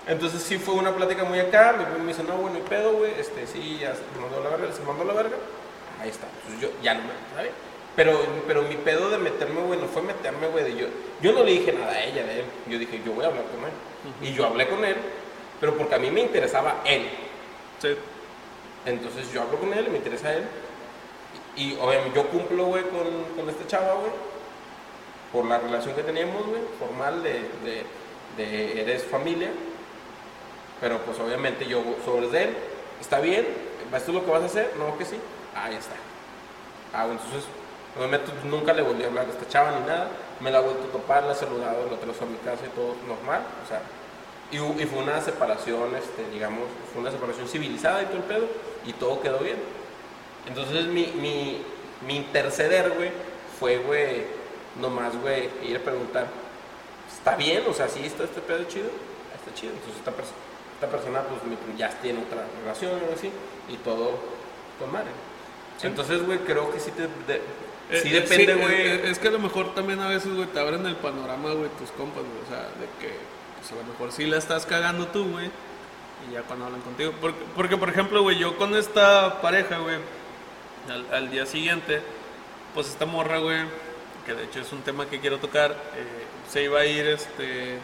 Entonces 0.06 0.42
sí 0.42 0.58
fue 0.58 0.74
una 0.74 0.94
plática 0.94 1.24
muy 1.24 1.38
acá. 1.38 1.74
Mi 1.78 1.84
primo 1.84 2.04
me 2.04 2.12
dice, 2.12 2.22
no, 2.22 2.36
bueno, 2.36 2.58
y 2.58 2.62
pedo, 2.62 2.92
güey. 2.92 3.12
Este, 3.18 3.46
sí, 3.46 3.78
ya 3.80 3.94
se 3.94 4.02
mandó 4.20 4.42
la 4.42 4.56
verga, 4.56 4.74
se 4.74 4.82
mandó 4.82 5.04
la 5.04 5.14
verga. 5.14 5.36
Ahí 6.00 6.10
está. 6.10 6.26
Pues 6.46 6.60
yo 6.60 6.68
ya 6.82 6.94
no 6.94 7.00
me, 7.00 7.10
¿sabes? 7.34 7.52
Pero, 7.96 8.20
pero 8.46 8.62
mi 8.62 8.76
pedo 8.76 9.08
de 9.08 9.18
meterme, 9.18 9.62
güey, 9.62 9.80
no 9.80 9.86
fue 9.86 10.02
meterme, 10.02 10.48
güey, 10.48 10.64
de 10.64 10.76
yo. 10.76 10.86
Yo 11.22 11.32
no 11.32 11.42
le 11.42 11.52
dije 11.52 11.72
nada 11.72 11.92
a 11.92 12.04
ella 12.04 12.24
de 12.24 12.40
él. 12.40 12.44
Yo 12.68 12.78
dije, 12.78 13.00
yo 13.04 13.12
voy 13.12 13.24
a 13.24 13.28
hablar 13.28 13.44
con 13.44 13.64
él. 13.64 14.30
Y 14.30 14.34
yo 14.34 14.46
hablé 14.46 14.68
con 14.68 14.84
él, 14.84 14.96
pero 15.58 15.76
porque 15.76 15.94
a 15.94 15.98
mí 15.98 16.10
me 16.10 16.20
interesaba 16.20 16.82
él. 16.84 17.08
Entonces 18.86 19.32
yo 19.32 19.42
hablo 19.42 19.58
con 19.58 19.72
él, 19.72 19.88
me 19.90 19.98
interesa 19.98 20.32
él. 20.32 20.44
Y, 21.56 21.74
obviamente 21.80 22.16
yo 22.16 22.28
cumplo, 22.28 22.66
güey, 22.66 22.84
con, 22.84 23.36
con 23.36 23.48
esta 23.50 23.66
chava, 23.66 23.94
güey. 23.94 24.12
Por 25.32 25.44
la 25.46 25.58
relación 25.58 25.94
que 25.94 26.02
teníamos, 26.02 26.46
güey, 26.46 26.62
formal 26.78 27.22
de, 27.22 27.42
de, 28.36 28.80
eres 28.80 29.04
familia. 29.04 29.50
Pero 30.80 30.98
pues 31.00 31.18
obviamente 31.18 31.66
yo 31.66 31.82
sobre 32.04 32.26
él. 32.26 32.56
¿Está 33.00 33.20
bien? 33.20 33.46
¿Esto 33.94 34.10
es 34.10 34.14
lo 34.14 34.24
que 34.24 34.30
vas 34.30 34.42
a 34.42 34.46
hacer? 34.46 34.72
No, 34.78 34.96
que 34.98 35.04
sí. 35.04 35.16
Ahí 35.54 35.74
está. 35.74 35.94
Ah, 36.92 37.06
entonces, 37.10 37.44
obviamente 37.96 38.30
nunca 38.44 38.72
le 38.72 38.82
volví 38.82 39.02
a 39.02 39.06
hablar 39.06 39.26
a 39.26 39.30
esta 39.30 39.48
chava 39.48 39.78
ni 39.78 39.86
nada. 39.86 40.08
Me 40.40 40.50
la 40.50 40.58
he 40.58 40.62
vuelto 40.62 40.84
a 40.88 40.92
topar, 40.92 41.24
la 41.24 41.32
he 41.32 41.34
saludado, 41.34 41.88
la 41.90 41.96
trajo 41.96 42.24
a 42.24 42.28
mi 42.28 42.36
casa 42.38 42.64
y 42.66 42.68
todo 42.76 42.94
normal. 43.08 43.42
Y, 44.52 44.56
y 44.56 44.86
fue 44.86 45.02
una 45.02 45.20
separación, 45.20 45.94
este, 45.96 46.28
digamos, 46.32 46.64
fue 46.92 47.02
una 47.02 47.10
separación 47.10 47.48
civilizada 47.48 48.02
y 48.02 48.06
todo 48.06 48.16
el 48.16 48.22
pedo, 48.24 48.46
y 48.86 48.92
todo 48.92 49.20
quedó 49.20 49.38
bien. 49.40 49.56
Entonces 50.46 50.86
mi, 50.86 51.06
mi, 51.20 51.62
mi 52.06 52.16
interceder, 52.16 52.90
güey, 52.96 53.10
fue, 53.58 53.78
güey, 53.78 54.22
nomás, 54.80 55.16
güey, 55.20 55.48
ir 55.64 55.76
a 55.76 55.80
preguntar, 55.80 56.26
¿está 57.12 57.34
bien? 57.36 57.64
O 57.68 57.72
sea, 57.72 57.88
¿sí 57.88 58.00
está 58.04 58.24
este 58.24 58.40
pedo 58.40 58.64
chido? 58.64 58.88
"Ah, 59.32 59.36
Está 59.36 59.54
chido. 59.58 59.72
Entonces 59.72 59.96
esta, 59.98 60.10
perso- 60.12 60.36
esta 60.74 60.86
persona, 60.88 61.22
pues, 61.22 61.40
ya 61.78 61.88
tiene 62.00 62.20
otra 62.22 62.44
relación 62.62 62.92
o 62.92 62.96
algo 62.96 63.12
así, 63.16 63.30
y 63.68 63.76
todo 63.78 64.12
con 64.78 64.92
madre. 64.92 65.10
Entonces, 65.82 66.24
güey, 66.24 66.38
creo 66.40 66.70
que 66.72 66.78
sí, 66.80 66.90
te, 66.92 67.02
de- 67.02 67.42
sí 68.00 68.08
Eh, 68.08 68.16
eh, 68.18 68.20
depende, 68.20 68.54
sí, 68.54 68.60
güey. 68.60 68.74
eh, 68.86 69.10
es 69.10 69.18
que 69.18 69.28
a 69.28 69.30
lo 69.32 69.38
mejor 69.38 69.74
también 69.74 69.98
a 70.00 70.08
veces, 70.08 70.32
güey, 70.34 70.46
te 70.48 70.58
abren 70.60 70.86
el 70.86 70.96
panorama, 70.96 71.52
güey, 71.52 71.68
tus 71.78 71.90
compas, 71.92 72.22
güey. 72.22 72.42
O 72.44 72.48
sea, 72.48 72.60
de 72.80 72.86
que 73.00 73.14
pues, 73.68 73.80
a 73.80 73.86
lo 73.86 73.92
mejor 73.92 74.12
sí 74.12 74.26
la 74.26 74.36
estás 74.36 74.66
cagando 74.66 75.08
tú, 75.08 75.28
güey. 75.30 75.50
Y 76.28 76.32
ya 76.32 76.42
cuando 76.42 76.66
hablan 76.66 76.80
contigo. 76.80 77.12
Porque, 77.54 77.76
por 77.76 77.88
ejemplo, 77.88 78.22
güey, 78.22 78.38
yo 78.38 78.56
con 78.56 78.74
esta 78.74 79.40
pareja, 79.40 79.78
güey, 79.78 79.96
al, 80.90 81.06
al 81.12 81.30
día 81.30 81.46
siguiente, 81.46 82.02
pues 82.74 82.88
esta 82.88 83.06
morra, 83.06 83.38
güey, 83.38 83.60
que 84.24 84.34
de 84.34 84.44
hecho 84.44 84.60
es 84.60 84.72
un 84.72 84.82
tema 84.82 85.06
que 85.06 85.20
quiero 85.20 85.38
tocar, 85.38 85.72
eh, 85.72 86.26
se 86.50 86.64
iba 86.64 86.80
a 86.80 86.86
ir, 86.86 87.06
este, 87.06 87.78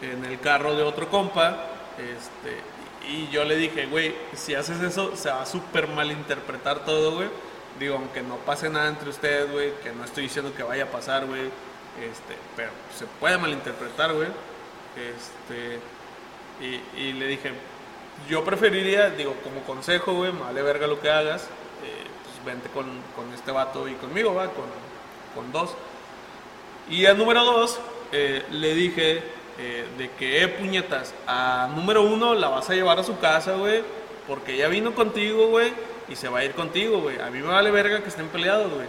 en 0.00 0.24
el 0.24 0.38
carro 0.40 0.76
de 0.76 0.82
otro 0.82 1.08
compa, 1.08 1.56
este, 1.98 2.60
y 3.08 3.28
yo 3.28 3.44
le 3.44 3.56
dije, 3.56 3.86
güey, 3.86 4.14
si 4.34 4.54
haces 4.54 4.80
eso, 4.80 5.16
se 5.16 5.30
va 5.30 5.42
a 5.42 5.46
súper 5.46 5.88
malinterpretar 5.88 6.84
todo, 6.84 7.12
güey. 7.12 7.28
Digo, 7.78 7.96
aunque 7.96 8.22
no 8.22 8.36
pase 8.36 8.68
nada 8.68 8.88
entre 8.88 9.08
ustedes, 9.08 9.50
güey, 9.50 9.72
que 9.82 9.92
no 9.92 10.04
estoy 10.04 10.24
diciendo 10.24 10.52
que 10.54 10.62
vaya 10.62 10.84
a 10.84 10.88
pasar, 10.88 11.26
güey, 11.26 11.42
este, 11.42 12.36
pero 12.56 12.70
se 12.96 13.06
puede 13.18 13.38
malinterpretar, 13.38 14.12
güey. 14.12 14.28
Este, 14.98 15.78
y, 16.96 17.12
le 17.12 17.26
dije, 17.26 17.52
yo 18.28 18.44
preferiría, 18.44 19.10
digo, 19.10 19.34
como 19.44 19.62
consejo, 19.62 20.12
güey, 20.14 20.32
vale 20.32 20.62
verga 20.62 20.86
lo 20.86 21.00
que 21.00 21.10
hagas, 21.10 21.44
eh, 21.44 22.04
pues 22.24 22.44
vente 22.44 22.68
con, 22.70 22.86
con 23.14 23.32
este 23.32 23.52
vato 23.52 23.88
y 23.88 23.94
conmigo, 23.94 24.34
va, 24.34 24.46
con, 24.46 24.66
con 25.34 25.52
dos. 25.52 25.74
Y 26.90 27.06
a 27.06 27.14
número 27.14 27.44
dos, 27.44 27.78
eh, 28.12 28.42
le 28.50 28.74
dije 28.74 29.22
eh, 29.58 29.84
de 29.98 30.10
que, 30.12 30.42
eh, 30.42 30.48
puñetas, 30.48 31.12
a 31.26 31.68
número 31.74 32.02
uno 32.02 32.34
la 32.34 32.48
vas 32.48 32.70
a 32.70 32.74
llevar 32.74 32.98
a 32.98 33.02
su 33.02 33.18
casa, 33.18 33.54
güey, 33.54 33.82
porque 34.26 34.54
ella 34.54 34.68
vino 34.68 34.94
contigo, 34.94 35.48
güey, 35.48 35.72
y 36.08 36.16
se 36.16 36.28
va 36.28 36.38
a 36.38 36.44
ir 36.44 36.52
contigo, 36.52 37.00
güey. 37.00 37.20
A 37.20 37.28
mí 37.30 37.40
me 37.40 37.48
vale 37.48 37.70
verga 37.70 38.00
que 38.00 38.08
estén 38.08 38.28
peleados, 38.28 38.72
güey. 38.72 38.86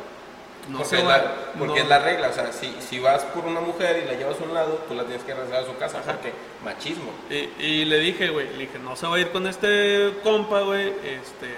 No 0.67 0.79
porque 0.79 0.97
es 0.97 1.03
la, 1.03 1.35
porque 1.57 1.67
no- 1.67 1.75
es 1.83 1.87
la 1.87 1.99
regla, 1.99 2.27
o 2.29 2.33
sea, 2.33 2.51
si, 2.53 2.75
si 2.81 2.99
vas 2.99 3.23
por 3.25 3.45
una 3.45 3.59
mujer 3.61 4.03
y 4.03 4.07
la 4.07 4.13
llevas 4.13 4.39
a 4.39 4.43
un 4.43 4.53
lado, 4.53 4.83
tú 4.87 4.93
la 4.93 5.03
tienes 5.03 5.23
que 5.23 5.33
regresar 5.33 5.63
a 5.63 5.65
su 5.65 5.75
casa, 5.77 6.01
porque 6.03 6.31
machismo. 6.63 7.11
Y, 7.29 7.49
y 7.63 7.85
le 7.85 7.99
dije, 7.99 8.29
güey, 8.29 8.49
le 8.51 8.57
dije, 8.59 8.77
no 8.79 8.95
se 8.95 9.07
va 9.07 9.15
a 9.15 9.19
ir 9.19 9.29
con 9.31 9.47
este 9.47 10.13
compa, 10.21 10.61
güey, 10.61 10.89
este, 10.89 11.55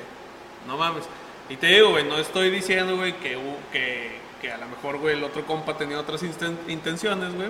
no 0.68 0.78
mames. 0.78 1.04
Y 1.50 1.58
te 1.58 1.68
digo, 1.68 1.90
güey, 1.90 2.06
no 2.06 2.18
estoy 2.18 2.50
diciendo, 2.52 2.96
güey, 2.96 3.14
que, 3.18 3.38
que, 3.74 4.12
que 4.42 4.52
a 4.52 4.58
lo 4.58 4.68
mejor, 4.68 4.98
güey, 5.00 5.18
el 5.18 5.24
otro 5.24 5.46
compa 5.46 5.76
tenía 5.78 6.00
otras 6.00 6.24
intenciones, 6.24 7.36
güey, 7.36 7.50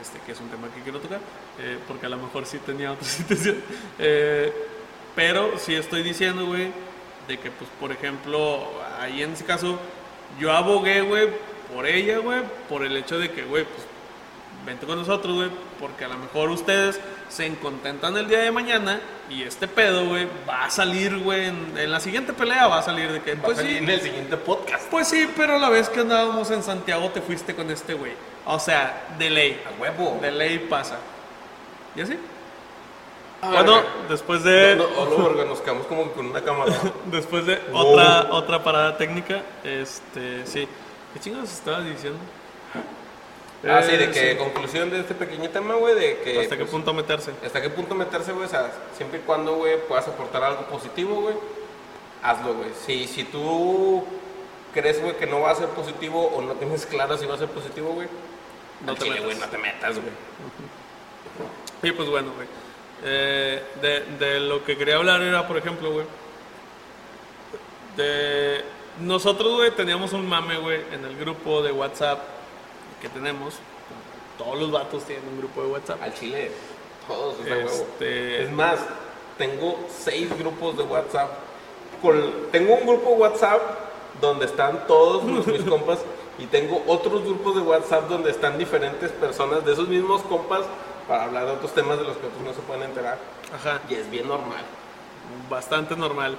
este, 0.00 0.18
que 0.26 0.32
es 0.32 0.40
un 0.40 0.48
tema 0.48 0.66
que 0.74 0.80
quiero 0.82 0.98
tocar, 0.98 1.20
eh, 1.60 1.78
porque 1.86 2.06
a 2.06 2.08
lo 2.08 2.16
mejor 2.16 2.44
sí 2.44 2.58
tenía 2.58 2.90
otras 2.92 3.20
intenciones. 3.20 3.62
Eh, 4.00 4.52
pero 5.14 5.58
sí 5.58 5.74
estoy 5.76 6.02
diciendo, 6.02 6.46
güey, 6.46 6.72
de 7.28 7.38
que, 7.38 7.50
pues, 7.52 7.70
por 7.78 7.92
ejemplo, 7.92 8.66
ahí 9.00 9.22
en 9.22 9.32
ese 9.34 9.44
caso, 9.44 9.78
yo 10.40 10.52
abogué, 10.52 11.00
güey, 11.02 11.28
por 11.74 11.86
ella, 11.86 12.18
güey, 12.18 12.40
por 12.68 12.84
el 12.84 12.96
hecho 12.96 13.18
de 13.18 13.30
que, 13.30 13.42
güey, 13.42 13.64
pues, 13.64 13.86
vente 14.66 14.86
con 14.86 14.98
nosotros, 14.98 15.34
güey, 15.34 15.50
porque 15.80 16.04
a 16.04 16.08
lo 16.08 16.18
mejor 16.18 16.50
ustedes 16.50 17.00
se 17.28 17.52
contentan 17.56 18.16
el 18.16 18.28
día 18.28 18.40
de 18.40 18.50
mañana 18.50 19.00
y 19.30 19.42
este 19.42 19.68
pedo, 19.68 20.06
güey, 20.06 20.26
va 20.48 20.64
a 20.64 20.70
salir, 20.70 21.18
güey, 21.18 21.46
en, 21.46 21.74
en 21.76 21.90
la 21.90 22.00
siguiente 22.00 22.32
pelea 22.32 22.66
va 22.66 22.78
a 22.78 22.82
salir 22.82 23.12
de 23.12 23.20
que, 23.22 23.34
Va 23.34 23.40
a 23.40 23.44
pues 23.44 23.56
salir 23.58 23.78
sí, 23.78 23.84
en 23.84 23.90
el 23.90 24.00
siguiente 24.00 24.36
podcast. 24.36 24.88
pues 24.90 25.08
sí, 25.08 25.28
pero 25.36 25.58
la 25.58 25.68
vez 25.68 25.88
que 25.88 26.00
andábamos 26.00 26.50
en 26.50 26.62
Santiago 26.62 27.08
te 27.10 27.20
fuiste 27.22 27.54
con 27.54 27.70
este 27.70 27.94
güey. 27.94 28.12
O 28.46 28.58
sea, 28.58 29.06
de 29.18 29.28
ley, 29.30 29.60
A 29.66 29.80
huevo. 29.80 30.18
de 30.22 30.32
ley 30.32 30.58
pasa. 30.70 30.96
¿Y 31.94 32.00
así? 32.00 32.18
Ah, 33.40 33.50
bueno, 33.52 33.74
verga. 33.76 33.90
después 34.08 34.42
de... 34.42 34.74
No, 34.76 34.88
no, 35.34 35.44
nos 35.44 35.60
quedamos 35.60 35.86
como 35.86 36.10
con 36.12 36.26
una 36.26 36.42
cámara. 36.42 36.72
Después 37.06 37.46
de 37.46 37.60
Oh. 37.72 37.92
otra, 37.92 38.28
otra 38.32 38.64
parada 38.64 38.96
técnica, 38.96 39.42
este, 39.62 40.44
sí. 40.44 40.66
¿Qué 41.14 41.20
chingados 41.20 41.52
estabas 41.52 41.84
diciendo? 41.84 42.18
ah, 43.68 43.80
sí, 43.82 43.92
Eh, 43.94 43.98
de 43.98 44.10
que 44.10 44.36
conclusión 44.38 44.90
de 44.90 45.00
este 45.00 45.14
pequeño 45.14 45.48
tema, 45.50 45.74
güey, 45.74 45.94
de 45.94 46.18
que... 46.18 46.40
¿Hasta 46.40 46.56
qué 46.56 46.62
pues, 46.64 46.70
punto 46.72 46.92
meterse? 46.92 47.32
¿Hasta 47.46 47.62
qué 47.62 47.70
punto 47.70 47.94
meterse, 47.94 48.32
güey? 48.32 48.46
O 48.46 48.48
sea, 48.48 48.72
siempre 48.96 49.20
y 49.20 49.22
cuando, 49.22 49.54
güey, 49.54 49.78
puedas 49.86 50.08
aportar 50.08 50.42
algo 50.42 50.62
positivo, 50.66 51.20
güey, 51.22 51.34
hazlo, 52.24 52.54
güey. 52.54 52.70
Si, 52.86 53.06
si 53.06 53.22
tú 53.24 54.04
crees, 54.74 55.00
güey, 55.00 55.16
que 55.16 55.26
no 55.26 55.40
va 55.40 55.52
a 55.52 55.54
ser 55.54 55.68
positivo 55.68 56.26
o 56.34 56.42
no 56.42 56.54
tienes 56.54 56.86
claro 56.86 57.16
si 57.16 57.26
va 57.26 57.34
a 57.34 57.38
ser 57.38 57.48
positivo, 57.48 57.90
güey, 57.94 58.08
No 58.84 58.94
te 58.94 59.04
chile, 59.04 59.10
metas. 59.20 59.24
güey, 59.26 59.38
no 59.38 59.46
te 59.46 59.58
metas, 59.58 59.94
güey. 59.96 60.12
Y 61.84 61.92
pues 61.92 62.08
bueno, 62.10 62.32
güey. 62.34 62.48
Eh, 63.04 63.62
de, 63.80 64.00
de 64.18 64.40
lo 64.40 64.64
que 64.64 64.76
quería 64.76 64.96
hablar 64.96 65.22
era, 65.22 65.46
por 65.46 65.56
ejemplo, 65.56 65.92
güey. 65.92 66.06
De 67.96 68.64
nosotros, 69.00 69.54
güey, 69.56 69.70
teníamos 69.72 70.12
un 70.12 70.28
mame, 70.28 70.58
güey, 70.58 70.80
en 70.92 71.04
el 71.04 71.16
grupo 71.16 71.62
de 71.62 71.72
WhatsApp 71.72 72.20
que 73.00 73.08
tenemos. 73.08 73.54
Todos 74.36 74.58
los 74.58 74.70
vatos 74.70 75.04
tienen 75.04 75.26
un 75.28 75.38
grupo 75.38 75.62
de 75.62 75.68
WhatsApp. 75.68 76.02
Al 76.02 76.14
chile, 76.14 76.50
todos. 77.06 77.34
Este- 77.44 78.42
Es 78.44 78.50
más, 78.52 78.78
tengo 79.36 79.78
seis 79.88 80.28
grupos 80.38 80.76
de 80.76 80.84
WhatsApp. 80.84 81.30
Con- 82.02 82.32
tengo 82.52 82.74
un 82.74 82.86
grupo 82.86 83.10
de 83.10 83.16
WhatsApp 83.16 83.60
donde 84.20 84.46
están 84.46 84.86
todos 84.86 85.24
los- 85.24 85.46
mis 85.46 85.62
compas 85.68 85.98
y 86.38 86.46
tengo 86.46 86.82
otros 86.86 87.24
grupos 87.24 87.56
de 87.56 87.62
WhatsApp 87.62 88.08
donde 88.08 88.30
están 88.30 88.58
diferentes 88.58 89.10
personas 89.12 89.64
de 89.64 89.72
esos 89.72 89.88
mismos 89.88 90.22
compas 90.22 90.62
para 91.08 91.24
hablar 91.24 91.46
de 91.46 91.52
otros 91.52 91.74
temas 91.74 91.98
de 91.98 92.04
los 92.04 92.16
que 92.18 92.26
otros 92.26 92.42
no 92.42 92.52
se 92.52 92.60
pueden 92.60 92.82
enterar. 92.84 93.18
Ajá. 93.54 93.80
Y 93.88 93.94
es 93.94 94.08
bien 94.10 94.28
normal. 94.28 94.62
bastante 95.50 95.96
normal. 95.96 96.36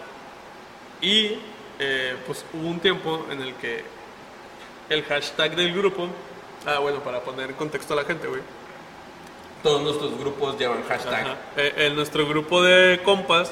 Y 1.01 1.39
eh, 1.80 2.15
pues 2.28 2.45
hubo 2.53 2.67
un 2.67 2.80
tiempo 2.80 3.26
en 3.32 3.41
el 3.41 3.53
que 3.55 3.84
el 4.89 5.03
hashtag 5.03 5.55
del 5.55 5.74
grupo, 5.74 6.07
ah 6.65 6.80
bueno, 6.80 6.99
para 6.99 7.20
poner 7.22 7.49
en 7.51 7.55
contexto 7.55 7.93
a 7.93 7.97
la 7.97 8.03
gente, 8.05 8.28
güey. 8.28 8.41
Todos 9.63 9.82
nuestros 9.82 10.17
grupos 10.17 10.57
llevan 10.57 10.84
hashtag. 10.88 11.36
Eh, 11.57 11.74
en 11.88 11.95
nuestro 11.95 12.26
grupo 12.28 12.61
de 12.63 13.01
compas, 13.03 13.51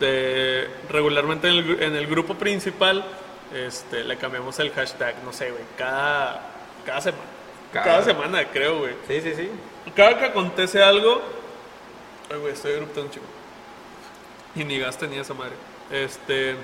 de- 0.00 0.68
regularmente 0.88 1.48
en 1.48 1.54
el, 1.56 1.82
en 1.82 1.96
el 1.96 2.06
grupo 2.06 2.34
principal, 2.34 3.04
este, 3.54 4.04
le 4.04 4.16
cambiamos 4.16 4.58
el 4.58 4.70
hashtag, 4.72 5.16
no 5.24 5.32
sé, 5.32 5.50
güey, 5.50 5.62
cada, 5.76 6.40
cada 6.84 7.00
semana. 7.00 7.24
Cada- 7.72 7.84
Cada 7.86 8.02
semana, 8.04 8.44
creo, 8.50 8.78
güey. 8.78 8.94
Sí, 9.08 9.20
sí, 9.20 9.34
sí. 9.34 9.50
Cada 9.94 10.18
que 10.18 10.24
acontece 10.26 10.82
algo. 10.82 11.22
Ay, 12.30 12.38
güey, 12.38 12.52
estoy 12.52 12.72
eruptando 12.72 13.10
chico. 13.10 13.24
Y 14.54 14.64
ni 14.64 14.78
gas 14.78 14.98
tenía 14.98 15.22
esa 15.22 15.34
madre. 15.34 15.54
Este. 15.90 16.56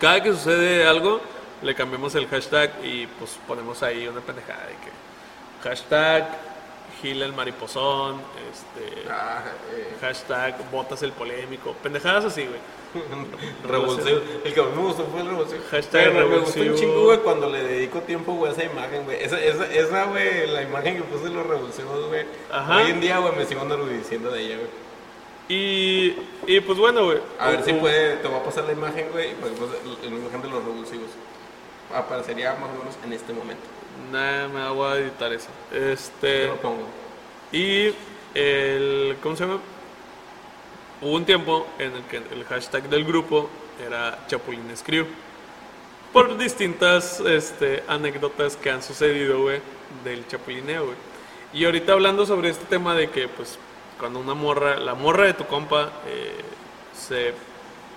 Cada 0.00 0.22
que 0.22 0.32
sucede 0.32 0.86
algo, 0.86 1.20
le 1.62 1.74
cambiamos 1.74 2.14
el 2.14 2.26
hashtag 2.26 2.72
y 2.82 3.06
pues 3.06 3.38
ponemos 3.46 3.82
ahí 3.82 4.08
una 4.08 4.20
pendejada 4.20 4.66
de 4.66 4.72
que 4.72 5.68
hashtag 5.68 6.51
Gila 7.02 7.26
el 7.26 7.32
mariposón, 7.32 8.20
este, 8.52 9.10
Ah, 9.10 9.42
eh, 9.74 9.96
hashtag 10.00 10.70
botas 10.70 11.02
el 11.02 11.12
polémico, 11.12 11.74
pendejadas 11.82 12.26
así, 12.26 12.46
güey. 12.46 12.60
Revulsivo. 13.68 14.20
El 14.44 14.54
que 14.54 14.62
me 14.62 14.82
gustó 14.82 15.04
fue 15.06 15.20
el 15.22 15.26
revulsivo. 15.26 15.62
Hashtag 15.70 16.12
Pero 16.12 16.28
me 16.28 16.38
gustó 16.38 16.60
un 16.60 16.74
chingo, 16.74 17.04
güey, 17.04 17.18
cuando 17.18 17.50
le 17.50 17.62
dedico 17.64 18.00
tiempo, 18.00 18.34
güey, 18.34 18.50
a 18.50 18.54
esa 18.54 18.64
imagen, 18.64 19.04
güey. 19.04 19.22
Esa, 19.22 19.40
esa, 19.40 19.64
esa, 19.72 20.04
güey, 20.04 20.46
la 20.48 20.62
imagen 20.62 20.96
que 20.96 21.02
puse 21.02 21.24
de 21.24 21.30
los 21.30 21.46
revulsivos, 21.46 22.08
güey. 22.08 22.24
Ajá. 22.52 22.76
Hoy 22.76 22.90
en 22.90 23.00
día, 23.00 23.18
güey, 23.18 23.34
me 23.34 23.46
sigo 23.46 23.62
enorgulleciendo 23.62 24.30
de 24.30 24.40
ella, 24.40 24.56
güey. 24.56 24.68
Y, 25.48 26.16
y 26.46 26.60
pues 26.60 26.78
bueno, 26.78 27.04
güey. 27.06 27.18
A 27.38 27.48
ver 27.50 27.64
si 27.64 27.72
puede, 27.72 28.16
te 28.16 28.28
voy 28.28 28.38
a 28.38 28.44
pasar 28.44 28.64
la 28.64 28.72
imagen, 28.72 29.08
güey, 29.10 29.34
pues, 29.34 29.52
pues, 29.58 29.70
la 30.02 30.08
imagen 30.08 30.42
de 30.42 30.48
los 30.48 30.64
revulsivos. 30.64 31.08
Aparecería 31.94 32.52
más 32.54 32.70
o 32.70 32.78
menos 32.78 32.96
en 33.04 33.12
este 33.12 33.32
momento. 33.32 33.64
Nah, 34.12 34.48
me 34.48 34.68
voy 34.70 34.86
a 34.92 34.96
editar 34.98 35.32
eso. 35.32 35.48
Yo 35.72 35.78
Este. 35.78 36.46
lo 36.48 36.56
pongo. 36.56 36.86
Y 37.50 37.92
el. 38.34 39.16
¿Cómo 39.22 39.36
se 39.36 39.44
llama? 39.46 39.60
Hubo 41.00 41.12
un 41.14 41.24
tiempo 41.24 41.66
en 41.78 41.92
el 41.94 42.02
que 42.04 42.18
el 42.18 42.44
hashtag 42.44 42.88
del 42.88 43.04
grupo 43.04 43.48
era 43.84 44.18
Chapulines 44.28 44.82
Crew. 44.82 45.06
Por 46.12 46.36
distintas 46.36 47.20
este, 47.20 47.82
anécdotas 47.88 48.56
que 48.56 48.70
han 48.70 48.82
sucedido, 48.82 49.40
güey, 49.42 49.60
del 50.04 50.26
chapulineo, 50.28 50.84
güey. 50.84 50.96
Y 51.54 51.64
ahorita 51.64 51.92
hablando 51.94 52.26
sobre 52.26 52.50
este 52.50 52.66
tema 52.66 52.94
de 52.94 53.08
que, 53.10 53.28
pues, 53.28 53.58
cuando 53.98 54.20
una 54.20 54.34
morra, 54.34 54.76
la 54.76 54.94
morra 54.94 55.24
de 55.24 55.34
tu 55.34 55.46
compa, 55.46 55.90
eh, 56.06 56.40
se. 56.94 57.32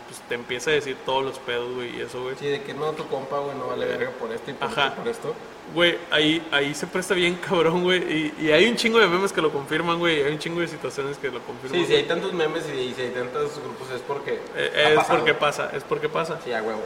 Pues 0.08 0.22
te 0.30 0.36
empieza 0.36 0.70
a 0.70 0.74
decir 0.74 0.96
todos 1.06 1.26
los 1.26 1.40
pedos, 1.40 1.74
güey, 1.76 1.98
y 1.98 2.02
eso, 2.02 2.22
güey. 2.24 2.36
Sí, 2.40 2.46
de 2.48 2.62
que 2.62 2.74
no, 2.74 2.92
tu 2.92 3.06
compa, 3.08 3.40
güey, 3.40 3.58
no 3.58 3.68
vale 3.68 3.86
verga 3.86 4.12
por 4.12 4.32
esto 4.32 4.52
y 4.52 4.54
por 4.54 4.68
Ajá. 4.70 4.88
esto 4.88 4.96
y 4.96 5.00
por 5.00 5.08
esto. 5.12 5.36
Güey, 5.74 5.98
ahí, 6.12 6.46
ahí 6.52 6.74
se 6.74 6.88
presta 6.88 7.14
bien 7.14 7.36
cabrón, 7.48 7.84
güey. 7.84 8.02
Y, 8.02 8.46
y 8.46 8.52
hay 8.52 8.68
un 8.68 8.76
chingo 8.76 9.00
de 9.00 9.08
memes 9.08 9.34
que 9.34 9.42
lo 9.42 9.52
confirman, 9.52 10.00
güey. 10.00 10.20
y 10.20 10.24
Hay 10.24 10.34
un 10.34 10.40
chingo 10.40 10.62
de 10.62 10.68
situaciones 10.68 11.18
que 11.18 11.30
lo 11.30 11.40
confirman. 11.42 11.82
Sí, 11.82 11.88
si 11.88 11.96
hay 11.96 12.04
tantos 12.04 12.34
memes 12.34 12.64
y 12.70 12.94
si 12.94 13.02
hay 13.02 13.10
tantos 13.12 13.60
grupos 13.62 13.90
es 13.92 14.02
porque. 14.02 14.40
Eh, 14.56 14.90
es 14.90 14.96
pasado. 14.96 15.18
porque 15.20 15.34
pasa, 15.34 15.72
es 15.74 15.84
porque 15.84 16.10
pasa. 16.10 16.40
Sí, 16.44 16.54
a 16.54 16.62
huevo. 16.62 16.84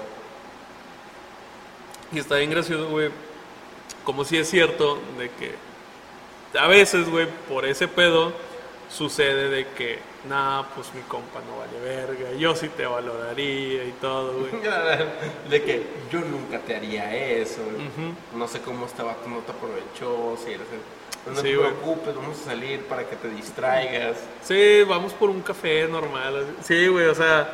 Y 2.11 2.19
está 2.19 2.37
bien 2.37 2.49
gracioso, 2.49 2.87
güey. 2.89 3.09
Como 4.03 4.25
si 4.25 4.37
es 4.37 4.49
cierto 4.49 4.97
de 5.17 5.29
que 5.29 5.53
a 6.57 6.67
veces, 6.67 7.09
güey, 7.09 7.27
por 7.47 7.65
ese 7.65 7.87
pedo 7.87 8.33
sucede 8.89 9.49
de 9.49 9.67
que, 9.67 9.99
nah, 10.27 10.63
pues 10.75 10.93
mi 10.93 11.01
compa 11.01 11.39
no 11.47 11.57
vale 11.59 11.79
verga, 11.79 12.31
yo 12.37 12.55
sí 12.55 12.67
te 12.69 12.85
valoraría 12.85 13.83
y 13.85 13.93
todo, 14.01 14.39
güey. 14.39 14.51
De 15.49 15.63
que 15.63 15.83
yo 16.11 16.19
nunca 16.21 16.59
te 16.59 16.75
haría 16.75 17.15
eso. 17.15 17.61
No 18.35 18.47
sé 18.47 18.59
cómo 18.61 18.85
este 18.85 19.01
vato 19.03 19.27
no 19.29 19.37
te 19.39 19.51
aprovechó. 19.51 20.37
Si 20.43 20.51
eres 20.51 20.67
el- 20.73 21.33
No 21.33 21.41
Sí, 21.41 21.47
te 21.49 21.55
güey. 21.57 21.69
preocupes, 21.71 22.15
vamos 22.15 22.39
a 22.41 22.45
salir 22.45 22.81
para 22.85 23.07
que 23.07 23.15
te 23.15 23.29
distraigas. 23.29 24.17
Sí, 24.43 24.83
vamos 24.87 25.13
por 25.13 25.29
un 25.29 25.41
café 25.41 25.87
normal. 25.87 26.45
Sí, 26.63 26.87
güey, 26.87 27.07
o 27.07 27.15
sea, 27.15 27.49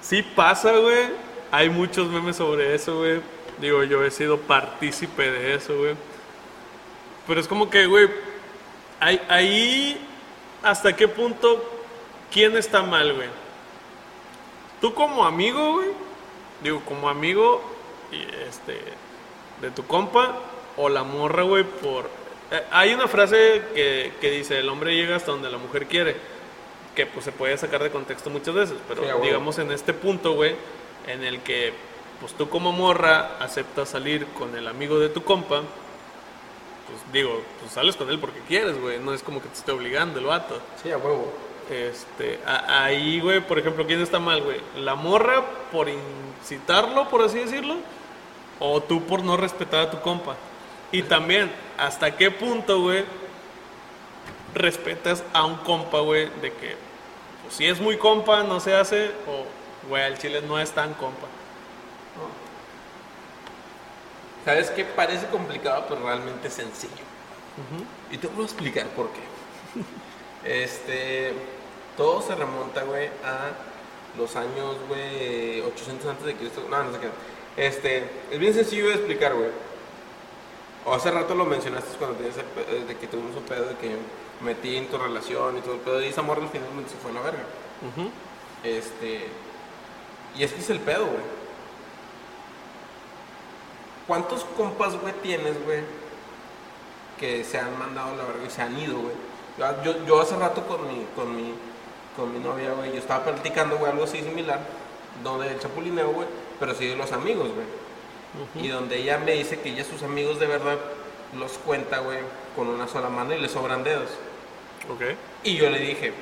sí 0.00 0.22
pasa, 0.22 0.72
güey. 0.76 1.08
Hay 1.50 1.68
muchos 1.68 2.08
memes 2.08 2.36
sobre 2.36 2.74
eso, 2.74 2.98
güey. 2.98 3.20
Digo, 3.60 3.84
yo 3.84 4.02
he 4.04 4.10
sido 4.10 4.38
partícipe 4.38 5.30
de 5.30 5.54
eso, 5.54 5.76
güey. 5.76 5.94
Pero 7.26 7.40
es 7.40 7.46
como 7.46 7.70
que, 7.70 7.86
güey, 7.86 8.08
ahí 9.28 9.98
hasta 10.62 10.94
qué 10.96 11.08
punto, 11.08 11.62
¿quién 12.32 12.56
está 12.56 12.82
mal, 12.82 13.14
güey? 13.14 13.28
Tú 14.80 14.94
como 14.94 15.24
amigo, 15.24 15.74
güey. 15.74 15.88
Digo, 16.62 16.80
como 16.86 17.08
amigo, 17.08 17.60
este, 18.48 18.78
de 19.60 19.70
tu 19.70 19.86
compa, 19.86 20.38
o 20.76 20.88
la 20.88 21.02
morra, 21.02 21.42
güey, 21.42 21.64
por... 21.64 22.08
eh, 22.50 22.62
hay 22.70 22.94
una 22.94 23.08
frase 23.08 23.62
que, 23.74 24.12
que 24.20 24.30
dice, 24.30 24.58
el 24.58 24.68
hombre 24.68 24.94
llega 24.94 25.16
hasta 25.16 25.32
donde 25.32 25.50
la 25.50 25.58
mujer 25.58 25.86
quiere, 25.86 26.16
que 26.94 27.06
pues 27.06 27.24
se 27.24 27.32
puede 27.32 27.56
sacar 27.58 27.82
de 27.82 27.90
contexto 27.90 28.30
muchas 28.30 28.54
veces, 28.54 28.76
pero 28.86 29.02
Sí, 29.02 29.08
digamos 29.22 29.58
en 29.58 29.72
este 29.72 29.92
punto, 29.92 30.34
güey, 30.34 30.54
en 31.08 31.24
el 31.24 31.40
que 31.40 31.72
pues 32.20 32.34
tú 32.34 32.48
como 32.48 32.70
morra 32.70 33.36
aceptas 33.40 33.88
salir 33.88 34.26
con 34.38 34.54
el 34.56 34.68
amigo 34.68 34.98
de 35.00 35.08
tu 35.08 35.24
compa, 35.24 35.62
pues 36.92 37.12
digo, 37.12 37.42
pues 37.60 37.72
sales 37.72 37.96
con 37.96 38.08
él 38.10 38.18
porque 38.18 38.40
quieres, 38.46 38.80
güey, 38.80 38.98
no 39.00 39.12
es 39.14 39.22
como 39.22 39.40
que 39.42 39.48
te 39.48 39.54
esté 39.54 39.72
obligando 39.72 40.18
el 40.18 40.26
vato. 40.26 40.60
Sí, 40.82 40.90
a 40.90 40.98
huevo. 40.98 41.32
Este, 41.70 42.38
a- 42.46 42.84
ahí, 42.84 43.20
güey, 43.20 43.40
por 43.40 43.58
ejemplo, 43.58 43.86
¿quién 43.86 44.00
está 44.00 44.18
mal, 44.18 44.42
güey? 44.42 44.60
¿La 44.76 44.94
morra 44.94 45.42
por 45.72 45.88
incitarlo, 45.88 47.08
por 47.08 47.22
así 47.22 47.38
decirlo? 47.38 47.76
¿O 48.58 48.82
tú 48.82 49.02
por 49.04 49.22
no 49.24 49.36
respetar 49.36 49.80
a 49.80 49.90
tu 49.90 50.00
compa? 50.00 50.36
Y 50.90 51.02
también, 51.02 51.50
¿hasta 51.78 52.14
qué 52.16 52.30
punto, 52.30 52.80
güey, 52.82 53.04
respetas 54.54 55.24
a 55.32 55.44
un 55.44 55.56
compa, 55.56 56.00
güey, 56.00 56.28
de 56.40 56.52
que 56.52 56.76
pues, 57.42 57.54
si 57.54 57.66
es 57.66 57.80
muy 57.80 57.96
compa, 57.96 58.42
no 58.42 58.60
se 58.60 58.74
hace, 58.74 59.10
o, 59.26 59.44
güey, 59.88 60.02
al 60.02 60.18
chile 60.18 60.42
no 60.46 60.58
es 60.58 60.70
tan 60.72 60.92
compa? 60.94 61.26
¿Sabes 64.44 64.70
qué? 64.70 64.84
Parece 64.84 65.26
complicado, 65.26 65.86
pero 65.88 66.04
realmente 66.04 66.48
es 66.48 66.54
sencillo. 66.54 66.92
Y 68.10 68.18
te 68.18 68.26
voy 68.28 68.42
a 68.42 68.44
explicar 68.44 68.86
por 68.88 69.08
qué. 69.10 69.20
Este, 70.64 71.32
todo 71.96 72.20
se 72.22 72.34
remonta, 72.34 72.82
güey, 72.84 73.06
a 73.24 73.50
los 74.18 74.34
años, 74.36 74.76
güey, 74.88 75.60
800 75.60 76.06
antes 76.10 76.26
de 76.26 76.34
Cristo. 76.34 76.66
No, 76.68 76.82
no 76.82 76.92
sé 76.92 76.98
qué. 77.00 77.64
Este, 77.66 78.04
es 78.30 78.38
bien 78.38 78.54
sencillo 78.54 78.88
de 78.88 78.94
explicar, 78.94 79.34
güey. 79.34 79.50
O 80.84 80.94
hace 80.94 81.10
rato 81.12 81.34
lo 81.34 81.44
mencionaste 81.44 81.96
cuando 81.96 82.16
tenías 82.16 82.36
el 82.38 82.44
pe- 82.44 82.66
eh, 82.76 82.84
de 82.88 82.96
que 82.96 83.06
tuvimos 83.06 83.36
un 83.36 83.44
pedo 83.44 83.66
de 83.66 83.76
que 83.76 83.94
metí 84.42 84.76
en 84.76 84.88
tu 84.88 84.98
relación 84.98 85.58
y 85.58 85.60
todo 85.60 85.74
el 85.74 85.80
pedo. 85.80 86.02
Y 86.02 86.06
esa 86.08 86.22
morra 86.22 86.42
al 86.42 86.48
finalmente 86.48 86.90
se 86.90 86.96
fue 86.96 87.12
a 87.12 87.14
la 87.14 87.20
verga. 87.20 87.44
Este. 88.64 89.28
Y 90.36 90.42
es 90.42 90.52
que 90.52 90.60
es 90.60 90.70
el 90.70 90.80
pedo, 90.80 91.04
güey. 91.06 91.41
¿Cuántos 94.06 94.44
compas, 94.56 95.00
güey, 95.00 95.14
tienes, 95.22 95.62
güey? 95.64 95.80
Que 97.18 97.44
se 97.44 97.58
han 97.58 97.78
mandado 97.78 98.16
la 98.16 98.24
verga 98.24 98.44
y 98.46 98.50
se 98.50 98.62
han 98.62 98.78
ido, 98.78 98.98
güey. 98.98 99.14
Yo, 100.06 100.20
hace 100.20 100.36
rato 100.36 100.66
con 100.66 100.86
mi, 100.88 101.06
con 101.14 101.36
mi, 101.36 101.52
con 102.16 102.32
mi 102.32 102.38
novia, 102.38 102.72
güey, 102.72 102.92
yo 102.92 102.98
estaba 102.98 103.24
platicando, 103.24 103.76
güey, 103.78 103.92
algo 103.92 104.04
así 104.04 104.20
similar. 104.20 104.60
No 105.22 105.38
del 105.38 105.58
chapulineo, 105.58 106.10
güey, 106.10 106.26
pero 106.58 106.74
sí 106.74 106.86
de 106.86 106.96
los 106.96 107.12
amigos, 107.12 107.50
güey. 107.54 108.64
Y 108.64 108.68
donde 108.68 108.96
ella 108.96 109.18
me 109.18 109.32
dice 109.32 109.60
que 109.60 109.68
ella 109.68 109.84
sus 109.84 110.02
amigos 110.02 110.40
de 110.40 110.46
verdad 110.46 110.78
los 111.38 111.52
cuenta, 111.58 111.98
güey, 111.98 112.18
con 112.56 112.68
una 112.68 112.88
sola 112.88 113.08
mano 113.08 113.34
y 113.34 113.38
le 113.38 113.48
sobran 113.48 113.84
dedos. 113.84 114.08
Ok. 114.90 115.02
Y 115.44 115.56
yo 115.56 115.70
le 115.70 115.78
dije, 115.78 116.12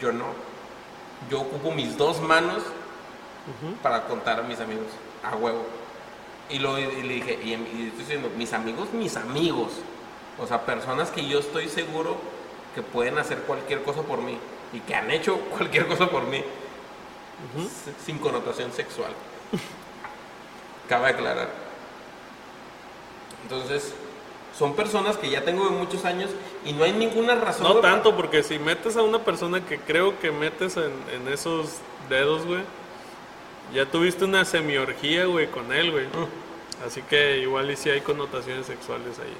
yo 0.00 0.12
no. 0.12 0.26
Yo 1.30 1.42
ocupo 1.42 1.70
mis 1.70 1.96
dos 1.96 2.20
manos 2.20 2.62
para 3.82 4.04
contar 4.04 4.40
a 4.40 4.42
mis 4.42 4.60
amigos, 4.60 4.86
a 5.22 5.36
huevo. 5.36 5.64
Y, 6.50 6.58
lo, 6.58 6.78
y 6.78 7.02
le 7.02 7.14
dije, 7.14 7.38
y, 7.42 7.50
y 7.50 7.86
estoy 7.88 8.00
diciendo, 8.00 8.30
mis 8.36 8.52
amigos, 8.52 8.92
mis 8.92 9.16
amigos. 9.16 9.72
O 10.38 10.46
sea, 10.46 10.64
personas 10.64 11.10
que 11.10 11.26
yo 11.26 11.38
estoy 11.38 11.68
seguro 11.68 12.16
que 12.74 12.82
pueden 12.82 13.18
hacer 13.18 13.38
cualquier 13.40 13.82
cosa 13.82 14.02
por 14.02 14.20
mí. 14.20 14.38
Y 14.72 14.80
que 14.80 14.94
han 14.94 15.10
hecho 15.10 15.38
cualquier 15.56 15.86
cosa 15.86 16.08
por 16.08 16.24
mí. 16.24 16.42
Sin 18.04 18.18
connotación 18.18 18.72
sexual. 18.72 19.12
Cabe 20.88 21.08
aclarar. 21.08 21.48
Entonces, 23.44 23.94
son 24.58 24.74
personas 24.74 25.16
que 25.16 25.30
ya 25.30 25.44
tengo 25.44 25.64
de 25.64 25.70
muchos 25.70 26.04
años 26.04 26.30
y 26.64 26.72
no 26.72 26.84
hay 26.84 26.92
ninguna 26.92 27.34
razón. 27.36 27.62
No 27.62 27.76
tanto, 27.76 28.14
porque 28.14 28.42
si 28.42 28.58
metes 28.58 28.96
a 28.96 29.02
una 29.02 29.20
persona 29.24 29.64
que 29.64 29.78
creo 29.78 30.18
que 30.18 30.30
metes 30.30 30.76
en, 30.76 30.92
en 31.12 31.32
esos 31.32 31.78
dedos, 32.08 32.44
güey, 32.44 32.62
ya 33.72 33.86
tuviste 33.86 34.24
una 34.24 34.44
semiorgía, 34.44 35.26
güey, 35.26 35.46
con 35.48 35.72
él, 35.72 35.90
güey. 35.90 36.06
Mm. 36.06 36.86
Así 36.86 37.02
que 37.02 37.38
igual 37.38 37.70
y 37.70 37.76
si 37.76 37.90
hay 37.90 38.00
connotaciones 38.00 38.66
sexuales 38.66 39.18
ahí. 39.18 39.36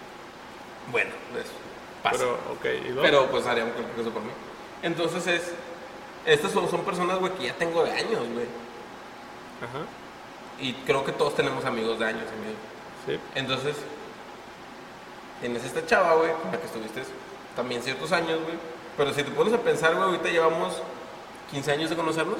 Bueno, 0.92 1.10
pues, 1.32 1.46
pasa. 2.02 2.18
Pero, 2.18 2.32
ok, 2.52 2.88
y? 2.88 2.92
Pero 3.00 3.26
pues 3.30 3.46
harían 3.46 3.70
cualquier 3.70 3.96
cosa 3.96 4.10
por 4.10 4.22
mí. 4.22 4.30
Entonces 4.82 5.26
es. 5.26 5.52
Estas 6.26 6.52
son, 6.52 6.70
son 6.70 6.84
personas, 6.84 7.18
güey, 7.18 7.32
que 7.34 7.44
ya 7.44 7.54
tengo 7.54 7.82
de 7.82 7.92
años, 7.92 8.20
güey. 8.32 8.46
Ajá, 9.62 9.84
Y 10.60 10.74
creo 10.84 11.04
que 11.04 11.12
todos 11.12 11.34
tenemos 11.34 11.64
amigos 11.64 11.98
de 11.98 12.04
años, 12.04 12.24
amigo. 12.28 12.58
sí. 13.06 13.18
Entonces, 13.34 13.76
tienes 15.40 15.64
esta 15.64 15.84
chava, 15.86 16.14
güey, 16.14 16.32
con 16.32 16.52
la 16.52 16.58
que 16.58 16.66
estuviste 16.66 17.02
también 17.56 17.82
ciertos 17.82 18.12
años, 18.12 18.38
güey. 18.42 18.58
Pero 18.98 19.14
si 19.14 19.22
te 19.22 19.30
pones 19.30 19.54
a 19.54 19.58
pensar, 19.58 19.94
güey, 19.94 20.08
ahorita 20.08 20.28
llevamos 20.28 20.82
15 21.50 21.72
años 21.72 21.90
de 21.90 21.96
conocernos 21.96 22.38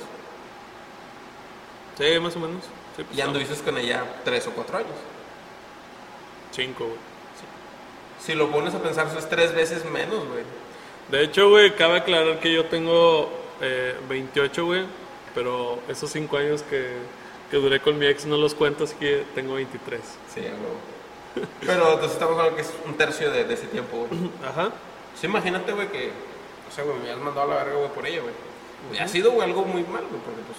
Sí, 2.00 2.18
más 2.18 2.34
o 2.34 2.40
menos. 2.40 2.64
Sí, 2.96 3.04
pues, 3.04 3.18
y 3.18 3.20
no, 3.20 3.28
anduviste 3.28 3.54
con 3.62 3.76
ella 3.76 4.04
3 4.24 4.46
o 4.46 4.50
4 4.52 4.78
años. 4.78 4.90
Cinco, 6.50 6.86
güey. 6.86 6.96
Si 8.20 8.34
lo 8.34 8.50
pones 8.50 8.74
a 8.74 8.82
pensar, 8.82 9.06
eso 9.06 9.18
es 9.18 9.28
tres 9.28 9.54
veces 9.54 9.84
menos, 9.84 10.26
güey. 10.28 10.44
De 11.10 11.22
hecho, 11.24 11.48
güey, 11.48 11.74
cabe 11.74 11.98
aclarar 11.98 12.38
que 12.38 12.52
yo 12.52 12.66
tengo 12.66 13.30
eh, 13.60 13.94
28, 14.08 14.64
güey. 14.64 14.84
Pero 15.34 15.78
esos 15.88 16.10
cinco 16.10 16.36
años 16.36 16.62
que, 16.62 16.96
que 17.50 17.56
duré 17.56 17.80
con 17.80 17.98
mi 17.98 18.06
ex 18.06 18.26
no 18.26 18.36
los 18.36 18.54
cuento, 18.54 18.84
así 18.84 18.96
que 18.96 19.24
tengo 19.34 19.54
23. 19.54 20.00
Sí, 20.34 20.40
huevo. 20.40 21.48
Pero 21.60 21.92
entonces 21.92 22.12
estamos 22.12 22.36
hablando 22.36 22.56
que 22.56 22.62
es 22.62 22.72
un 22.84 22.94
tercio 22.94 23.30
de, 23.30 23.44
de 23.44 23.54
ese 23.54 23.66
tiempo, 23.68 24.06
güey. 24.08 24.30
Ajá. 24.44 24.70
Sí, 25.18 25.26
imagínate, 25.26 25.72
güey, 25.72 25.88
que, 25.88 26.10
o 26.68 26.74
sea, 26.74 26.84
güey, 26.84 26.98
me 26.98 27.10
has 27.10 27.18
mandado 27.18 27.50
a 27.50 27.54
la 27.54 27.64
verga, 27.64 27.78
güey, 27.78 27.90
por 27.90 28.06
ella, 28.06 28.22
güey. 28.22 28.34
Y 28.92 28.98
Ha 28.98 29.08
sido, 29.08 29.30
güey, 29.32 29.48
algo 29.48 29.64
muy 29.64 29.82
mal, 29.82 30.02
güey, 30.02 30.20
porque, 30.22 30.42
pues, 30.46 30.58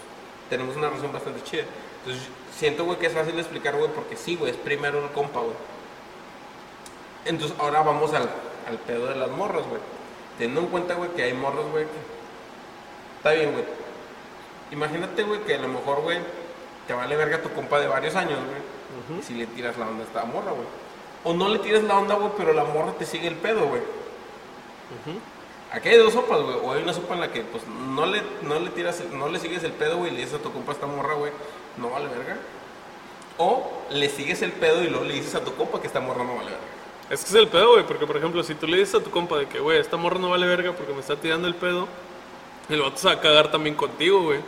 tenemos 0.52 0.76
una 0.76 0.90
relación 0.90 1.14
bastante 1.14 1.42
chida. 1.44 1.64
Entonces, 2.00 2.28
siento, 2.56 2.84
güey, 2.84 3.00
que 3.00 3.08
es 3.08 3.14
fácil 3.14 3.34
de 3.36 3.42
explicar, 3.42 3.76
güey, 3.76 3.90
porque 3.90 4.18
sí, 4.18 4.36
güey, 4.36 4.52
es 4.52 4.58
primero 4.58 5.02
el 5.02 5.10
compa, 5.12 5.40
güey. 5.40 5.56
Entonces, 7.26 7.58
ahora 7.58 7.82
vamos 7.82 8.14
al, 8.14 8.30
al 8.68 8.78
pedo 8.86 9.08
de 9.08 9.16
las 9.16 9.30
morras, 9.32 9.66
güey. 9.68 9.82
Teniendo 10.38 10.62
en 10.62 10.68
cuenta, 10.68 10.96
güey, 10.96 11.10
que 11.12 11.24
hay 11.24 11.34
morras, 11.34 11.66
güey, 11.72 11.86
que... 11.86 13.18
Está 13.18 13.32
bien, 13.32 13.54
güey. 13.54 13.64
Imagínate, 14.72 15.24
güey, 15.24 15.40
que 15.44 15.56
a 15.56 15.60
lo 15.60 15.70
mejor, 15.70 16.02
güey, 16.02 16.20
te 16.86 16.94
vale 16.94 17.16
verga 17.16 17.42
tu 17.42 17.50
compa 17.54 17.80
de 17.80 17.88
varios 17.88 18.16
años, 18.16 18.40
güey. 18.40 19.22
Si 19.24 19.34
le 19.34 19.48
tiras 19.48 19.78
la 19.78 19.88
onda 19.88 20.04
a 20.04 20.08
esta 20.08 20.26
morra, 20.26 20.52
güey. 20.52 20.68
O 21.24 21.34
no 21.34 21.48
le 21.48 21.60
tiras 21.60 21.84
la 21.84 21.98
onda, 21.98 22.16
güey, 22.16 22.32
pero 22.36 22.52
la 22.52 22.66
morra 22.66 22.92
te 22.94 23.06
sigue 23.06 23.30
el 23.30 23.36
pedo, 23.36 23.68
güey. 23.68 23.82
Aquí 25.72 25.88
hay 25.88 25.98
dos 25.98 26.14
sopas, 26.14 26.42
güey. 26.42 26.58
O 26.64 26.74
hay 26.74 26.84
una 26.84 26.94
sopa 26.94 27.14
en 27.14 27.22
la 27.22 27.32
que, 27.32 27.42
pues, 27.42 27.64
no 27.68 28.06
le, 28.06 28.22
no 28.42 28.60
le 28.60 28.70
tiras, 28.72 29.02
no 29.14 29.30
le 29.30 29.40
sigues 29.40 29.64
el 29.64 29.72
pedo, 29.72 29.98
güey, 29.98 30.12
y 30.12 30.16
le 30.16 30.22
dices 30.22 30.36
a 30.36 30.44
tu 30.44 30.52
compa 30.52 30.74
esta 30.74 30.86
morra, 30.86 31.14
güey, 31.14 31.32
no 31.78 31.90
vale 31.90 32.08
verga. 32.08 32.38
O 33.38 33.72
le 33.90 34.10
sigues 34.10 34.42
el 34.42 34.52
pedo 34.52 34.84
y 34.84 34.90
luego 34.90 35.06
le 35.06 35.14
dices 35.14 35.34
a 35.36 35.44
tu 35.44 35.56
compa 35.56 35.80
que 35.80 35.88
esta 35.88 36.02
morra 36.02 36.24
no 36.24 36.36
vale 36.36 36.52
verga. 36.52 36.66
Es 37.10 37.24
que 37.24 37.30
es 37.30 37.36
el 37.36 37.48
pedo, 37.48 37.72
güey, 37.72 37.86
porque 37.86 38.06
por 38.06 38.18
ejemplo, 38.18 38.44
si 38.44 38.56
tú 38.56 38.68
le 38.68 38.78
dices 38.78 38.96
a 38.96 39.04
tu 39.04 39.10
compa 39.12 39.38
de 39.38 39.48
que, 39.48 39.60
güey, 39.60 39.80
esta 39.80 39.98
morra 39.98 40.20
no 40.20 40.30
vale 40.30 40.46
verga 40.46 40.74
porque 40.74 40.94
me 40.94 41.00
está 41.00 41.16
tirando 41.16 41.48
el 41.48 41.56
pedo, 41.56 41.88
el 42.70 42.82
vato 42.82 42.98
se 42.98 43.08
va 43.08 43.14
a 43.14 43.20
cagar 43.20 43.50
también 43.52 43.76
contigo, 43.76 44.22
güey. 44.22 44.40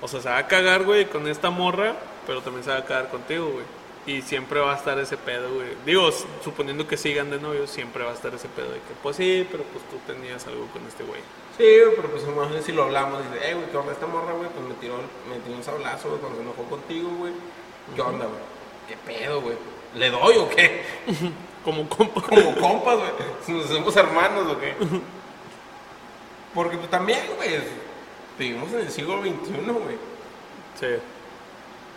O 0.00 0.08
sea, 0.08 0.20
se 0.20 0.28
va 0.28 0.38
a 0.38 0.46
cagar, 0.46 0.84
güey, 0.84 1.06
con 1.06 1.28
esta 1.28 1.50
morra, 1.50 1.94
pero 2.26 2.40
también 2.40 2.64
se 2.64 2.70
va 2.70 2.78
a 2.78 2.84
cagar 2.84 3.08
contigo, 3.08 3.46
güey. 3.46 3.64
Y 4.04 4.22
siempre 4.22 4.58
va 4.58 4.72
a 4.72 4.76
estar 4.76 4.98
ese 4.98 5.16
pedo, 5.16 5.54
güey. 5.54 5.68
Digo, 5.86 6.10
suponiendo 6.42 6.88
que 6.88 6.96
sigan 6.96 7.30
de 7.30 7.38
novios, 7.38 7.70
siempre 7.70 8.02
va 8.02 8.10
a 8.10 8.14
estar 8.14 8.34
ese 8.34 8.48
pedo 8.48 8.68
de 8.70 8.78
que, 8.80 8.94
pues 9.00 9.16
sí, 9.16 9.46
pero 9.50 9.62
pues 9.64 9.84
tú 9.88 9.96
tenías 10.12 10.44
algo 10.48 10.66
con 10.66 10.84
este 10.86 11.04
güey. 11.04 11.20
Sí, 11.56 11.62
güey, 11.62 11.96
pero 11.96 12.10
pues 12.10 12.24
imagínate 12.24 12.62
si 12.64 12.72
lo 12.72 12.84
hablamos, 12.84 13.22
dice, 13.22 13.50
eh, 13.50 13.54
güey, 13.54 13.70
¿qué 13.70 13.76
onda 13.76 13.92
esta 13.92 14.06
morra, 14.06 14.32
güey? 14.32 14.48
Pues 14.48 14.66
me 14.66 14.74
tiró, 14.74 14.96
me 15.28 15.38
tiró 15.38 15.56
un 15.56 15.62
sablazo, 15.62 16.08
güey, 16.08 16.20
cuando 16.20 16.38
se 16.38 16.42
enojó 16.42 16.64
contigo, 16.64 17.10
güey. 17.18 17.32
¿Qué 17.94 18.00
onda, 18.00 18.26
güey? 18.26 18.40
¿Qué 18.88 18.96
pedo, 19.06 19.40
güey? 19.40 19.56
¿Le 19.94 20.10
doy 20.10 20.36
o 20.36 20.48
qué? 20.48 20.82
Como 21.64 21.88
compa. 21.88 22.22
Como 22.28 22.56
compas, 22.56 22.98
güey. 22.98 23.56
Nos 23.56 23.70
hacemos 23.70 23.96
hermanos 23.96 24.52
o 24.52 24.58
qué. 24.58 24.74
Porque 26.54 26.76
pues 26.76 26.90
también, 26.90 27.20
güey, 27.36 27.50
vivimos 28.38 28.72
en 28.72 28.80
el 28.80 28.90
siglo 28.90 29.22
XXI, 29.22 29.52
güey. 29.70 29.96
Sí. 30.78 30.86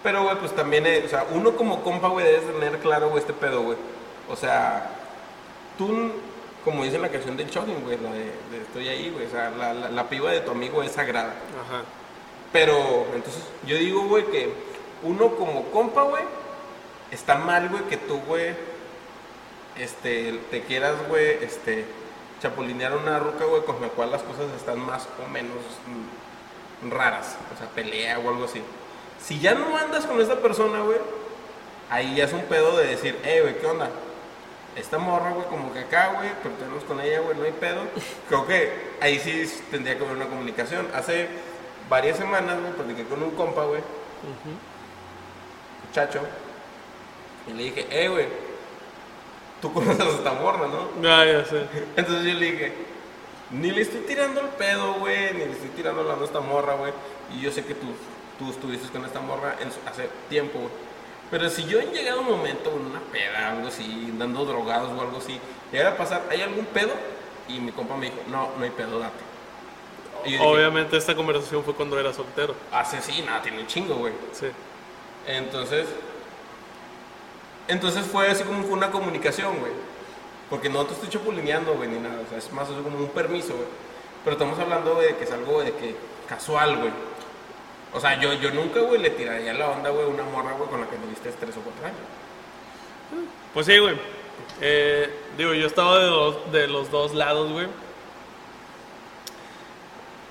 Pero, 0.05 0.21
güey, 0.21 0.37
pues 0.37 0.55
también, 0.55 0.85
eh, 0.85 1.01
o 1.03 1.09
sea, 1.09 1.25
uno 1.31 1.55
como 1.55 1.81
compa, 1.81 2.09
güey, 2.09 2.23
debes 2.27 2.45
tener 2.45 2.77
claro, 2.77 3.09
güey, 3.09 3.21
este 3.21 3.33
pedo, 3.33 3.63
güey. 3.63 3.77
O 4.29 4.35
sea, 4.35 4.87
tú, 5.79 6.11
como 6.63 6.83
dice 6.83 6.99
la 6.99 7.09
canción 7.09 7.35
del 7.35 7.49
Chogging, 7.49 7.83
güey, 7.83 7.97
la 7.97 8.11
de, 8.11 8.25
de 8.25 8.61
Estoy 8.61 8.87
ahí, 8.87 9.09
güey, 9.09 9.25
o 9.25 9.29
sea, 9.31 9.49
la, 9.49 9.73
la, 9.73 9.89
la 9.89 10.07
piba 10.07 10.31
de 10.31 10.41
tu 10.41 10.51
amigo 10.51 10.83
es 10.83 10.91
sagrada. 10.91 11.33
Ajá. 11.59 11.83
Pero, 12.53 13.07
entonces, 13.15 13.41
yo 13.65 13.77
digo, 13.77 14.03
güey, 14.03 14.25
que 14.27 14.53
uno 15.01 15.35
como 15.37 15.71
compa, 15.71 16.03
güey, 16.03 16.21
está 17.09 17.39
mal, 17.39 17.67
güey, 17.69 17.85
que 17.85 17.97
tú, 17.97 18.21
güey, 18.27 18.53
este, 19.75 20.39
te 20.51 20.61
quieras, 20.61 20.93
güey, 21.09 21.43
este, 21.43 21.83
chapulinear 22.43 22.95
una 22.95 23.17
ruca, 23.17 23.45
güey, 23.45 23.63
con 23.63 23.81
la 23.81 23.87
cual 23.87 24.11
las 24.11 24.21
cosas 24.21 24.51
están 24.55 24.77
más 24.85 25.07
o 25.25 25.27
menos 25.29 25.57
mm, 26.83 26.91
raras. 26.91 27.37
O 27.55 27.57
sea, 27.57 27.67
pelea 27.69 28.19
o 28.19 28.29
algo 28.29 28.45
así. 28.45 28.61
Si 29.23 29.39
ya 29.39 29.55
no 29.55 29.75
andas 29.77 30.05
con 30.05 30.21
esta 30.21 30.35
persona, 30.37 30.81
güey, 30.81 30.99
ahí 31.89 32.15
ya 32.15 32.25
es 32.25 32.33
un 32.33 32.43
pedo 32.43 32.77
de 32.77 32.87
decir, 32.87 33.19
eh, 33.23 33.41
güey, 33.41 33.57
¿qué 33.59 33.65
onda? 33.65 33.89
Esta 34.75 34.97
morra, 34.97 35.31
güey, 35.31 35.47
como 35.47 35.73
que 35.73 35.79
acá, 35.79 36.13
güey, 36.15 36.29
pero 36.43 36.55
tenemos 36.55 36.83
con 36.83 36.99
ella, 36.99 37.21
güey, 37.21 37.37
no 37.37 37.43
hay 37.43 37.51
pedo. 37.53 37.81
Creo 38.27 38.45
que 38.45 38.71
ahí 39.01 39.19
sí 39.19 39.49
tendría 39.71 39.97
que 39.97 40.03
haber 40.03 40.17
una 40.17 40.27
comunicación. 40.27 40.87
Hace 40.93 41.27
varias 41.89 42.17
semanas, 42.17 42.59
güey, 42.59 42.73
platiqué 42.73 43.05
con 43.05 43.23
un 43.23 43.31
compa, 43.31 43.63
güey, 43.63 43.81
muchacho, 45.87 46.21
y 47.47 47.53
le 47.53 47.63
dije, 47.63 47.87
eh, 47.89 48.09
güey, 48.09 48.25
tú 49.61 49.71
conoces 49.71 50.01
a 50.01 50.09
esta 50.09 50.33
morra, 50.33 50.67
¿no? 50.67 51.09
Ah, 51.09 51.25
ya 51.25 51.45
sé. 51.45 51.65
Entonces 51.95 52.25
yo 52.25 52.39
le 52.39 52.51
dije, 52.51 52.73
ni 53.51 53.71
le 53.71 53.81
estoy 53.81 54.01
tirando 54.01 54.41
el 54.41 54.49
pedo, 54.49 54.95
güey, 54.95 55.33
ni 55.33 55.39
le 55.39 55.51
estoy 55.51 55.69
tirando 55.69 56.03
la 56.03 56.15
a 56.15 56.23
esta 56.23 56.39
morra, 56.39 56.75
güey. 56.75 56.91
Y 57.33 57.41
yo 57.41 57.51
sé 57.51 57.63
que 57.63 57.75
tú, 57.75 57.87
tú 58.39 58.49
estuviste 58.49 58.87
con 58.89 59.05
esta 59.05 59.19
morra 59.21 59.55
en 59.61 59.71
su- 59.71 59.79
hace 59.89 60.09
tiempo, 60.29 60.59
güey. 60.59 60.71
Pero 61.31 61.49
si 61.49 61.65
yo 61.65 61.79
he 61.79 61.85
llegado 61.87 62.21
un 62.21 62.27
momento, 62.29 62.69
en 62.71 62.85
una 62.85 62.99
peda, 63.11 63.49
algo 63.51 63.67
así, 63.67 64.13
dando 64.17 64.45
drogados 64.45 64.91
o 64.97 65.01
algo 65.01 65.17
así, 65.17 65.39
llegara 65.71 65.91
a 65.91 65.97
pasar, 65.97 66.23
¿hay 66.29 66.41
algún 66.41 66.65
pedo? 66.65 66.91
Y 67.47 67.59
mi 67.59 67.71
compa 67.71 67.95
me 67.97 68.05
dijo, 68.07 68.17
no, 68.27 68.49
no 68.57 68.63
hay 68.63 68.69
pedo, 68.71 68.99
date. 68.99 69.13
Y 70.25 70.31
dije, 70.33 70.43
Obviamente 70.43 70.97
esta 70.97 71.15
conversación 71.15 71.63
fue 71.63 71.73
cuando 71.73 71.99
era 71.99 72.13
soltero. 72.13 72.55
nada, 73.25 73.41
tiene 73.41 73.59
un 73.59 73.67
chingo, 73.67 73.95
güey. 73.95 74.13
Sí. 74.33 74.47
Entonces, 75.27 75.87
entonces 77.67 78.05
fue 78.05 78.27
así 78.29 78.43
como 78.43 78.63
fue 78.63 78.73
una 78.73 78.91
comunicación, 78.91 79.59
güey. 79.59 79.71
Porque 80.49 80.69
no 80.69 80.85
te 80.85 80.93
estoy 80.93 81.09
chapulineando, 81.09 81.73
güey, 81.73 81.89
ni 81.89 81.97
nada. 81.99 82.21
O 82.25 82.29
sea, 82.29 82.37
es 82.37 82.51
más 82.51 82.69
así 82.69 82.79
como 82.83 82.97
un 82.97 83.09
permiso, 83.09 83.53
güey. 83.55 83.67
Pero 84.23 84.33
estamos 84.35 84.57
hablando 84.59 84.93
güey, 84.95 85.07
de 85.07 85.15
que 85.17 85.23
es 85.23 85.31
algo 85.31 85.61
de 85.61 85.73
que 85.73 85.95
casual, 86.29 86.77
güey. 86.77 86.91
O 87.95 87.99
sea, 88.01 88.19
yo, 88.19 88.33
yo 88.33 88.51
nunca, 88.51 88.81
güey, 88.81 89.01
le 89.01 89.09
tiraría 89.09 89.53
la 89.53 89.69
onda, 89.69 89.89
güey, 89.89 90.05
una 90.05 90.23
morra, 90.23 90.51
güey, 90.51 90.69
con 90.69 90.81
la 90.81 90.87
que 90.87 90.97
tuviste 90.97 91.31
tres 91.31 91.55
o 91.55 91.61
cuatro 91.61 91.85
años. 91.85 91.97
Pues 93.53 93.65
sí, 93.65 93.77
güey. 93.77 93.95
Eh, 94.59 95.09
digo, 95.37 95.53
yo 95.53 95.65
estaba 95.65 95.97
de 95.99 96.09
los, 96.09 96.51
de 96.51 96.67
los 96.67 96.91
dos 96.91 97.13
lados, 97.13 97.49
güey. 97.53 97.67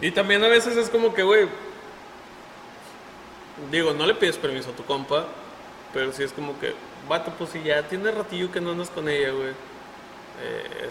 Y 0.02 0.10
también 0.10 0.44
a 0.44 0.48
veces 0.48 0.76
es 0.76 0.90
como 0.90 1.14
que, 1.14 1.22
güey. 1.22 1.48
Digo, 3.70 3.94
no 3.94 4.04
le 4.04 4.14
pides 4.14 4.36
permiso 4.36 4.68
a 4.70 4.76
tu 4.76 4.84
compa, 4.84 5.26
pero 5.94 6.12
sí 6.12 6.22
es 6.22 6.34
como 6.34 6.60
que, 6.60 6.74
vato, 7.08 7.32
pues 7.38 7.48
si 7.48 7.62
ya 7.62 7.82
tiene 7.88 8.10
ratillo 8.10 8.52
que 8.52 8.60
no 8.60 8.72
andas 8.72 8.90
con 8.90 9.08
ella, 9.08 9.30
güey. 9.30 9.52
Eh, 10.42 10.90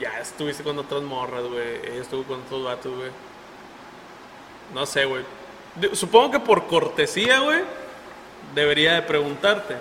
ya 0.00 0.20
estuviste 0.20 0.62
con 0.62 0.78
otras 0.78 1.02
morras, 1.02 1.44
güey. 1.44 1.80
Ella 1.84 2.00
estuvo 2.00 2.22
con 2.24 2.40
otros 2.40 2.64
vatos, 2.64 2.96
güey. 2.96 3.10
No 4.72 4.86
sé, 4.86 5.04
güey. 5.04 5.22
Supongo 5.92 6.30
que 6.32 6.40
por 6.40 6.66
cortesía, 6.66 7.40
güey, 7.40 7.62
debería 8.54 8.94
de 8.94 9.02
preguntarte. 9.02 9.76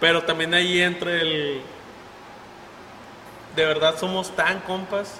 Pero 0.00 0.22
también 0.22 0.54
ahí 0.54 0.80
entra 0.80 1.12
el. 1.12 1.60
¿De 3.56 3.64
verdad 3.66 3.98
somos 3.98 4.30
tan 4.34 4.60
compas? 4.60 5.16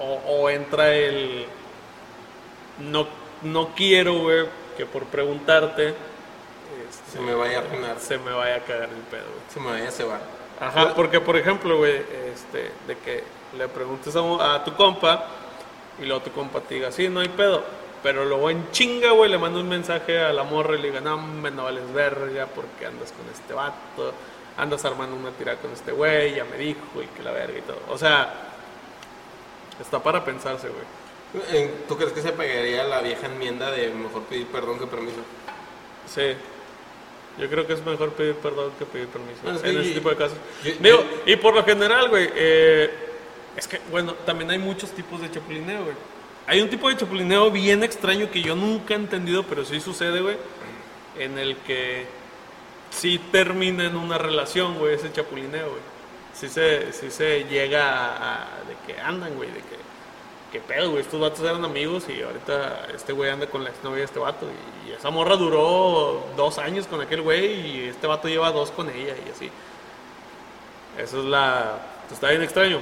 O, 0.00 0.14
o 0.26 0.50
entra 0.50 0.94
el. 0.94 1.46
No, 2.78 3.06
no 3.42 3.74
quiero, 3.74 4.14
güey, 4.20 4.46
que 4.76 4.86
por 4.86 5.04
preguntarte. 5.04 5.88
este, 6.88 7.12
Se 7.12 7.20
me 7.20 7.34
vaya 7.34 7.58
a 7.58 7.60
arruinar. 7.62 7.98
Se 7.98 8.18
me 8.18 8.30
vaya 8.32 8.56
a 8.56 8.60
cagar 8.60 8.88
el 8.88 9.02
pedo, 9.10 9.24
güey. 9.24 9.42
Se 9.52 9.60
me 9.60 9.70
vaya 9.70 9.88
a 9.88 9.92
cebar. 9.92 10.20
Ajá, 10.60 10.94
porque 10.94 11.20
por 11.20 11.36
ejemplo, 11.36 11.76
güey, 11.76 12.02
este, 12.32 12.70
de 12.86 12.96
que 13.04 13.24
le 13.58 13.68
preguntes 13.68 14.14
a, 14.16 14.54
a 14.54 14.64
tu 14.64 14.72
compa 14.74 15.26
y 16.00 16.04
luego 16.04 16.22
tu 16.22 16.30
compa 16.32 16.60
te 16.60 16.74
diga, 16.76 16.90
sí, 16.92 17.08
no 17.08 17.20
hay 17.20 17.28
pedo. 17.28 17.62
Pero 18.02 18.24
luego 18.24 18.50
en 18.50 18.70
chinga, 18.70 19.10
güey, 19.12 19.30
le 19.30 19.38
manda 19.38 19.58
un 19.58 19.68
mensaje 19.68 20.18
a 20.20 20.32
la 20.32 20.44
morra 20.44 20.76
y 20.76 20.82
le 20.82 20.88
diga, 20.88 21.00
no, 21.00 21.16
me 21.18 21.50
no 21.50 21.64
vales 21.64 21.92
verga 21.92 22.46
porque 22.46 22.86
andas 22.86 23.12
con 23.12 23.26
este 23.32 23.52
vato, 23.54 24.12
andas 24.58 24.84
armando 24.84 25.16
una 25.16 25.30
tira 25.30 25.56
con 25.56 25.72
este 25.72 25.92
güey, 25.92 26.34
ya 26.34 26.44
me 26.44 26.56
dijo 26.56 26.80
y 27.02 27.06
que 27.16 27.22
la 27.22 27.32
verga 27.32 27.58
y 27.58 27.62
todo. 27.62 27.80
O 27.90 27.98
sea, 27.98 28.32
está 29.80 30.02
para 30.02 30.24
pensarse, 30.24 30.68
güey. 30.68 30.84
Eh, 31.52 31.74
¿Tú 31.88 31.96
crees 31.96 32.12
que 32.12 32.22
se 32.22 32.32
pegaría 32.32 32.84
la 32.84 33.00
vieja 33.00 33.26
enmienda 33.26 33.70
de 33.70 33.88
mejor 33.90 34.22
pedir 34.24 34.46
perdón 34.46 34.78
que 34.78 34.86
permiso? 34.86 35.18
Sí. 36.06 36.34
Yo 37.38 37.50
creo 37.50 37.66
que 37.66 37.74
es 37.74 37.84
mejor 37.84 38.12
pedir 38.12 38.34
perdón 38.36 38.70
que 38.78 38.86
pedir 38.86 39.08
permiso 39.08 39.40
Bueno, 39.42 39.58
en 39.64 39.78
ese 39.80 39.88
yo- 39.88 39.94
tipo 39.94 40.10
de 40.10 40.16
casos. 40.16 40.38
yo- 40.64 40.72
Digo, 40.80 40.98
yo- 41.02 41.32
y 41.32 41.36
por 41.36 41.54
lo 41.54 41.64
general, 41.64 42.08
güey, 42.08 42.30
eh, 42.34 42.90
es 43.56 43.66
que, 43.66 43.80
bueno, 43.90 44.12
también 44.26 44.50
hay 44.50 44.58
muchos 44.58 44.90
tipos 44.90 45.20
de 45.20 45.30
chapulineo, 45.30 45.84
güey. 45.84 45.96
Hay 46.46 46.60
un 46.60 46.68
tipo 46.68 46.88
de 46.88 46.96
chapulineo 46.96 47.50
bien 47.50 47.82
extraño 47.82 48.30
que 48.30 48.42
yo 48.42 48.54
nunca 48.54 48.94
he 48.94 48.96
entendido, 48.96 49.42
pero 49.44 49.64
sí 49.64 49.80
sucede, 49.80 50.20
güey, 50.20 50.36
en 51.18 51.38
el 51.38 51.56
que 51.56 52.06
sí 52.90 53.18
termina 53.32 53.84
en 53.84 53.96
una 53.96 54.18
relación, 54.18 54.78
güey, 54.78 54.94
ese 54.94 55.12
chapulineo, 55.12 55.70
güey. 55.70 55.82
Sí 56.34 56.48
se, 56.48 56.92
sí 56.92 57.10
se 57.10 57.44
llega 57.44 58.42
a, 58.42 58.46
de 58.68 58.76
que 58.86 59.00
andan, 59.00 59.34
güey, 59.34 59.50
de 59.50 59.60
que, 59.60 59.76
qué 60.52 60.60
pedo, 60.60 60.90
güey, 60.90 61.02
estos 61.02 61.18
vatos 61.18 61.40
eran 61.40 61.64
amigos 61.64 62.04
y 62.08 62.20
ahorita 62.22 62.88
este 62.94 63.12
güey 63.12 63.30
anda 63.30 63.46
con 63.46 63.64
la 63.64 63.70
exnovia 63.70 64.00
de 64.00 64.04
este 64.04 64.18
vato 64.18 64.46
y, 64.46 64.90
y 64.90 64.92
esa 64.92 65.08
morra 65.10 65.36
duró 65.36 66.26
dos 66.36 66.58
años 66.58 66.86
con 66.86 67.00
aquel 67.00 67.22
güey 67.22 67.66
y 67.66 67.88
este 67.88 68.06
vato 68.06 68.28
lleva 68.28 68.52
dos 68.52 68.70
con 68.70 68.90
ella 68.90 69.14
y 69.26 69.30
así. 69.30 69.50
Eso 70.98 71.20
es 71.20 71.24
la... 71.24 71.78
Está 72.10 72.30
bien 72.30 72.42
extraño. 72.42 72.80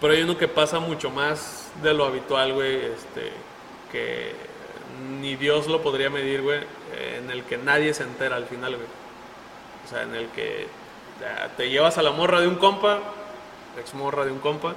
Pero 0.00 0.12
hay 0.14 0.22
uno 0.22 0.36
que 0.36 0.48
pasa 0.48 0.80
mucho 0.80 1.10
más 1.10 1.70
de 1.82 1.92
lo 1.94 2.04
habitual, 2.04 2.54
güey, 2.54 2.76
este, 2.76 3.32
que 3.90 4.32
ni 5.20 5.36
Dios 5.36 5.66
lo 5.66 5.82
podría 5.82 6.10
medir, 6.10 6.42
güey, 6.42 6.60
en 7.16 7.30
el 7.30 7.44
que 7.44 7.56
nadie 7.58 7.94
se 7.94 8.02
entera 8.02 8.36
al 8.36 8.46
final, 8.46 8.76
güey. 8.76 8.88
O 9.84 9.88
sea, 9.88 10.02
en 10.02 10.14
el 10.14 10.28
que 10.28 10.66
te 11.56 11.70
llevas 11.70 11.98
a 11.98 12.02
la 12.02 12.10
morra 12.10 12.40
de 12.40 12.48
un 12.48 12.56
compa, 12.56 13.00
ex 13.78 13.94
morra 13.94 14.24
de 14.24 14.32
un 14.32 14.38
compa, 14.38 14.74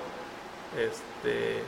este, 0.78 1.64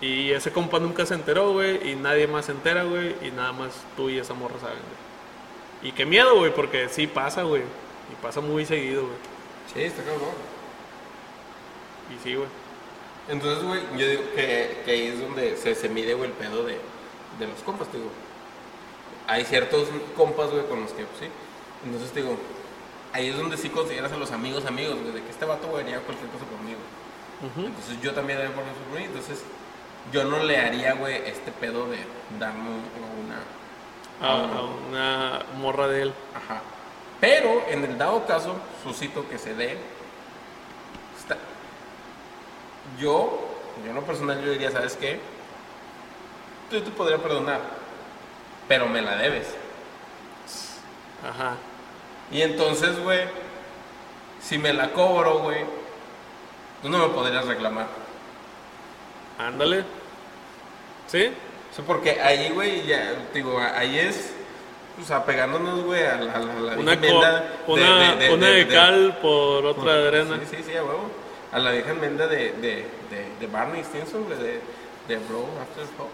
y 0.00 0.30
ese 0.30 0.52
compa 0.52 0.78
nunca 0.78 1.06
se 1.06 1.14
enteró, 1.14 1.52
güey, 1.52 1.90
y 1.90 1.96
nadie 1.96 2.26
más 2.26 2.46
se 2.46 2.52
entera, 2.52 2.84
güey, 2.84 3.16
y 3.22 3.30
nada 3.30 3.52
más 3.52 3.72
tú 3.96 4.08
y 4.08 4.18
esa 4.18 4.34
morra 4.34 4.60
saben, 4.60 4.78
güey. 4.78 5.90
Y 5.90 5.92
qué 5.92 6.04
miedo, 6.04 6.36
güey, 6.36 6.54
porque 6.54 6.88
sí 6.90 7.06
pasa, 7.06 7.42
güey, 7.42 7.62
y 7.62 8.22
pasa 8.22 8.40
muy 8.40 8.66
seguido, 8.66 9.02
güey. 9.02 9.16
Sí, 9.72 9.82
está 9.82 10.02
cabrón. 10.02 10.28
Y 12.14 12.22
sí, 12.22 12.34
güey. 12.34 12.48
Entonces, 13.30 13.64
güey, 13.64 13.80
yo 13.96 14.06
digo 14.08 14.22
que, 14.34 14.82
que 14.84 14.90
ahí 14.90 15.06
es 15.06 15.20
donde 15.20 15.56
se, 15.56 15.74
se 15.74 15.88
mide, 15.88 16.14
güey, 16.14 16.30
el 16.30 16.36
pedo 16.36 16.64
de, 16.64 16.78
de 17.38 17.46
los 17.46 17.60
compas, 17.64 17.88
te 17.88 17.98
digo. 17.98 18.10
Hay 19.28 19.44
ciertos 19.44 19.86
compas, 20.16 20.50
güey, 20.50 20.66
con 20.66 20.80
los 20.80 20.90
que, 20.90 21.04
pues, 21.04 21.20
sí. 21.20 21.26
Entonces, 21.84 22.10
te 22.10 22.22
digo, 22.22 22.36
ahí 23.12 23.28
es 23.28 23.36
donde 23.36 23.56
sí 23.56 23.68
consideras 23.68 24.10
a 24.12 24.16
los 24.16 24.32
amigos 24.32 24.66
amigos, 24.66 24.98
güey, 25.00 25.12
de 25.12 25.22
que 25.22 25.30
este 25.30 25.44
vato, 25.44 25.68
güey, 25.68 25.84
haría 25.84 26.00
cualquier 26.00 26.28
cosa 26.30 26.44
conmigo. 26.46 26.80
Ujú. 27.46 27.66
Entonces, 27.66 28.00
yo 28.02 28.12
también 28.12 28.40
haría 28.40 28.52
por 28.52 28.64
eso 28.64 28.72
por 28.90 28.98
mí. 28.98 29.06
Entonces, 29.06 29.42
yo 30.12 30.24
no 30.24 30.42
le 30.42 30.58
haría, 30.58 30.94
güey, 30.94 31.16
este 31.26 31.52
pedo 31.52 31.88
de 31.88 31.98
darme 32.38 32.68
una... 33.22 33.40
A, 34.22 34.34
a 34.34 34.62
una 34.88 35.42
morra 35.56 35.86
de 35.88 36.02
él. 36.02 36.12
Ajá. 36.34 36.60
Pero, 37.20 37.64
en 37.68 37.84
el 37.84 37.96
dado 37.96 38.26
caso, 38.26 38.56
suscito 38.82 39.28
que 39.28 39.38
se 39.38 39.54
dé. 39.54 39.78
Yo, 42.98 43.48
yo 43.84 43.90
en 43.90 43.94
lo 43.94 44.02
personal, 44.02 44.42
yo 44.44 44.50
diría, 44.52 44.70
¿sabes 44.70 44.96
qué? 44.96 45.20
Yo 46.70 46.82
te 46.82 46.90
podría 46.90 47.18
perdonar, 47.18 47.60
pero 48.68 48.86
me 48.86 49.02
la 49.02 49.16
debes. 49.16 49.48
Ajá. 51.28 51.54
Y 52.32 52.42
entonces, 52.42 52.98
güey, 53.02 53.20
si 54.40 54.56
me 54.58 54.72
la 54.72 54.90
cobro, 54.92 55.40
güey, 55.40 55.64
tú 56.82 56.88
no 56.88 56.98
me 56.98 57.08
podrías 57.12 57.46
reclamar. 57.46 57.86
Ándale. 59.38 59.84
¿Sí? 61.08 61.32
O 61.72 61.74
sea, 61.74 61.84
porque 61.84 62.20
ahí, 62.20 62.50
güey, 62.50 62.86
ya, 62.86 63.14
digo, 63.34 63.58
ahí 63.58 63.98
es, 63.98 64.32
o 65.02 65.04
sea, 65.04 65.24
pegándonos, 65.24 65.82
güey, 65.84 66.04
a 66.04 66.16
la, 66.16 66.32
a 66.34 66.38
la, 66.38 66.76
Una, 66.78 66.96
de- 66.96 67.08
de- 67.08 68.32
una 68.32 68.46
de- 68.48 68.54
de 68.54 68.64
de- 68.64 68.68
cal 68.74 69.18
por 69.20 69.64
otra 69.66 69.94
de 69.94 70.08
arena. 70.08 70.38
Sí, 70.48 70.56
sí, 70.56 70.62
sí, 70.62 70.76
a 70.76 70.84
huevo. 70.84 71.10
A 71.52 71.58
la 71.58 71.72
vieja 71.72 71.90
enmienda 71.90 72.26
de, 72.28 72.52
de, 72.52 72.86
de, 73.10 73.26
de 73.40 73.46
Barney 73.50 73.82
Stinson, 73.82 74.24
güey, 74.24 74.38
de, 74.38 74.60
de 75.08 75.16
Bro 75.28 75.44
After 75.60 75.84
Hope. 75.98 76.10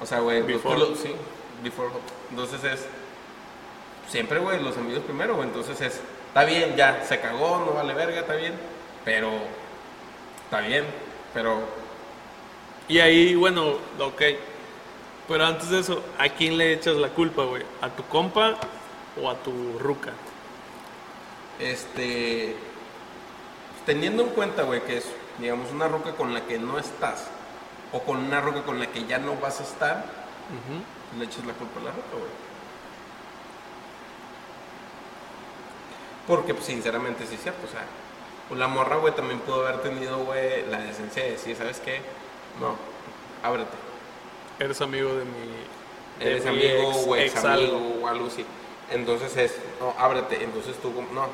O 0.00 0.06
sea, 0.06 0.20
güey, 0.20 0.42
Before. 0.42 0.78
los- 0.78 0.98
sí, 0.98 1.14
Before 1.62 1.88
Hope. 1.88 2.00
Entonces 2.30 2.64
es, 2.64 2.86
siempre, 4.08 4.38
güey, 4.38 4.62
los 4.62 4.76
amigos 4.76 5.02
primero, 5.04 5.34
güey. 5.36 5.48
Entonces 5.48 5.80
es, 5.80 6.00
está 6.28 6.44
bien, 6.44 6.76
ya, 6.76 7.04
se 7.04 7.20
cagó, 7.20 7.58
no 7.66 7.72
vale 7.72 7.92
verga, 7.94 8.20
está 8.20 8.34
bien. 8.36 8.54
Pero, 9.04 9.30
está 10.44 10.60
bien, 10.60 10.84
pero 11.34 11.60
Y 12.88 13.00
ahí, 13.00 13.34
bueno, 13.34 13.72
ok. 14.00 14.22
Pero 15.28 15.44
antes 15.44 15.68
de 15.68 15.80
eso, 15.80 16.02
¿a 16.18 16.30
quién 16.30 16.56
le 16.56 16.72
echas 16.72 16.96
la 16.96 17.10
culpa, 17.10 17.44
güey? 17.44 17.62
¿A 17.82 17.90
tu 17.90 18.02
compa 18.04 18.56
o 19.22 19.28
a 19.28 19.34
tu 19.36 19.78
ruca? 19.78 20.12
Este. 21.58 22.56
Teniendo 23.88 24.22
en 24.24 24.28
cuenta, 24.30 24.64
güey, 24.64 24.82
que 24.82 24.98
es, 24.98 25.06
digamos, 25.38 25.70
una 25.72 25.88
roca 25.88 26.12
con 26.12 26.34
la 26.34 26.42
que 26.42 26.58
no 26.58 26.78
estás, 26.78 27.24
o 27.90 28.00
con 28.02 28.18
una 28.18 28.38
roca 28.42 28.62
con 28.62 28.78
la 28.78 28.86
que 28.88 29.06
ya 29.06 29.18
no 29.18 29.34
vas 29.36 29.60
a 29.60 29.62
estar, 29.62 30.04
le 31.18 31.24
echas 31.24 31.42
la 31.46 31.54
culpa 31.54 31.80
a 31.80 31.84
la 31.84 31.90
roca, 31.92 32.12
güey. 32.12 32.30
Porque, 36.26 36.52
pues, 36.52 36.66
sinceramente, 36.66 37.26
sí 37.26 37.36
es 37.36 37.42
cierto, 37.42 37.66
o 37.66 37.70
sea, 37.70 37.80
pues, 38.48 38.60
la 38.60 38.68
morra, 38.68 38.96
güey, 38.96 39.14
también 39.14 39.40
pudo 39.40 39.66
haber 39.66 39.80
tenido, 39.80 40.18
güey, 40.18 40.66
la 40.66 40.80
decencia 40.80 41.22
de 41.24 41.30
decir, 41.32 41.56
¿sabes 41.56 41.80
qué? 41.80 42.00
No, 42.60 42.76
ábrete. 43.42 43.70
Eres 44.60 44.80
amigo 44.82 45.14
de 45.14 45.24
mi. 45.24 46.20
de 46.24 46.30
Eres 46.32 46.44
mi 46.44 46.50
amigo 46.50 46.90
ex- 46.90 47.06
o 47.06 47.16
ex 47.16 47.32
ex 47.34 47.44
amigo 47.44 47.76
algo. 47.76 48.04
o 48.04 48.08
algo 48.08 48.26
así. 48.26 48.44
Entonces 48.90 49.34
es, 49.36 49.56
no, 49.80 49.94
ábrete. 49.98 50.44
Entonces 50.44 50.76
tú, 50.82 50.92
no. 51.14 51.28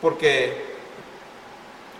Porque 0.00 0.77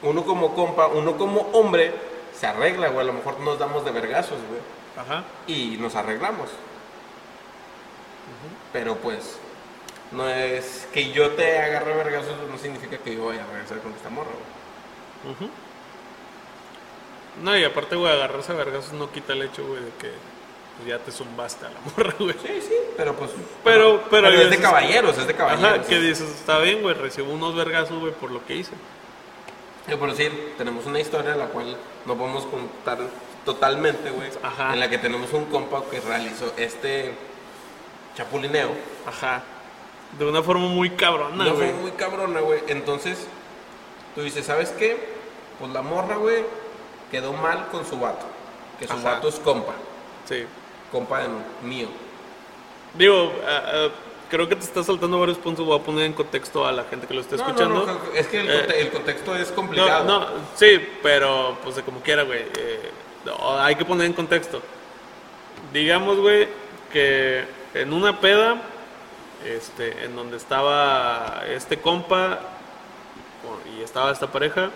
uno 0.02 0.24
como 0.24 0.54
compa, 0.54 0.86
uno 0.88 1.16
como 1.16 1.40
hombre, 1.52 1.92
se 2.34 2.46
arregla, 2.46 2.88
güey. 2.88 3.00
A 3.00 3.04
lo 3.04 3.12
mejor 3.14 3.40
nos 3.40 3.58
damos 3.58 3.84
de 3.84 3.90
vergazos, 3.90 4.38
güey. 4.48 4.60
Ajá. 4.96 5.24
Y 5.46 5.76
nos 5.78 5.94
arreglamos. 5.96 6.50
Pero 8.72 8.96
pues, 8.96 9.38
no 10.12 10.28
es 10.28 10.86
que 10.92 11.10
yo 11.12 11.30
te 11.32 11.58
agarre 11.58 11.94
vergazos, 11.94 12.34
no 12.50 12.58
significa 12.58 12.98
que 12.98 13.14
yo 13.16 13.26
vaya 13.26 13.42
a 13.44 13.46
regresar 13.52 13.78
con 13.80 13.92
esta 13.92 14.10
morra, 14.10 14.28
güey. 15.24 15.34
Ujú. 15.34 15.48
No, 17.42 17.56
y 17.56 17.64
aparte, 17.64 17.96
güey, 17.96 18.12
agarrarse 18.12 18.52
a 18.52 18.56
vergazos 18.56 18.92
no 18.92 19.10
quita 19.10 19.32
el 19.32 19.42
hecho, 19.42 19.66
güey, 19.66 19.82
de 19.82 19.90
que 19.98 20.10
pues, 20.76 20.88
ya 20.88 20.98
te 20.98 21.10
zumbaste 21.12 21.66
a 21.66 21.70
la 21.70 21.80
morra, 21.96 22.14
güey. 22.18 22.34
Sí, 22.34 22.60
sí, 22.68 22.74
pero 22.96 23.14
pues. 23.14 23.30
Pero- 23.64 24.02
pero 24.10 24.28
es 24.28 24.50
de 24.50 24.58
caballeros, 24.58 25.16
es 25.18 25.26
de 25.26 25.34
caballeros. 25.34 25.64
Ajá, 25.80 25.82
que 25.88 25.98
dices, 26.00 26.28
está 26.28 26.58
bien, 26.58 26.82
güey, 26.82 26.94
recibo 26.94 27.32
unos 27.32 27.54
vergazos, 27.56 27.98
güey, 27.98 28.12
por 28.12 28.30
lo 28.30 28.44
que 28.44 28.56
hice. 28.56 28.72
Eh, 29.88 29.96
Por 29.96 30.10
decir, 30.10 30.54
tenemos 30.58 30.84
una 30.86 31.00
historia 31.00 31.34
la 31.36 31.46
cual 31.46 31.76
no 32.06 32.14
podemos 32.16 32.44
contar 32.46 32.98
totalmente, 33.44 34.10
güey. 34.10 34.28
Ajá. 34.42 34.72
En 34.74 34.80
la 34.80 34.90
que 34.90 34.98
tenemos 34.98 35.32
un 35.32 35.46
compa 35.46 35.82
que 35.90 36.00
realizó 36.00 36.52
este 36.56 37.14
chapulineo. 38.14 38.70
Ajá. 39.06 39.42
De 40.18 40.24
una 40.24 40.42
forma 40.42 40.66
muy 40.68 40.90
cabrona, 40.90 41.44
No 41.44 41.54
fue 41.54 41.70
güey. 41.70 41.72
muy 41.82 41.90
cabrona, 41.92 42.40
güey. 42.40 42.60
Entonces, 42.68 43.26
tú 44.14 44.22
dices, 44.22 44.46
¿sabes 44.46 44.70
qué? 44.70 45.16
Pues 45.58 45.70
la 45.72 45.82
morra, 45.82 46.16
güey, 46.16 46.44
quedó 47.10 47.32
mal 47.32 47.68
con 47.70 47.84
su 47.86 47.98
vato. 47.98 48.26
Que 48.78 48.86
su 48.86 48.92
Ajá. 48.94 49.14
vato 49.14 49.28
es 49.28 49.36
compa. 49.36 49.72
Sí. 50.28 50.44
Compa 50.92 51.20
de 51.22 51.28
mío. 51.62 51.88
Digo, 52.94 53.32
ah, 53.46 53.62
ah, 53.66 53.88
creo 54.28 54.48
que 54.48 54.56
te 54.56 54.64
estás 54.64 54.86
saltando 54.86 55.18
varios 55.18 55.38
puntos. 55.38 55.64
Voy 55.66 55.78
a 55.78 55.82
poner 55.82 56.04
en 56.04 56.12
contexto 56.12 56.66
a 56.66 56.72
la 56.72 56.84
gente 56.84 57.06
que 57.06 57.14
lo 57.14 57.20
esté 57.20 57.36
No, 57.36 57.42
no, 57.44 57.48
escuchando. 57.48 57.86
no, 57.86 58.14
es 58.14 58.26
que 58.28 58.40
el, 58.40 58.50
Eh, 58.50 58.58
conte- 58.60 58.80
el 58.80 58.90
contexto 58.90 59.36
es 59.36 59.50
No, 59.50 59.56
complicado. 59.56 60.04
no, 60.04 60.26
sí, 60.54 60.88
pero 61.02 61.56
pues 61.62 61.76
de 61.76 61.82
como 61.82 62.00
quiera, 62.00 62.22
güey. 62.22 62.40
eh, 62.56 62.90
no, 63.24 63.58
hay 63.60 63.74
que 63.74 63.84
poner 63.84 64.06
en 64.06 64.12
contexto. 64.12 64.60
Digamos, 65.72 66.18
güey, 66.18 66.48
que 66.92 67.44
en 67.74 67.92
una 67.92 68.18
peda, 68.20 68.56
este, 69.44 70.04
en 70.04 70.16
donde 70.16 70.36
estaba 70.36 71.42
este 71.48 71.78
compa 71.80 72.38
y 73.78 73.82
estaba 73.82 74.10
esta 74.10 74.26
pareja, 74.28 74.70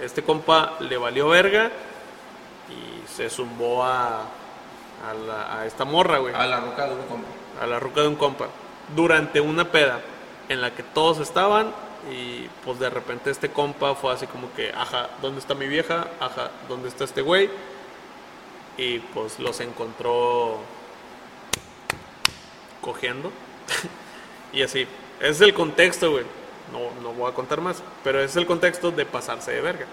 este 0.00 0.22
compa 0.22 0.74
le 0.80 0.96
valió 0.96 1.28
verga 1.28 1.70
y 2.70 3.08
se 3.08 3.28
zumbó 3.28 3.84
a, 3.84 4.20
a, 4.22 5.14
la- 5.26 5.58
a 5.60 5.66
esta 5.66 5.84
morra, 5.84 6.18
güey 6.18 6.34
A 6.34 6.46
la 6.46 6.60
roca 6.60 6.86
de 6.86 6.94
un 6.94 7.02
compa. 7.02 7.28
a 7.60 7.66
la 7.66 7.78
ruca 7.80 8.00
de 8.00 8.08
un 8.08 8.16
compa 8.16 8.46
durante 8.94 9.40
una 9.40 9.70
peda 9.70 10.00
en 10.48 10.60
la 10.60 10.74
que 10.74 10.82
todos 10.82 11.18
estaban 11.18 11.72
y 12.10 12.48
pues 12.64 12.78
de 12.80 12.90
repente 12.90 13.30
este 13.30 13.50
compa 13.50 13.94
fue 13.94 14.12
así 14.12 14.26
como 14.26 14.52
que, 14.54 14.72
ajá, 14.72 15.08
¿dónde 15.22 15.38
está 15.40 15.54
mi 15.54 15.66
vieja? 15.68 16.08
Ajá, 16.20 16.50
¿dónde 16.68 16.88
está 16.88 17.04
este 17.04 17.22
güey? 17.22 17.48
Y 18.76 18.98
pues 18.98 19.38
los 19.38 19.60
encontró 19.60 20.58
cogiendo 22.80 23.30
y 24.52 24.62
así. 24.62 24.86
Ese 25.20 25.30
es 25.30 25.40
el 25.42 25.54
contexto, 25.54 26.10
güey. 26.10 26.24
No, 26.72 27.00
no 27.02 27.12
voy 27.12 27.30
a 27.30 27.34
contar 27.34 27.60
más, 27.60 27.82
pero 28.02 28.18
ese 28.18 28.26
es 28.30 28.36
el 28.36 28.46
contexto 28.46 28.90
de 28.90 29.04
pasarse 29.04 29.52
de 29.52 29.60
verga. 29.60 29.86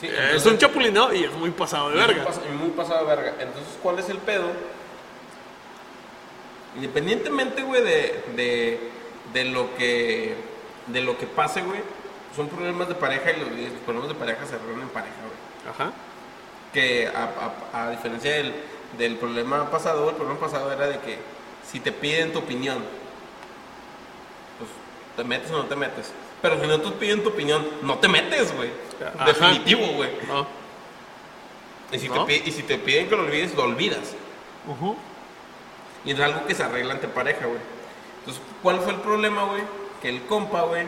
Sí, 0.00 0.06
es 0.08 0.14
entonces- 0.14 0.46
un 0.52 0.58
chapulineo 0.58 1.12
y 1.14 1.24
es 1.24 1.32
muy 1.34 1.50
pasado 1.50 1.90
de 1.90 1.96
Y 1.96 1.98
muy 2.00 2.06
verga. 2.08 2.26
pas- 2.28 2.40
y 2.48 2.52
muy 2.56 2.70
pasado 2.70 3.06
de 3.06 3.14
verga. 3.14 3.34
Entonces, 3.38 3.78
¿cuál 3.82 3.98
es 3.98 4.08
el 4.08 4.18
pedo? 4.18 4.46
Independientemente, 6.76 7.62
güey, 7.62 7.82
de, 7.82 8.24
de, 8.36 8.90
de 9.32 9.44
lo 9.46 9.74
que 9.76 10.34
de 10.86 11.00
lo 11.00 11.16
que 11.16 11.26
pase, 11.26 11.62
güey, 11.62 11.80
son 12.34 12.48
problemas 12.48 12.88
de 12.88 12.94
pareja 12.94 13.30
y 13.30 13.38
los, 13.40 13.48
problemas 13.84 14.08
de 14.08 14.14
pareja 14.16 14.44
se 14.46 14.54
arreglan 14.56 14.80
en 14.82 14.88
pareja, 14.88 15.14
güey. 15.20 15.72
Ajá. 15.74 15.92
Que 16.72 17.06
a, 17.08 17.30
a- 17.72 17.86
a 17.86 17.90
diferencia 17.90 18.32
del, 18.32 18.52
del 18.98 19.16
problema 19.16 19.70
pasado, 19.70 20.08
el 20.10 20.16
problema 20.16 20.40
pasado 20.40 20.72
era 20.72 20.88
de 20.88 20.98
que 21.00 21.18
si 21.70 21.78
te 21.78 21.92
piden 21.92 22.32
tu 22.32 22.40
opinión, 22.40 22.78
pues 24.58 24.70
te 25.16 25.24
metes 25.24 25.50
o 25.50 25.58
no 25.58 25.64
te 25.66 25.76
metes. 25.76 26.10
Pero 26.40 26.60
si 26.60 26.66
no 26.66 26.80
te 26.80 26.90
piden 26.92 27.22
tu 27.22 27.28
opinión, 27.28 27.64
no 27.82 27.98
te 27.98 28.08
metes, 28.08 28.52
güey. 28.56 28.70
Ajá. 29.16 29.26
Definitivo, 29.26 29.86
güey. 29.94 30.10
No. 30.26 30.46
Y 31.92 31.98
si, 31.98 32.08
¿No? 32.08 32.26
y 32.28 32.50
si 32.50 32.62
te 32.62 32.78
piden 32.78 33.08
que 33.08 33.14
lo 33.16 33.22
olvides, 33.24 33.54
lo 33.54 33.64
olvidas. 33.64 34.14
Ujú. 34.66 34.96
Y 36.04 36.12
es 36.12 36.20
algo 36.20 36.46
que 36.46 36.54
se 36.54 36.62
arregla 36.62 36.94
ante 36.94 37.08
pareja, 37.08 37.46
güey. 37.46 37.58
Entonces, 38.20 38.42
¿cuál 38.62 38.80
fue 38.80 38.92
el 38.92 39.00
problema, 39.00 39.44
güey? 39.44 39.62
Que 40.00 40.08
el 40.08 40.22
compa, 40.22 40.62
güey, 40.62 40.86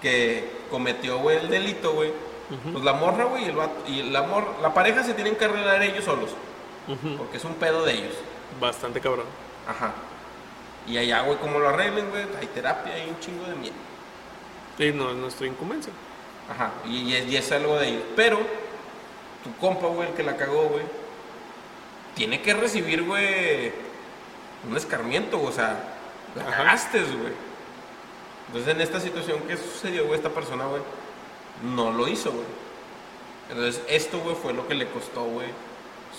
que 0.00 0.48
cometió, 0.70 1.18
güey, 1.18 1.38
el 1.38 1.48
delito, 1.50 1.92
güey. 1.92 2.12
Pues 2.70 2.84
la 2.84 2.92
morra, 2.92 3.24
güey, 3.24 3.44
y 3.44 3.46
el 3.48 3.56
vato, 3.56 3.82
y 3.88 4.02
la 4.02 4.22
mor- 4.24 4.56
la 4.60 4.74
pareja 4.74 5.02
se 5.02 5.14
tienen 5.14 5.36
que 5.36 5.44
arreglar 5.46 5.82
ellos 5.82 6.04
solos. 6.04 6.30
Porque 7.16 7.38
es 7.38 7.44
un 7.44 7.54
pedo 7.54 7.84
de 7.84 7.94
ellos. 7.94 8.14
Bastante 8.60 9.00
cabrón. 9.00 9.24
Ajá. 9.66 9.92
Y 10.86 10.98
allá, 10.98 11.22
güey, 11.22 11.38
como 11.38 11.58
lo 11.58 11.68
arreglen, 11.68 12.10
güey, 12.10 12.24
hay 12.38 12.46
terapia, 12.48 12.92
hay 12.94 13.08
un 13.08 13.18
chingo 13.20 13.44
de 13.46 13.54
miedo. 13.54 13.74
Y 14.78 14.90
no 14.92 15.10
es 15.10 15.16
nuestra 15.16 15.46
incumbencia. 15.46 15.92
Ajá, 16.50 16.72
y, 16.84 16.96
y 17.10 17.14
es, 17.16 17.26
y 17.26 17.36
es 17.36 17.52
algo 17.52 17.78
de 17.78 17.88
ellos. 17.88 18.02
Pero, 18.16 18.38
tu 19.44 19.54
compa, 19.58 19.86
güey, 19.86 20.08
el 20.08 20.14
que 20.14 20.22
la 20.24 20.36
cagó, 20.36 20.64
güey, 20.64 20.82
tiene 22.14 22.42
que 22.42 22.52
recibir, 22.52 23.02
güey, 23.04 23.72
un 24.68 24.76
escarmiento, 24.76 25.42
o 25.42 25.52
sea, 25.52 25.78
la 26.36 26.44
cagaste, 26.44 27.00
güey. 27.02 27.32
Entonces, 28.48 28.74
en 28.74 28.80
esta 28.80 29.00
situación 29.00 29.40
que 29.42 29.56
sucedió, 29.56 30.04
güey, 30.04 30.16
esta 30.16 30.30
persona, 30.30 30.64
güey, 30.66 30.82
no 31.74 31.90
lo 31.92 32.06
hizo, 32.08 32.30
güey. 32.32 32.44
Entonces, 33.50 33.82
esto, 33.88 34.18
güey, 34.20 34.36
fue 34.36 34.52
lo 34.52 34.66
que 34.68 34.74
le 34.74 34.86
costó, 34.88 35.24
güey, 35.24 35.48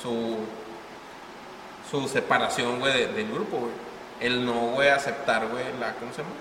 su, 0.01 0.37
su 1.89 2.07
separación, 2.07 2.79
güey, 2.79 2.93
de- 2.93 3.07
del 3.13 3.31
grupo, 3.31 3.57
güey. 3.57 3.71
El 4.19 4.45
no, 4.45 4.53
güey, 4.71 4.89
aceptar, 4.89 5.47
güey, 5.47 5.63
la, 5.79 5.93
¿cómo 5.95 6.11
se 6.11 6.19
llama? 6.21 6.33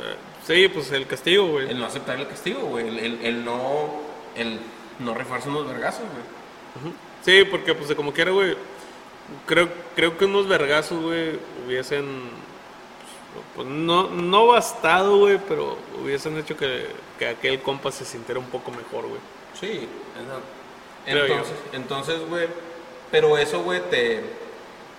Eh, 0.00 0.16
sí, 0.46 0.68
pues 0.68 0.90
el 0.92 1.06
castigo, 1.06 1.46
güey. 1.46 1.70
El 1.70 1.78
no 1.78 1.86
aceptar 1.86 2.18
el 2.18 2.26
castigo, 2.28 2.60
güey. 2.62 2.88
El, 2.88 2.98
el- 2.98 3.24
el 3.24 3.44
no, 3.44 4.00
el 4.36 4.58
no 4.98 5.14
rifarse 5.14 5.48
unos 5.48 5.66
vergazos, 5.68 6.00
güey. 6.02 6.92
Sí, 7.24 7.44
porque 7.50 7.74
pues 7.74 7.94
como 7.94 8.12
quiera, 8.12 8.32
güey. 8.32 8.56
Creo, 9.46 9.68
creo 9.96 10.16
que 10.18 10.24
unos 10.26 10.46
vergazos, 10.48 11.02
güey, 11.02 11.38
hubiesen. 11.66 12.30
Pues, 13.56 13.66
no, 13.66 14.10
no 14.10 14.46
bastado, 14.46 15.16
güey, 15.18 15.38
pero 15.48 15.76
hubiesen 16.02 16.36
hecho 16.38 16.56
que, 16.56 16.86
que 17.18 17.28
aquel 17.28 17.60
compa 17.60 17.90
se 17.90 18.04
sintiera 18.04 18.38
un 18.38 18.46
poco 18.46 18.70
mejor, 18.70 19.06
güey. 19.08 19.20
Sí, 19.58 19.88
Creo 21.04 21.26
yo. 21.26 21.34
entonces, 21.34 21.54
entonces, 21.72 22.28
güey, 22.28 22.48
pero 23.10 23.36
eso, 23.38 23.60
güey, 23.62 23.80
te, 23.90 24.22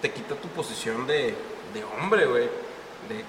te 0.01 0.11
quita 0.11 0.35
tu 0.35 0.47
posición 0.49 1.07
de, 1.07 1.33
de 1.73 1.83
hombre, 1.97 2.25
güey. 2.25 2.43
De, 2.43 3.23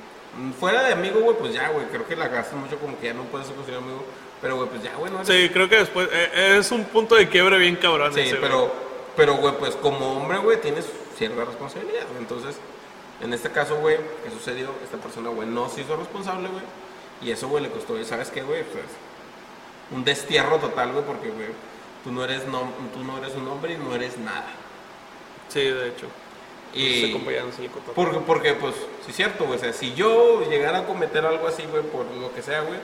fuera 0.58 0.82
de 0.82 0.92
amigo, 0.92 1.20
güey, 1.20 1.36
pues 1.38 1.52
ya, 1.54 1.68
güey, 1.70 1.86
creo 1.86 2.06
que 2.06 2.16
la 2.16 2.28
gastas 2.28 2.54
mucho 2.58 2.76
como 2.78 2.98
que 2.98 3.06
ya 3.06 3.14
no 3.14 3.22
puedes 3.24 3.46
ser 3.46 3.56
considerado 3.56 3.84
amigo, 3.86 4.04
pero, 4.42 4.56
güey, 4.56 4.68
pues 4.68 4.82
ya, 4.82 4.94
güey, 4.96 5.10
no 5.12 5.20
eres- 5.22 5.28
Sí, 5.28 5.48
creo 5.52 5.68
que 5.68 5.76
después. 5.76 6.08
eh, 6.12 6.56
es 6.58 6.70
un 6.72 6.84
punto 6.84 7.14
de 7.14 7.28
quiebre 7.28 7.58
bien 7.58 7.76
cabrón 7.76 8.12
Sí, 8.12 8.20
ese, 8.20 8.36
pero, 8.36 8.72
pero, 9.16 9.36
güey, 9.36 9.54
pues 9.58 9.74
como 9.76 10.18
hombre, 10.18 10.38
güey, 10.38 10.60
tienes 10.60 10.86
cierta 11.16 11.44
responsabilidad. 11.44 12.04
Entonces, 12.18 12.56
en 13.20 13.32
este 13.32 13.50
caso, 13.50 13.76
güey, 13.76 13.96
¿qué 14.24 14.30
sucedió? 14.30 14.68
Esta 14.84 14.98
persona, 14.98 15.30
güey, 15.30 15.48
no 15.48 15.68
se 15.68 15.80
hizo 15.80 15.96
responsable, 15.96 16.48
güey. 16.48 16.64
Y 17.22 17.30
eso, 17.30 17.48
güey, 17.48 17.62
le 17.62 17.70
costó, 17.70 18.02
¿sabes 18.04 18.30
qué, 18.30 18.42
güey? 18.42 18.62
Pues, 18.64 18.84
un 19.90 20.04
destierro 20.04 20.58
total, 20.58 20.92
güey, 20.92 21.04
porque, 21.04 21.30
güey, 21.30 21.48
tú 22.04 22.12
no 22.12 22.24
eres, 22.24 22.46
no, 22.46 22.62
tú 22.92 23.02
no 23.04 23.18
eres 23.18 23.34
un 23.34 23.48
hombre 23.48 23.74
y 23.74 23.78
no 23.78 23.94
eres 23.94 24.18
nada. 24.18 24.48
Sí, 25.48 25.60
de 25.60 25.88
hecho. 25.88 26.06
Y, 26.74 27.06
le 27.06 27.12
contó. 27.70 27.92
porque, 27.94 28.18
porque, 28.18 28.52
pues, 28.52 28.74
sí 29.04 29.10
es 29.10 29.16
cierto, 29.16 29.46
güey. 29.46 29.58
O 29.58 29.60
sea, 29.60 29.72
si 29.72 29.94
yo 29.94 30.42
llegara 30.50 30.80
a 30.80 30.86
cometer 30.86 31.24
algo 31.24 31.48
así, 31.48 31.64
güey, 31.70 31.82
por 31.84 32.04
lo 32.04 32.34
que 32.34 32.42
sea, 32.42 32.60
güey, 32.62 32.78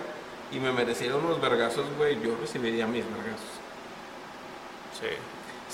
y 0.50 0.58
me 0.58 0.72
mereciera 0.72 1.16
unos 1.16 1.40
vergazos, 1.40 1.84
güey, 1.98 2.18
yo 2.22 2.34
recibiría 2.40 2.86
mis 2.86 3.04
vergazos. 3.04 3.50
Sí. 4.98 5.08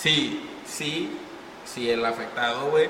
Sí, 0.01 0.49
sí, 0.67 1.11
si 1.65 1.91
el 1.91 2.05
afectado, 2.05 2.71
güey, 2.71 2.89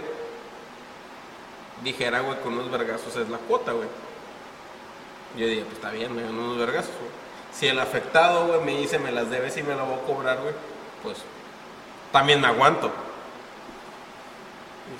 dijera, 1.82 2.20
güey, 2.20 2.38
con 2.40 2.54
unos 2.54 2.70
vergazos 2.70 3.16
es 3.16 3.28
la 3.28 3.38
cuota, 3.38 3.72
güey. 3.72 3.88
Yo 5.36 5.46
diría, 5.46 5.64
pues 5.64 5.76
está 5.76 5.90
bien, 5.90 6.14
me 6.14 6.22
dan 6.22 6.34
unos 6.38 6.58
vergazos, 6.58 6.90
güey. 7.00 7.10
Si 7.52 7.66
el 7.66 7.78
afectado, 7.78 8.46
güey, 8.48 8.60
me 8.60 8.78
dice, 8.78 8.98
me 8.98 9.10
las 9.12 9.30
debes 9.30 9.56
y 9.56 9.62
me 9.62 9.74
la 9.74 9.82
voy 9.84 9.94
a 9.94 10.02
cobrar, 10.06 10.38
güey, 10.40 10.54
pues 11.02 11.18
también 12.12 12.40
me 12.40 12.46
aguanto. 12.48 12.90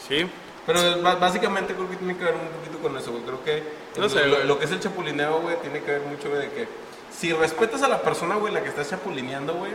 Sí. 0.06 0.28
Pero 0.66 0.80
básicamente 1.18 1.74
creo 1.74 1.88
que 1.88 1.96
tiene 1.96 2.16
que 2.16 2.24
ver 2.24 2.34
un 2.34 2.48
poquito 2.58 2.78
con 2.82 2.96
eso, 2.96 3.10
güey. 3.10 3.22
Creo 3.24 3.42
que 3.44 3.62
No 3.96 4.02
lo, 4.02 4.08
sé, 4.08 4.26
lo- 4.26 4.36
güey. 4.36 4.46
lo 4.46 4.58
que 4.58 4.64
es 4.66 4.70
el 4.70 4.80
chapulineo, 4.80 5.40
güey, 5.40 5.56
tiene 5.60 5.82
que 5.82 5.90
ver 5.92 6.02
mucho, 6.02 6.28
güey, 6.28 6.42
de 6.42 6.50
que 6.52 6.68
si 7.16 7.32
respetas 7.32 7.82
a 7.82 7.88
la 7.88 8.02
persona, 8.02 8.34
güey, 8.36 8.52
la 8.52 8.62
que 8.62 8.68
estás 8.68 8.90
chapulineando, 8.90 9.54
güey, 9.54 9.72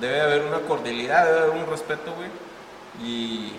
debe 0.00 0.20
haber 0.20 0.42
una 0.42 0.60
cordialidad, 0.60 1.26
debe 1.26 1.38
haber 1.40 1.62
un 1.64 1.66
respeto, 1.70 2.12
güey. 2.14 2.28
Y, 3.02 3.52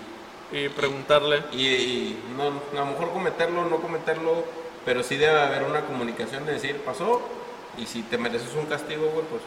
Y 0.52 0.68
preguntarle. 0.70 1.44
y, 1.52 1.66
y 1.66 2.24
no, 2.36 2.44
a 2.44 2.84
lo 2.84 2.86
mejor 2.86 3.12
cometerlo, 3.12 3.64
no 3.64 3.80
cometerlo, 3.80 4.44
pero 4.84 5.02
sí 5.02 5.16
debe 5.16 5.40
haber 5.40 5.64
una 5.64 5.82
comunicación 5.86 6.44
de 6.46 6.52
decir, 6.54 6.76
pasó, 6.84 7.22
y 7.78 7.86
si 7.86 8.02
te 8.02 8.18
mereces 8.18 8.54
un 8.54 8.66
castigo, 8.66 9.06
güey, 9.10 9.24
pues 9.26 9.42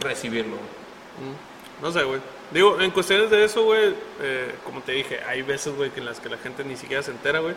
recibirlo. 0.00 0.56
Mm, 0.56 1.82
No 1.82 1.90
sé, 1.92 2.02
güey. 2.04 2.20
Digo, 2.50 2.80
en 2.80 2.90
cuestiones 2.92 3.30
de 3.30 3.44
eso, 3.44 3.64
güey, 3.64 3.94
eh, 4.20 4.54
como 4.64 4.82
te 4.82 4.92
dije, 4.92 5.20
hay 5.26 5.42
veces, 5.42 5.74
güey, 5.74 5.90
que 5.90 6.00
en 6.00 6.06
las 6.06 6.20
que 6.20 6.28
la 6.28 6.38
gente 6.38 6.64
ni 6.64 6.76
siquiera 6.76 7.02
se 7.02 7.10
entera, 7.10 7.40
güey. 7.40 7.54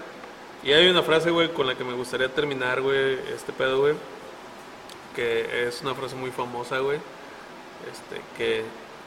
Y 0.64 0.74
hay 0.74 0.88
una 0.90 1.04
frase, 1.04 1.30
güey, 1.32 1.54
con 1.54 1.68
la 1.68 1.76
que 1.76 1.84
me 1.84 1.94
gustaría 1.94 2.30
terminar, 2.34 2.82
güey, 2.82 3.20
este 3.36 3.54
pedo, 3.54 3.80
güey. 3.82 3.96
Que 5.16 5.68
es 5.68 5.82
una 5.82 5.96
frase 5.96 6.16
muy 6.16 6.32
famosa, 6.32 6.80
güey. 6.80 7.00
Este, 7.92 8.22
que 8.38 8.64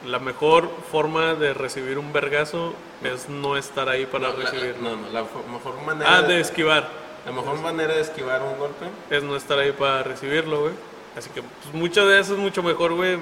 la 0.07 0.19
mejor 0.19 0.71
forma 0.91 1.35
de 1.35 1.53
recibir 1.55 1.99
un 1.99 2.13
vergazo 2.13 2.73
es 3.03 3.29
no 3.29 3.57
estar 3.57 3.89
ahí 3.89 4.07
para 4.07 4.29
No, 4.29 4.37
recibirlo. 4.37 4.91
no, 4.91 4.97
no, 4.97 5.09
la 5.11 5.23
mejor 5.23 5.81
manera 5.85 6.19
Ah, 6.19 6.23
de 6.23 6.41
esquivar. 6.41 6.89
la 7.27 7.33
mejor 7.33 7.59
manera 7.61 7.95
de 7.95 8.01
esquivar 8.01 8.43
un 8.43 8.57
golpe 8.59 8.87
Es 9.11 9.23
no 9.23 9.35
estar 9.37 9.59
ahí 9.59 9.73
para 9.73 10.03
recibirlo, 10.05 10.61
güey. 10.63 10.73
Así 11.17 11.31
que, 11.31 11.43
pues, 11.43 11.75
muchas 11.75 12.07
de 12.07 12.21
eso 12.21 12.35
es 12.35 12.39
mucho 12.39 12.63
mejor, 12.63 12.93
güey, 12.95 13.17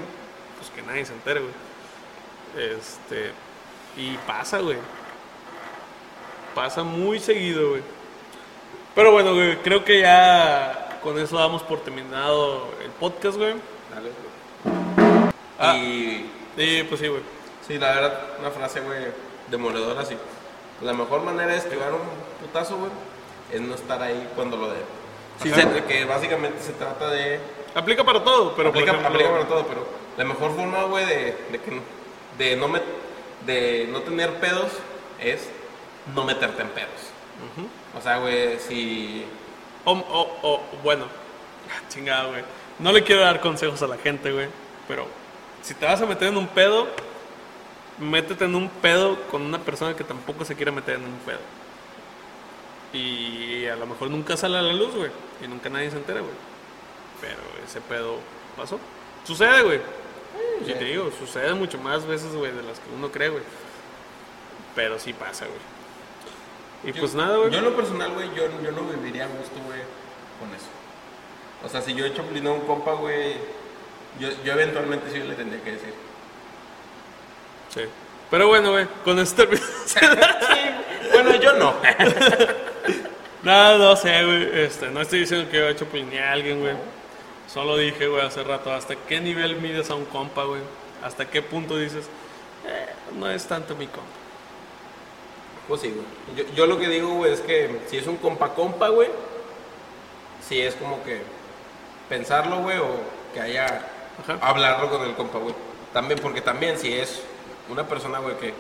pues 0.59 0.71
que 0.75 0.83
nadie 0.83 1.05
se 1.07 1.15
entere, 1.15 1.41
güey. 1.41 1.53
Este. 2.73 3.31
Y 3.97 4.17
pasa, 4.27 4.59
güey. 4.59 4.77
Pasa 6.55 6.83
muy 6.83 7.19
seguido, 7.21 7.71
güey. 7.71 7.83
Pero 8.95 9.13
bueno, 9.13 9.35
güey, 9.35 9.57
creo 9.59 9.85
que 9.85 10.01
ya 10.01 10.99
con 11.03 11.19
eso 11.19 11.39
damos 11.39 11.63
por 11.63 11.81
terminado 11.81 12.69
el 12.83 12.91
podcast, 12.93 13.37
güey. 13.37 13.55
Dale, 13.91 14.09
güey. 14.11 14.26
Ah. 15.59 15.77
Y 15.77 16.31
Y 16.57 16.83
pues 16.85 17.01
sí, 17.01 17.09
güey. 17.09 17.23
sí, 17.67 17.79
la 17.79 17.95
verdad, 17.95 18.21
una 18.41 18.51
frase, 18.51 18.81
güey, 18.81 19.07
demoledora 19.51 20.01
así. 20.03 20.17
La 20.83 20.93
mejor 20.93 21.23
manera 21.23 21.53
de 21.53 21.59
esquivar 21.59 21.93
un 21.93 22.01
putazo, 22.41 22.77
güey, 22.77 22.91
es 23.53 23.61
no 23.61 23.75
estar 23.75 24.03
ahí 24.03 24.29
cuando 24.35 24.57
lo 24.57 24.69
debe. 24.69 24.85
Sí, 25.43 25.51
se- 25.51 25.85
que 25.85 26.05
básicamente 26.07 26.63
se 26.63 26.73
trata 26.73 27.11
de... 27.11 27.39
Aplica 27.75 28.05
para 28.05 28.25
todo, 28.25 28.55
pero 28.57 28.71
aplica, 28.71 28.91
ejemplo, 28.93 29.09
aplica 29.11 29.31
para 29.31 29.45
todo, 29.47 29.67
pero 29.67 29.87
la 30.17 30.25
mejor 30.25 30.55
forma, 30.57 30.85
güey, 30.85 31.05
de, 31.05 31.37
de, 31.53 31.61
que, 31.61 31.81
de, 32.39 32.57
no 32.57 32.69
met- 32.69 32.83
de 33.45 33.87
no 33.93 34.01
tener 34.01 34.33
pedos 34.41 34.69
es 35.21 35.49
no 36.15 36.25
meterte 36.25 36.63
en 36.63 36.69
pedos. 36.71 36.89
O 37.99 38.01
sea, 38.03 38.19
güey, 38.19 38.59
si... 38.61 39.25
O, 39.85 39.93
o- 39.93 40.37
o, 40.43 40.61
bueno, 40.83 41.05
chingada, 41.91 42.25
güey. 42.29 42.43
No 42.79 42.93
le 42.93 43.03
quiero 43.05 43.21
dar 43.23 43.41
consejos 43.41 43.83
a 43.83 43.87
la 43.87 43.99
gente, 43.99 44.33
güey. 44.33 44.49
Pero 44.89 45.07
si 45.67 45.75
te 45.75 45.85
vas 45.85 46.01
a 46.01 46.07
meter 46.07 46.29
en 46.29 46.37
un 46.37 46.47
pedo, 46.47 46.87
métete 47.99 48.45
en 48.45 48.55
un 48.55 48.69
pedo 48.69 49.21
con 49.31 49.43
una 49.43 49.59
persona 49.59 49.97
que 49.97 50.05
tampoco 50.05 50.45
se 50.45 50.55
quiere 50.55 50.71
meter 50.71 50.95
en 50.97 51.05
un 51.05 51.19
pedo. 51.27 51.41
Y 52.93 53.67
a 53.67 53.77
lo 53.77 53.87
mejor 53.87 54.11
nunca 54.11 54.37
sale 54.37 54.59
a 54.59 54.63
la 54.63 54.73
luz, 54.73 54.95
güey. 54.95 55.11
Y 55.45 55.49
nunca 55.49 55.69
nadie 55.69 55.91
se 55.91 55.97
entera, 55.97 56.21
güey. 56.21 56.33
Pero 57.21 57.41
ese 57.67 57.81
pedo 57.81 58.19
pasó. 58.57 58.79
Sucede, 59.25 59.63
güey. 59.63 59.81
Y 60.67 60.73
te 60.73 60.85
digo, 60.85 61.11
sucede 61.19 61.53
mucho 61.55 61.79
más 61.79 62.07
veces, 62.07 62.33
güey, 62.35 62.53
de 62.53 62.63
las 62.63 62.79
que 62.79 62.89
uno 62.97 63.11
cree, 63.11 63.29
güey. 63.31 63.43
Pero 64.75 64.99
sí 64.99 65.13
pasa, 65.13 65.47
güey. 65.47 65.59
Y 66.85 66.93
Yo- 66.95 67.01
pues 67.01 67.15
nada, 67.15 67.37
güey. 67.39 67.51
Yo 67.51 67.59
en 67.59 67.65
lo 67.65 67.75
personal, 67.75 68.13
güey, 68.13 68.29
yo, 68.37 68.45
yo 68.63 68.71
no 68.71 68.83
viviría 68.83 69.25
a 69.25 69.29
gusto, 69.29 69.57
güey, 69.67 69.81
con 70.39 70.55
eso. 70.55 70.67
O 71.65 71.69
sea, 71.69 71.83
si 71.83 71.93
yo 71.95 72.05
he 72.07 72.15
chapulino 72.15 72.51
a 72.51 72.55
un 72.55 72.61
compa, 72.61 72.93
güey, 72.93 73.35
yo, 74.21 74.29
yo 74.45 74.53
eventualmente 74.53 75.11
sí 75.11 75.19
le 75.19 75.35
tendría 75.35 75.63
que 75.63 75.73
decir. 75.73 75.95
Sí. 77.75 77.83
Pero 78.31 78.49
bueno, 78.49 78.73
güey, 78.73 78.87
con 79.05 79.19
esto 79.19 79.47
terminamos. 79.47 79.97
Bueno, 81.13 81.35
yo 81.37 81.53
no. 81.55 81.75
No, 83.43 83.79
no 83.79 83.95
sé, 83.95 84.25
güey. 84.25 84.65
Este, 84.65 84.91
no 84.91 85.01
estoy 85.01 85.21
diciendo 85.21 85.49
que 85.49 85.59
yo 85.59 85.69
he 85.69 85.71
hecho 85.71 85.87
a 85.87 86.33
alguien, 86.33 86.61
güey. 86.61 86.75
Solo 87.47 87.77
dije, 87.77 88.09
güey, 88.09 88.27
hace 88.27 88.43
rato, 88.43 88.73
¿hasta 88.73 88.97
qué 88.97 89.21
nivel 89.21 89.61
mides 89.61 89.89
a 89.89 89.95
un 89.95 90.05
compa, 90.05 90.43
güey? 90.43 90.63
¿Hasta 91.01 91.31
qué 91.31 91.43
punto 91.43 91.79
dices, 91.79 92.07
eh, 92.67 92.89
no 93.15 93.31
es 93.31 93.47
tanto 93.47 93.77
mi 93.77 93.87
compa? 93.87 94.11
Pues 95.69 95.81
sí, 95.81 95.95
güey. 95.95 96.37
Yo, 96.37 96.55
yo 96.55 96.67
lo 96.67 96.77
que 96.77 96.89
digo, 96.89 97.15
güey, 97.15 97.33
es 97.33 97.41
que 97.41 97.83
si 97.87 97.99
es 97.99 98.07
un 98.09 98.17
compa-compa, 98.17 98.89
güey, 98.89 99.11
si 100.47 100.61
es 100.61 100.75
como 100.75 101.05
que 101.05 101.21
pensarlo, 102.09 102.59
güey, 102.63 102.79
o 102.79 102.99
que 103.33 103.41
haya 103.41 103.81
Ajá. 104.23 104.39
hablarlo 104.41 104.91
con 104.91 105.03
el 105.03 105.15
compa, 105.15 105.39
güey. 105.39 105.55
También, 105.93 106.19
porque 106.21 106.41
también 106.41 106.79
si 106.79 106.93
es 106.93 107.23
una 107.69 107.87
persona, 107.87 108.19
güey, 108.19 108.37
que, 108.39 108.53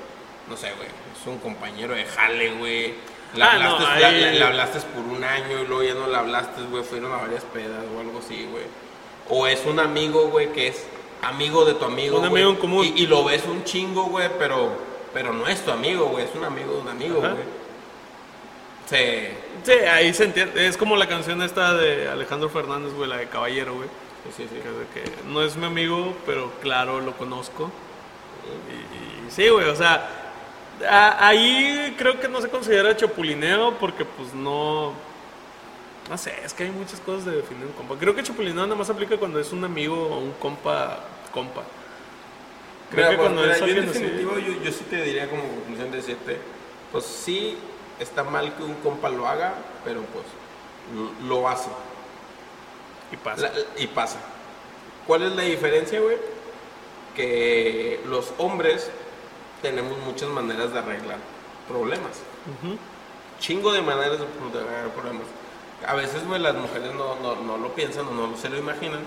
no 0.49 0.57
sé, 0.57 0.73
güey, 0.77 0.89
es 0.89 1.27
un 1.27 1.39
compañero 1.39 1.95
de 1.95 2.05
jale, 2.05 2.53
güey. 2.53 2.95
Le, 3.35 3.43
Ah, 3.45 3.59
no, 3.59 3.77
hablaste, 3.77 4.33
le 4.33 4.43
hablaste 4.45 4.81
por 4.81 5.05
un 5.05 5.23
año 5.23 5.61
y 5.63 5.67
luego 5.67 5.83
ya 5.83 5.95
no 5.95 6.07
le 6.07 6.17
hablaste, 6.17 6.63
güey, 6.71 6.83
fueron 6.85 7.13
a 7.13 7.17
varias 7.17 7.43
pedas 7.45 7.85
o 7.95 8.01
algo 8.01 8.21
así, 8.21 8.47
güey. 8.51 8.65
O 9.29 9.47
es 9.47 9.65
un 9.67 9.81
amigo, 9.81 10.29
güey, 10.29 10.53
que 10.53 10.69
es 10.69 10.87
amigo 11.23 11.65
de 11.65 11.75
tu 11.75 11.85
amigo, 11.85 12.17
Un 12.21 12.29
güey, 12.29 12.43
amigo 12.43 12.51
en 12.51 12.57
común. 12.57 12.85
Y, 12.85 13.03
y 13.03 13.07
lo 13.07 13.25
ves 13.25 13.45
un 13.47 13.65
chingo, 13.65 14.05
güey, 14.05 14.29
pero, 14.39 14.71
pero 15.13 15.33
no 15.33 15.47
es 15.49 15.63
tu 15.65 15.71
amigo, 15.73 16.07
güey, 16.07 16.25
es 16.25 16.31
un 16.35 16.45
amigo 16.45 16.75
de 16.75 16.81
un 16.81 16.89
amigo, 16.89 17.19
Ajá. 17.19 17.33
güey. 17.33 17.45
Sí, 18.89 19.29
Sí, 19.65 19.73
ahí 19.73 20.15
se 20.15 20.25
entiende. 20.25 20.67
Es 20.69 20.77
como 20.77 20.97
la 20.97 21.09
canción 21.09 21.43
esta 21.43 21.75
de 21.75 22.09
Alejandro 22.09 22.49
Fernández, 22.49 22.93
güey, 22.95 23.09
la 23.11 23.17
de 23.17 23.27
Caballero, 23.27 23.75
güey. 23.75 23.89
Sí. 24.37 24.49
Que, 24.95 25.05
no 25.29 25.43
es 25.43 25.57
mi 25.57 25.67
amigo, 25.67 26.15
pero 26.27 26.51
claro, 26.63 27.01
lo 27.01 27.17
conozco. 27.17 27.71
Y, 28.71 29.27
y 29.29 29.31
sí, 29.31 29.49
güey, 29.49 29.69
o 29.69 29.77
sea, 29.77 30.09
a- 30.89 31.29
ahí 31.29 31.95
creo 31.99 32.21
que 32.21 32.29
no 32.29 32.41
se 32.41 32.49
considera 32.49 32.97
chapulineo 32.97 33.75
porque 33.79 34.05
pues 34.05 34.35
no... 34.35 34.93
No 36.09 36.17
sé, 36.17 36.35
es 36.45 36.55
que 36.55 36.63
hay 36.65 36.71
muchas 36.71 37.01
cosas 37.01 37.25
de 37.25 37.37
definir 37.37 37.67
un 37.67 37.73
compa. 37.73 37.97
Creo 37.97 38.15
que 38.15 38.23
chapulineo 38.23 38.63
nada 38.65 38.77
más 38.77 38.89
aplica 38.91 39.17
cuando 39.17 39.41
es 39.41 39.53
un 39.53 39.65
amigo 39.65 39.97
o 39.97 40.19
un 40.21 40.33
compa, 40.35 41.01
compa. 41.33 41.63
Creo 42.93 43.07
Mira, 43.07 43.11
que 43.11 43.17
pues, 43.17 43.27
cuando 43.27 43.43
mira, 43.43 43.55
es 43.55 43.61
yo 43.61 43.67
en 43.67 43.89
así... 43.89 44.23
yo, 44.23 44.63
yo 44.65 44.73
sí 44.73 44.85
te 44.89 45.03
diría 45.03 45.29
como 45.29 45.43
conclusión 45.43 45.91
de 45.91 45.97
decirte, 45.97 46.39
pues 46.93 47.05
sí 47.05 47.59
está 47.99 48.23
mal 48.23 48.55
que 48.55 48.63
un 48.63 48.75
compa 48.75 49.09
lo 49.09 49.27
haga, 49.27 49.55
pero 49.85 50.03
pues 50.03 50.25
lo 51.27 51.49
hace. 51.49 51.71
Y 53.13 53.17
pasa. 53.17 53.43
La- 53.43 53.53
y 53.83 53.87
pasa. 53.89 54.19
¿Cuál 55.07 55.23
es 55.23 55.33
la 55.33 55.43
diferencia, 55.43 56.01
güey? 56.01 56.17
Que 57.15 58.01
los 58.07 58.33
hombres 58.39 58.91
tenemos 59.63 59.97
muchas 60.01 60.29
maneras 60.29 60.73
de 60.73 60.79
arreglar 60.81 61.19
problemas. 61.69 62.13
Ujú. 62.63 62.77
Chingo 63.41 63.73
de 63.73 63.83
maneras 63.83 64.19
de 64.19 64.25
arreglar 64.59 64.91
problemas. 64.95 65.27
A 65.87 65.95
veces, 65.95 66.27
güey, 66.27 66.41
las 66.41 66.55
mujeres 66.55 66.95
no, 66.95 67.17
no, 67.17 67.37
no 67.37 67.57
lo 67.59 67.75
piensan 67.75 68.07
o 68.09 68.11
no 68.13 68.37
se 68.37 68.49
lo 68.49 68.57
imaginan, 68.59 69.01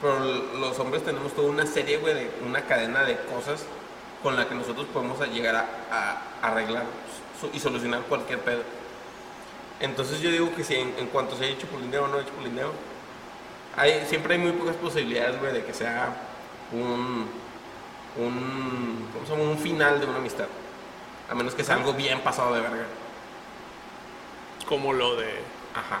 pero 0.00 0.18
los 0.20 0.78
hombres 0.78 1.04
tenemos 1.04 1.32
toda 1.34 1.48
una 1.48 1.66
serie, 1.66 1.98
güey, 1.98 2.14
de 2.14 2.30
una 2.44 2.62
cadena 2.62 3.04
de 3.04 3.16
cosas 3.32 3.64
con 4.22 4.36
la 4.36 4.48
que 4.48 4.54
nosotros 4.54 4.86
podemos 4.92 5.18
llegar 5.28 5.54
a, 5.56 5.66
a 6.42 6.48
arreglar 6.50 6.84
y 7.52 7.60
solucionar 7.60 8.02
cualquier 8.02 8.40
pedo. 8.40 8.62
Entonces 9.80 10.20
yo 10.20 10.30
digo 10.30 10.54
que 10.54 10.64
si 10.64 10.74
en, 10.74 10.94
en 10.98 11.06
cuanto 11.08 11.36
se 11.36 11.44
haya 11.44 11.58
chapulineo 11.58 12.04
o 12.04 12.08
no 12.08 12.18
hay 12.18 12.24
chapulineo, 12.24 12.72
hay, 13.76 14.06
siempre 14.06 14.34
hay 14.34 14.40
muy 14.40 14.52
pocas 14.52 14.76
posibilidades, 14.76 15.38
güey, 15.38 15.52
de 15.52 15.64
que 15.64 15.74
sea 15.74 16.14
un, 16.72 17.28
un, 18.16 19.08
¿cómo 19.12 19.26
se 19.26 19.32
llama? 19.32 19.50
un 19.50 19.58
final 19.58 20.00
de 20.00 20.06
una 20.06 20.18
amistad. 20.18 20.46
A 21.28 21.34
menos 21.34 21.54
que 21.54 21.64
sea 21.64 21.74
algo 21.74 21.92
bien 21.92 22.20
pasado 22.20 22.54
de 22.54 22.60
verga. 22.60 22.86
Como 24.66 24.92
lo 24.92 25.16
de... 25.16 25.28
Ajá. 25.74 26.00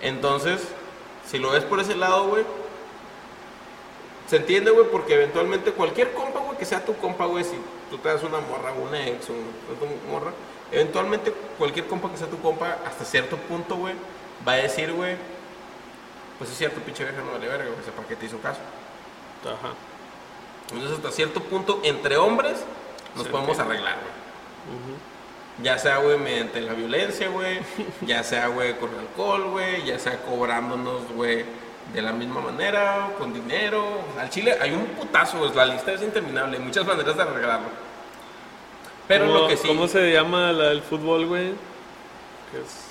Entonces, 0.00 0.68
si 1.26 1.38
lo 1.38 1.50
ves 1.50 1.64
por 1.64 1.80
ese 1.80 1.96
lado, 1.96 2.28
güey, 2.28 2.44
se 4.28 4.36
entiende, 4.36 4.70
güey, 4.70 4.86
porque 4.90 5.14
eventualmente 5.14 5.72
cualquier 5.72 6.12
compa, 6.12 6.40
güey, 6.40 6.58
que 6.58 6.64
sea 6.64 6.84
tu 6.84 6.96
compa, 6.96 7.26
güey, 7.26 7.44
si 7.44 7.56
tú 7.90 7.98
te 7.98 8.08
das 8.08 8.22
una 8.22 8.40
morra, 8.40 8.72
una 8.72 9.06
ex 9.06 9.28
o 9.30 9.32
una 9.32 10.12
morra, 10.12 10.32
eventualmente 10.72 11.32
cualquier 11.58 11.86
compa 11.86 12.10
que 12.10 12.16
sea 12.16 12.26
tu 12.26 12.40
compa, 12.40 12.78
hasta 12.86 13.04
cierto 13.04 13.36
punto, 13.36 13.76
güey, 13.76 13.94
va 14.46 14.52
a 14.52 14.56
decir, 14.56 14.92
güey, 14.92 15.16
pues 16.38 16.50
es 16.50 16.58
cierto, 16.58 16.80
pinche 16.80 17.04
vieja 17.04 17.20
no 17.22 17.32
vale 17.32 17.46
verga, 17.48 17.64
güey, 17.64 17.76
¿para 17.96 18.08
qué 18.08 18.16
te 18.16 18.26
hizo 18.26 18.38
caso? 18.38 18.60
Ajá. 19.44 19.72
Entonces, 20.72 20.96
hasta 20.98 21.12
cierto 21.12 21.40
punto, 21.40 21.80
entre 21.84 22.16
hombres, 22.16 22.56
nos 23.14 23.24
Se 23.24 23.30
podemos 23.30 23.56
entiende. 23.58 23.74
arreglar, 23.74 23.94
güey. 24.00 24.96
Ya 25.62 25.78
sea, 25.78 25.98
güey, 25.98 26.18
mediante 26.18 26.60
la 26.60 26.74
violencia, 26.74 27.28
güey. 27.28 27.60
ya 28.02 28.22
sea, 28.22 28.48
güey, 28.48 28.76
con 28.78 28.90
alcohol, 28.98 29.44
güey. 29.52 29.84
Ya 29.84 29.98
sea 29.98 30.20
cobrándonos, 30.22 31.10
güey, 31.14 31.44
de 31.94 32.02
la 32.02 32.12
misma 32.12 32.40
manera, 32.42 33.10
con 33.18 33.32
dinero. 33.32 34.00
Al 34.18 34.28
chile 34.28 34.56
hay 34.60 34.72
un 34.72 34.84
putazo. 34.88 35.50
La 35.54 35.64
lista 35.64 35.92
es 35.92 36.02
interminable. 36.02 36.58
Hay 36.58 36.62
muchas 36.64 36.84
maneras 36.84 37.16
de 37.16 37.22
arreglarlo. 37.22 37.68
Pero 39.08 39.26
¿Cómo- 39.28 39.38
lo 39.38 39.48
que 39.48 39.56
sí. 39.56 39.68
¿Cómo 39.68 39.86
se 39.88 40.12
llama 40.12 40.52
la 40.52 40.64
del 40.70 40.82
fútbol, 40.82 41.26
güey? 41.26 41.52
Que 42.50 42.58
es... 42.60 42.85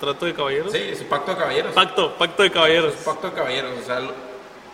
¿Trato 0.00 0.26
de 0.26 0.34
caballeros? 0.34 0.72
Sí, 0.72 0.78
es 0.78 1.02
pacto 1.04 1.32
de 1.32 1.38
caballeros. 1.38 1.72
Pacto, 1.74 2.14
pacto 2.16 2.42
de 2.42 2.50
caballeros. 2.50 2.94
Es 2.94 3.00
pacto 3.04 3.28
de 3.30 3.32
caballeros. 3.36 3.78
O 3.78 3.82
sea, 3.84 4.00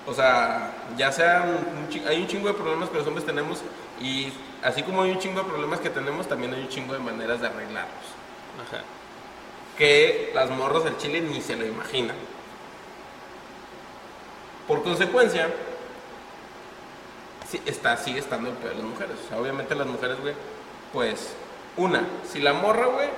o 0.07 0.15
sea 0.15 0.73
ya 0.97 1.13
sea. 1.13 1.43
un- 1.47 1.79
un 1.85 1.89
chi- 1.89 2.03
hay 2.07 2.21
un 2.21 2.27
chingo 2.27 2.49
de 2.49 2.55
problemas 2.55 2.89
que 2.89 2.99
los 2.99 3.07
hombres 3.07 3.27
tenemos. 3.27 3.61
Y 4.01 4.33
así 4.63 4.83
como 4.83 5.03
hay 5.03 5.11
un 5.11 5.19
chingo 5.19 5.43
de 5.43 5.49
problemas 5.49 5.81
que 5.81 5.91
tenemos, 5.91 6.27
también 6.29 6.55
hay 6.55 6.63
un 6.63 6.69
chingo 6.69 6.93
de 6.95 6.99
maneras 7.01 7.41
de 7.41 7.47
arreglarlos. 7.49 8.05
Ajá. 8.69 8.83
que 9.79 10.31
las 10.35 10.51
morras 10.51 10.85
del 10.85 10.99
chile 10.99 11.23
ni 11.23 11.41
se 11.41 11.57
lo 11.57 11.65
imaginan. 11.65 12.15
Por 14.69 14.83
consecuencia, 14.83 15.49
sí, 17.51 17.63
está, 17.65 17.97
sigue 17.97 18.19
estando 18.19 18.51
el 18.51 18.57
peor 18.57 18.73
de 18.75 18.83
las 18.83 18.87
mujeres. 18.87 19.17
O 19.25 19.29
sea, 19.31 19.41
obviamente 19.41 19.75
las 19.75 19.87
mujeres, 19.87 20.21
güey, 20.21 20.35
pues, 20.93 21.33
una, 21.79 22.03
si 22.31 22.41
la 22.41 22.53
morra, 22.53 22.87
güey, 22.89 23.09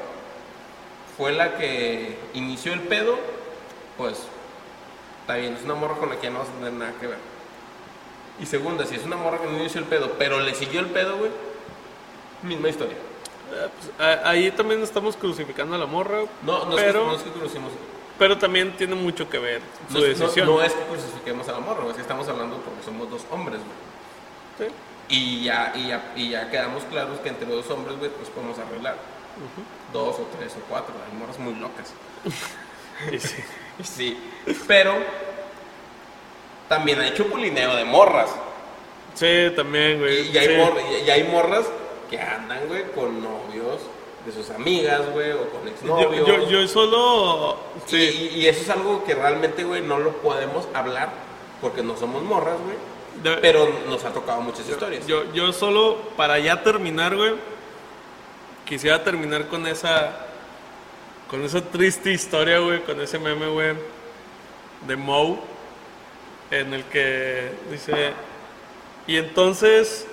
fue 1.16 1.32
la 1.32 1.56
que 1.56 2.16
inició 2.34 2.72
el 2.72 2.80
pedo, 2.80 3.18
pues, 3.96 4.18
está 5.20 5.36
bien, 5.36 5.54
es 5.54 5.64
una 5.64 5.74
morra 5.74 5.96
con 5.96 6.08
la 6.08 6.16
que 6.16 6.24
ya 6.26 6.30
no 6.32 6.40
vas 6.40 6.48
a 6.48 6.52
tener 6.52 6.72
nada 6.72 6.92
que 7.00 7.06
ver. 7.06 7.18
Y 8.40 8.46
segunda, 8.46 8.86
si 8.86 8.94
es 8.96 9.04
una 9.04 9.16
morra 9.16 9.38
que 9.38 9.46
no 9.46 9.58
inició 9.58 9.80
el 9.80 9.86
pedo, 9.86 10.12
pero 10.18 10.40
le 10.40 10.54
siguió 10.54 10.80
el 10.80 10.86
pedo, 10.86 11.18
güey, 11.18 11.30
misma 12.42 12.68
historia. 12.70 12.94
Eh, 12.96 13.68
pues, 13.96 14.20
ahí 14.24 14.50
también 14.52 14.82
estamos 14.82 15.16
crucificando 15.16 15.74
a 15.76 15.78
la 15.78 15.86
morra, 15.86 16.20
No, 16.42 16.64
no, 16.64 16.76
es, 16.78 16.82
pero, 16.82 17.00
que, 17.02 17.06
no 17.08 17.14
es 17.16 17.22
que 17.22 17.30
conocimos 17.30 17.72
pero 18.18 18.38
también 18.38 18.76
tiene 18.76 18.94
mucho 18.94 19.28
que 19.28 19.38
ver 19.38 19.60
su 19.90 19.98
No, 19.98 20.04
es- 20.06 20.18
no- 20.18 20.24
decisión. 20.26 20.46
No, 20.46 20.62
es 20.62 20.72
que 20.72 20.82
crucifiquemos 20.84 21.48
a 21.48 21.52
la 21.52 21.60
morra, 21.60 21.86
es 21.88 21.94
que 21.96 22.02
estamos 22.02 22.28
hablando 22.28 22.56
porque 22.58 22.82
somos 22.84 23.10
dos 23.10 23.22
hombres, 23.30 23.58
güey. 23.58 24.68
Sí. 24.70 24.74
Y 25.08 25.44
ya, 25.44 25.72
y, 25.74 25.88
ya, 25.88 26.12
y 26.16 26.30
ya 26.30 26.48
quedamos 26.50 26.84
claros 26.84 27.18
que 27.20 27.28
entre 27.30 27.46
dos 27.48 27.68
hombres, 27.70 27.98
güey, 27.98 28.10
pues 28.10 28.28
podemos 28.30 28.58
arreglar. 28.58 28.96
Dos 29.92 30.16
o 30.18 30.28
tres 30.38 30.52
o 30.56 30.60
cuatro, 30.68 30.94
hay 31.10 31.16
morras 31.18 31.38
muy 31.38 31.54
locas. 31.54 31.92
Sí. 33.18 33.36
Sí, 33.82 34.18
pero 34.68 34.92
también 36.68 37.00
hay 37.00 37.14
chupulineo 37.14 37.74
de 37.76 37.84
morras. 37.84 38.30
Sí, 39.14 39.50
también, 39.56 39.98
güey. 39.98 40.30
y 40.30 40.38
hay, 40.38 40.46
sí. 40.48 40.54
mor- 40.56 40.78
y- 40.90 41.06
y 41.06 41.10
hay 41.10 41.24
morras 41.24 41.66
que 42.10 42.18
andan, 42.20 42.66
güey, 42.68 42.84
con 42.92 43.22
novios 43.22 43.80
de 44.26 44.32
sus 44.32 44.50
amigas, 44.50 45.02
güey, 45.12 45.32
o 45.32 45.48
con 45.50 45.66
exnovios. 45.68 46.26
yo, 46.26 46.48
yo 46.48 46.68
solo... 46.68 47.56
Sí. 47.86 48.30
Y, 48.34 48.40
y 48.40 48.46
eso 48.46 48.60
es 48.62 48.70
algo 48.70 49.04
que 49.04 49.14
realmente, 49.14 49.64
güey, 49.64 49.82
no 49.82 49.98
lo 49.98 50.12
podemos 50.18 50.66
hablar 50.74 51.10
porque 51.60 51.82
no 51.82 51.96
somos 51.96 52.22
morras, 52.22 52.56
güey. 52.64 52.76
Pero 53.42 53.68
nos 53.88 54.04
ha 54.04 54.12
tocado 54.12 54.40
muchas 54.40 54.68
historias. 54.68 55.06
Yo, 55.06 55.30
yo 55.32 55.52
solo, 55.52 55.96
para 56.16 56.38
ya 56.38 56.62
terminar, 56.62 57.14
güey, 57.16 57.34
quisiera 58.64 59.02
terminar 59.02 59.48
con 59.48 59.66
esa, 59.66 60.26
con 61.28 61.44
esa 61.44 61.60
triste 61.60 62.12
historia, 62.12 62.58
güey, 62.58 62.82
con 62.82 63.00
ese 63.00 63.18
meme, 63.18 63.46
güey, 63.46 63.74
de 64.86 64.96
Moe, 64.96 65.38
en 66.50 66.74
el 66.74 66.84
que 66.84 67.50
dice, 67.70 68.12
y 69.06 69.16
entonces, 69.16 70.06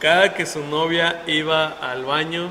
cada 0.00 0.34
que 0.34 0.46
su 0.46 0.64
novia 0.64 1.22
iba 1.26 1.66
al 1.80 2.04
baño, 2.04 2.48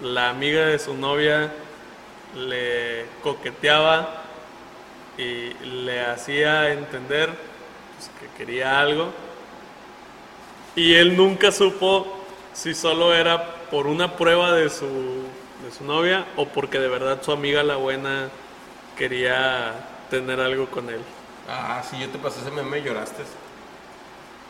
la 0.00 0.30
amiga 0.30 0.66
de 0.66 0.78
su 0.78 0.94
novia 0.94 1.52
le 2.34 3.06
coqueteaba 3.22 4.22
y 5.16 5.54
le 5.64 6.04
hacía 6.04 6.72
entender 6.72 7.30
pues, 7.96 8.10
que 8.20 8.36
quería 8.36 8.78
algo. 8.80 9.12
Y 10.74 10.94
él 10.94 11.16
nunca 11.16 11.50
supo 11.50 12.24
si 12.52 12.74
solo 12.74 13.14
era 13.14 13.55
por 13.70 13.86
una 13.86 14.16
prueba 14.16 14.52
de 14.52 14.68
su, 14.70 14.86
de 14.86 15.70
su 15.76 15.84
novia 15.84 16.26
o 16.36 16.46
porque 16.46 16.78
de 16.78 16.88
verdad 16.88 17.22
su 17.22 17.32
amiga 17.32 17.62
la 17.62 17.76
buena 17.76 18.28
quería 18.96 19.74
tener 20.10 20.40
algo 20.40 20.66
con 20.66 20.88
él. 20.90 21.00
Ah, 21.48 21.82
sí, 21.88 21.98
yo 21.98 22.08
te 22.08 22.18
pasé 22.18 22.40
ese 22.40 22.50
meme 22.50 22.78
y 22.78 22.82
lloraste. 22.82 23.22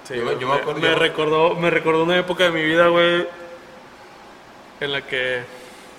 Sí, 0.08 0.14
Yo 0.16 0.24
me- 0.24 0.38
yo 0.38 0.46
me 0.48 0.54
me, 0.54 0.60
acuerdo- 0.60 0.80
me 0.80 0.94
recordó, 0.94 1.54
me 1.54 1.70
recordó 1.70 2.04
una 2.04 2.16
época 2.18 2.44
de 2.44 2.50
mi 2.50 2.62
vida, 2.62 2.88
güey, 2.88 3.26
en 4.80 4.92
la 4.92 5.02
que 5.02 5.42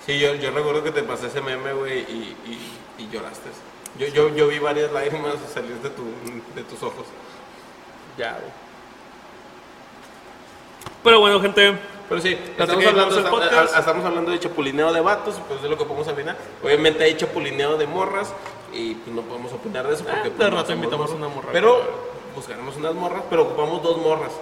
Sí, 0.06 0.18
yo, 0.18 0.34
yo 0.36 0.50
recuerdo 0.50 0.82
que 0.82 0.90
te 0.92 1.02
pasé 1.02 1.26
ese 1.26 1.42
meme, 1.42 1.72
güey, 1.74 1.98
y, 2.00 2.36
y, 2.98 3.02
y 3.04 3.08
lloraste. 3.10 3.50
Yo, 3.98 4.06
yo, 4.06 4.34
yo 4.34 4.48
vi 4.48 4.58
varias 4.58 4.90
lágrimas 4.92 5.34
salir 5.52 5.74
de, 5.82 5.90
tu, 5.90 6.04
de 6.54 6.62
tus 6.64 6.82
ojos. 6.82 7.04
ya, 8.16 8.32
güey. 8.32 8.50
Pero 11.04 11.20
bueno, 11.20 11.40
gente, 11.40 11.74
Pero 12.08 12.20
sí, 12.22 12.28
estamos 12.32 12.86
hablando, 12.86 13.18
estamos, 13.18 13.40
podcast. 13.40 13.78
estamos 13.78 14.04
hablando 14.04 14.30
de 14.30 14.38
chapulineo 14.40 14.92
de 14.92 15.00
vatos, 15.00 15.34
pues 15.46 15.62
es 15.62 15.68
lo 15.68 15.76
que 15.76 15.84
podemos 15.84 16.08
opinar. 16.08 16.36
Obviamente 16.62 17.04
hay 17.04 17.16
chapulineo 17.16 17.76
de 17.76 17.86
morras 17.86 18.32
y 18.72 18.94
pues 18.94 19.14
no 19.14 19.22
podemos 19.22 19.52
opinar 19.52 19.86
de 19.86 19.94
eso 19.94 20.04
porque 20.04 20.18
Ah, 20.20 20.24
de 20.24 20.30
pues, 20.30 20.50
no 20.50 20.56
rato 20.56 20.72
invitamos 20.72 21.10
morras. 21.10 21.16
una 21.18 21.28
morra. 21.34 21.48
Pero 21.52 21.80
buscaremos 22.34 22.76
unas 22.76 22.94
morras, 22.94 23.22
pero 23.28 23.42
ocupamos 23.42 23.82
dos 23.82 23.98
morras. 23.98 24.32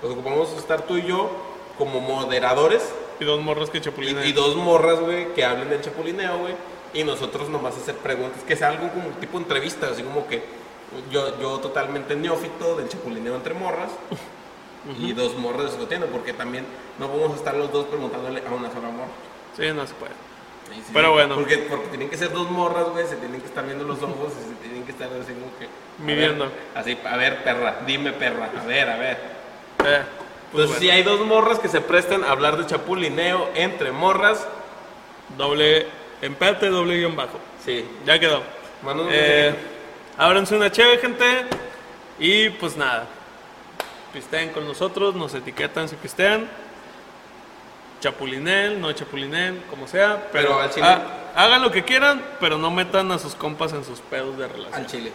Pues 0.00 0.12
ocupamos 0.14 0.50
estar 0.56 0.82
tú 0.82 0.96
y 0.96 1.02
yo 1.06 1.30
como 1.76 2.00
moderadores 2.00 2.82
y 3.18 3.24
dos 3.26 3.40
morros 3.40 3.68
que 3.68 3.78
y, 3.78 3.80
chapulinan. 3.82 4.26
y 4.26 4.32
dos 4.32 4.56
morras, 4.56 5.00
güey, 5.00 5.34
que 5.34 5.44
hablen 5.44 5.68
del 5.68 5.82
chapulineo, 5.82 6.38
güey. 6.38 6.54
Y 6.94 7.04
nosotros 7.04 7.48
nomás 7.50 7.76
hacer 7.76 7.96
preguntas, 7.96 8.42
que 8.44 8.56
sea 8.56 8.68
algo 8.68 8.88
como 8.88 9.10
tipo 9.20 9.36
entrevista, 9.38 9.88
así 9.92 10.02
como 10.02 10.26
que 10.26 10.42
yo, 11.12 11.38
yo 11.38 11.58
totalmente 11.58 12.16
neófito 12.16 12.76
del 12.76 12.88
chapulineo 12.88 13.34
entre 13.36 13.52
morras. 13.54 13.90
Y 14.98 15.12
dos 15.12 15.36
morras 15.36 15.66
discutiendo, 15.72 16.06
porque 16.06 16.32
también 16.32 16.64
no 16.98 17.08
podemos 17.08 17.36
estar 17.36 17.54
los 17.54 17.70
dos 17.72 17.86
preguntándole 17.86 18.42
a 18.46 18.50
una 18.52 18.68
sola 18.72 18.88
morra. 18.88 19.10
Sí, 19.56 19.64
no 19.74 19.86
se 19.86 19.94
puede. 19.94 20.12
Sí, 20.68 20.76
sí, 20.86 20.90
Pero 20.92 21.12
bueno. 21.12 21.34
Porque, 21.34 21.58
porque 21.68 21.88
tienen 21.88 22.08
que 22.08 22.16
ser 22.16 22.32
dos 22.32 22.50
morras, 22.50 22.88
güey, 22.90 23.06
se 23.06 23.16
tienen 23.16 23.40
que 23.40 23.46
estar 23.46 23.64
viendo 23.66 23.84
los 23.84 24.00
ojos 24.02 24.32
y 24.40 24.48
se 24.48 24.54
tienen 24.62 24.84
que 24.84 24.92
estar 24.92 25.08
así 25.08 25.32
como 25.32 25.46
que... 25.58 25.68
Midiendo. 26.02 26.50
así, 26.74 26.96
a 27.04 27.16
ver, 27.16 27.42
perra, 27.44 27.80
dime, 27.86 28.12
perra, 28.12 28.48
a 28.58 28.64
ver, 28.66 28.88
a 28.88 28.96
ver. 28.96 29.16
Eh, 29.84 30.02
pues 30.52 30.64
Entonces, 30.64 30.78
si 30.78 30.90
hay 30.90 31.02
dos 31.02 31.20
morras 31.26 31.58
que 31.58 31.68
se 31.68 31.80
prestan 31.80 32.24
a 32.24 32.30
hablar 32.30 32.56
de 32.56 32.66
chapulineo 32.66 33.50
entre 33.54 33.92
morras, 33.92 34.46
Doble 35.36 35.86
empate, 36.22 36.68
doble 36.68 36.96
guion 36.98 37.14
bajo. 37.16 37.38
sí. 37.64 37.84
Ya 38.04 38.18
quedó. 38.18 38.42
Un 38.82 39.08
Eh, 39.10 39.54
ábranse 40.18 40.56
una 40.56 40.72
chévere, 40.72 40.98
gente. 40.98 41.24
Y 42.18 42.48
pues 42.50 42.76
nada. 42.76 43.06
Pisteen 44.12 44.50
con 44.50 44.66
nosotros, 44.66 45.14
nos 45.14 45.34
etiquetan 45.34 45.88
si 45.88 45.96
pistean. 45.96 46.48
Chapulinen, 48.00 48.80
no 48.80 48.90
chapulinen, 48.92 49.62
como 49.68 49.86
sea. 49.86 50.28
Pero, 50.32 50.48
Pero 50.48 50.60
al 50.60 50.70
chile- 50.70 50.86
ha- 50.86 51.32
hagan 51.36 51.60
lo 51.62 51.70
que 51.70 51.84
quieran, 51.84 52.22
pero 52.40 52.56
no 52.56 52.70
metan 52.70 53.12
a 53.12 53.18
sus 53.18 53.34
compas 53.34 53.72
en 53.74 53.84
sus 53.84 54.00
pedos 54.00 54.38
de 54.38 54.48
relación. 54.48 54.74
Al 54.74 54.86
chile. 54.86 55.12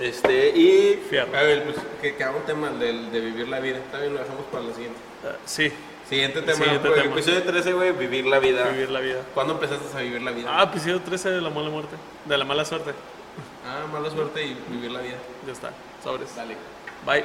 Este, 0.00 0.48
y. 0.56 1.02
Fierro. 1.08 1.36
A 1.36 1.42
ver, 1.42 1.64
pues 1.64 1.76
que, 2.02 2.16
que 2.16 2.24
haga 2.24 2.36
un 2.36 2.42
tema 2.44 2.70
del- 2.70 3.10
de 3.12 3.20
vivir 3.20 3.48
la 3.48 3.60
vida. 3.60 3.78
También 3.92 4.12
lo 4.14 4.20
dejamos 4.20 4.44
para 4.50 4.64
la 4.64 4.74
siguiente. 4.74 4.98
Ah, 5.24 5.36
sí, 5.44 5.72
Siguiente 6.08 6.40
tema. 6.42 6.56
Siguiente 6.64 6.88
tema. 6.88 7.12
Episodio 7.12 7.42
13, 7.42 7.72
güey, 7.74 7.92
vivir 7.92 8.26
la 8.26 8.38
vida. 8.38 8.64
vivir 8.70 8.90
la 8.90 9.00
vida. 9.00 9.20
¿Cuándo 9.34 9.52
empezaste 9.54 9.96
a 9.96 10.00
vivir 10.00 10.22
la 10.22 10.30
vida? 10.32 10.48
Ah, 10.52 10.64
episodio 10.64 11.00
13 11.00 11.30
de 11.30 11.40
la 11.40 11.50
mala 11.50 11.68
muerte. 11.70 11.96
De 12.24 12.36
la 12.38 12.44
mala 12.44 12.64
suerte. 12.64 12.92
Ah, 13.66 13.86
mala 13.92 14.08
suerte 14.10 14.42
y 14.44 14.56
vivir 14.68 14.90
la 14.90 15.00
vida. 15.00 15.16
Ya 15.46 15.52
está. 15.52 15.70
Sobres. 16.02 16.34
Dale. 16.34 16.56
Bye. 17.06 17.24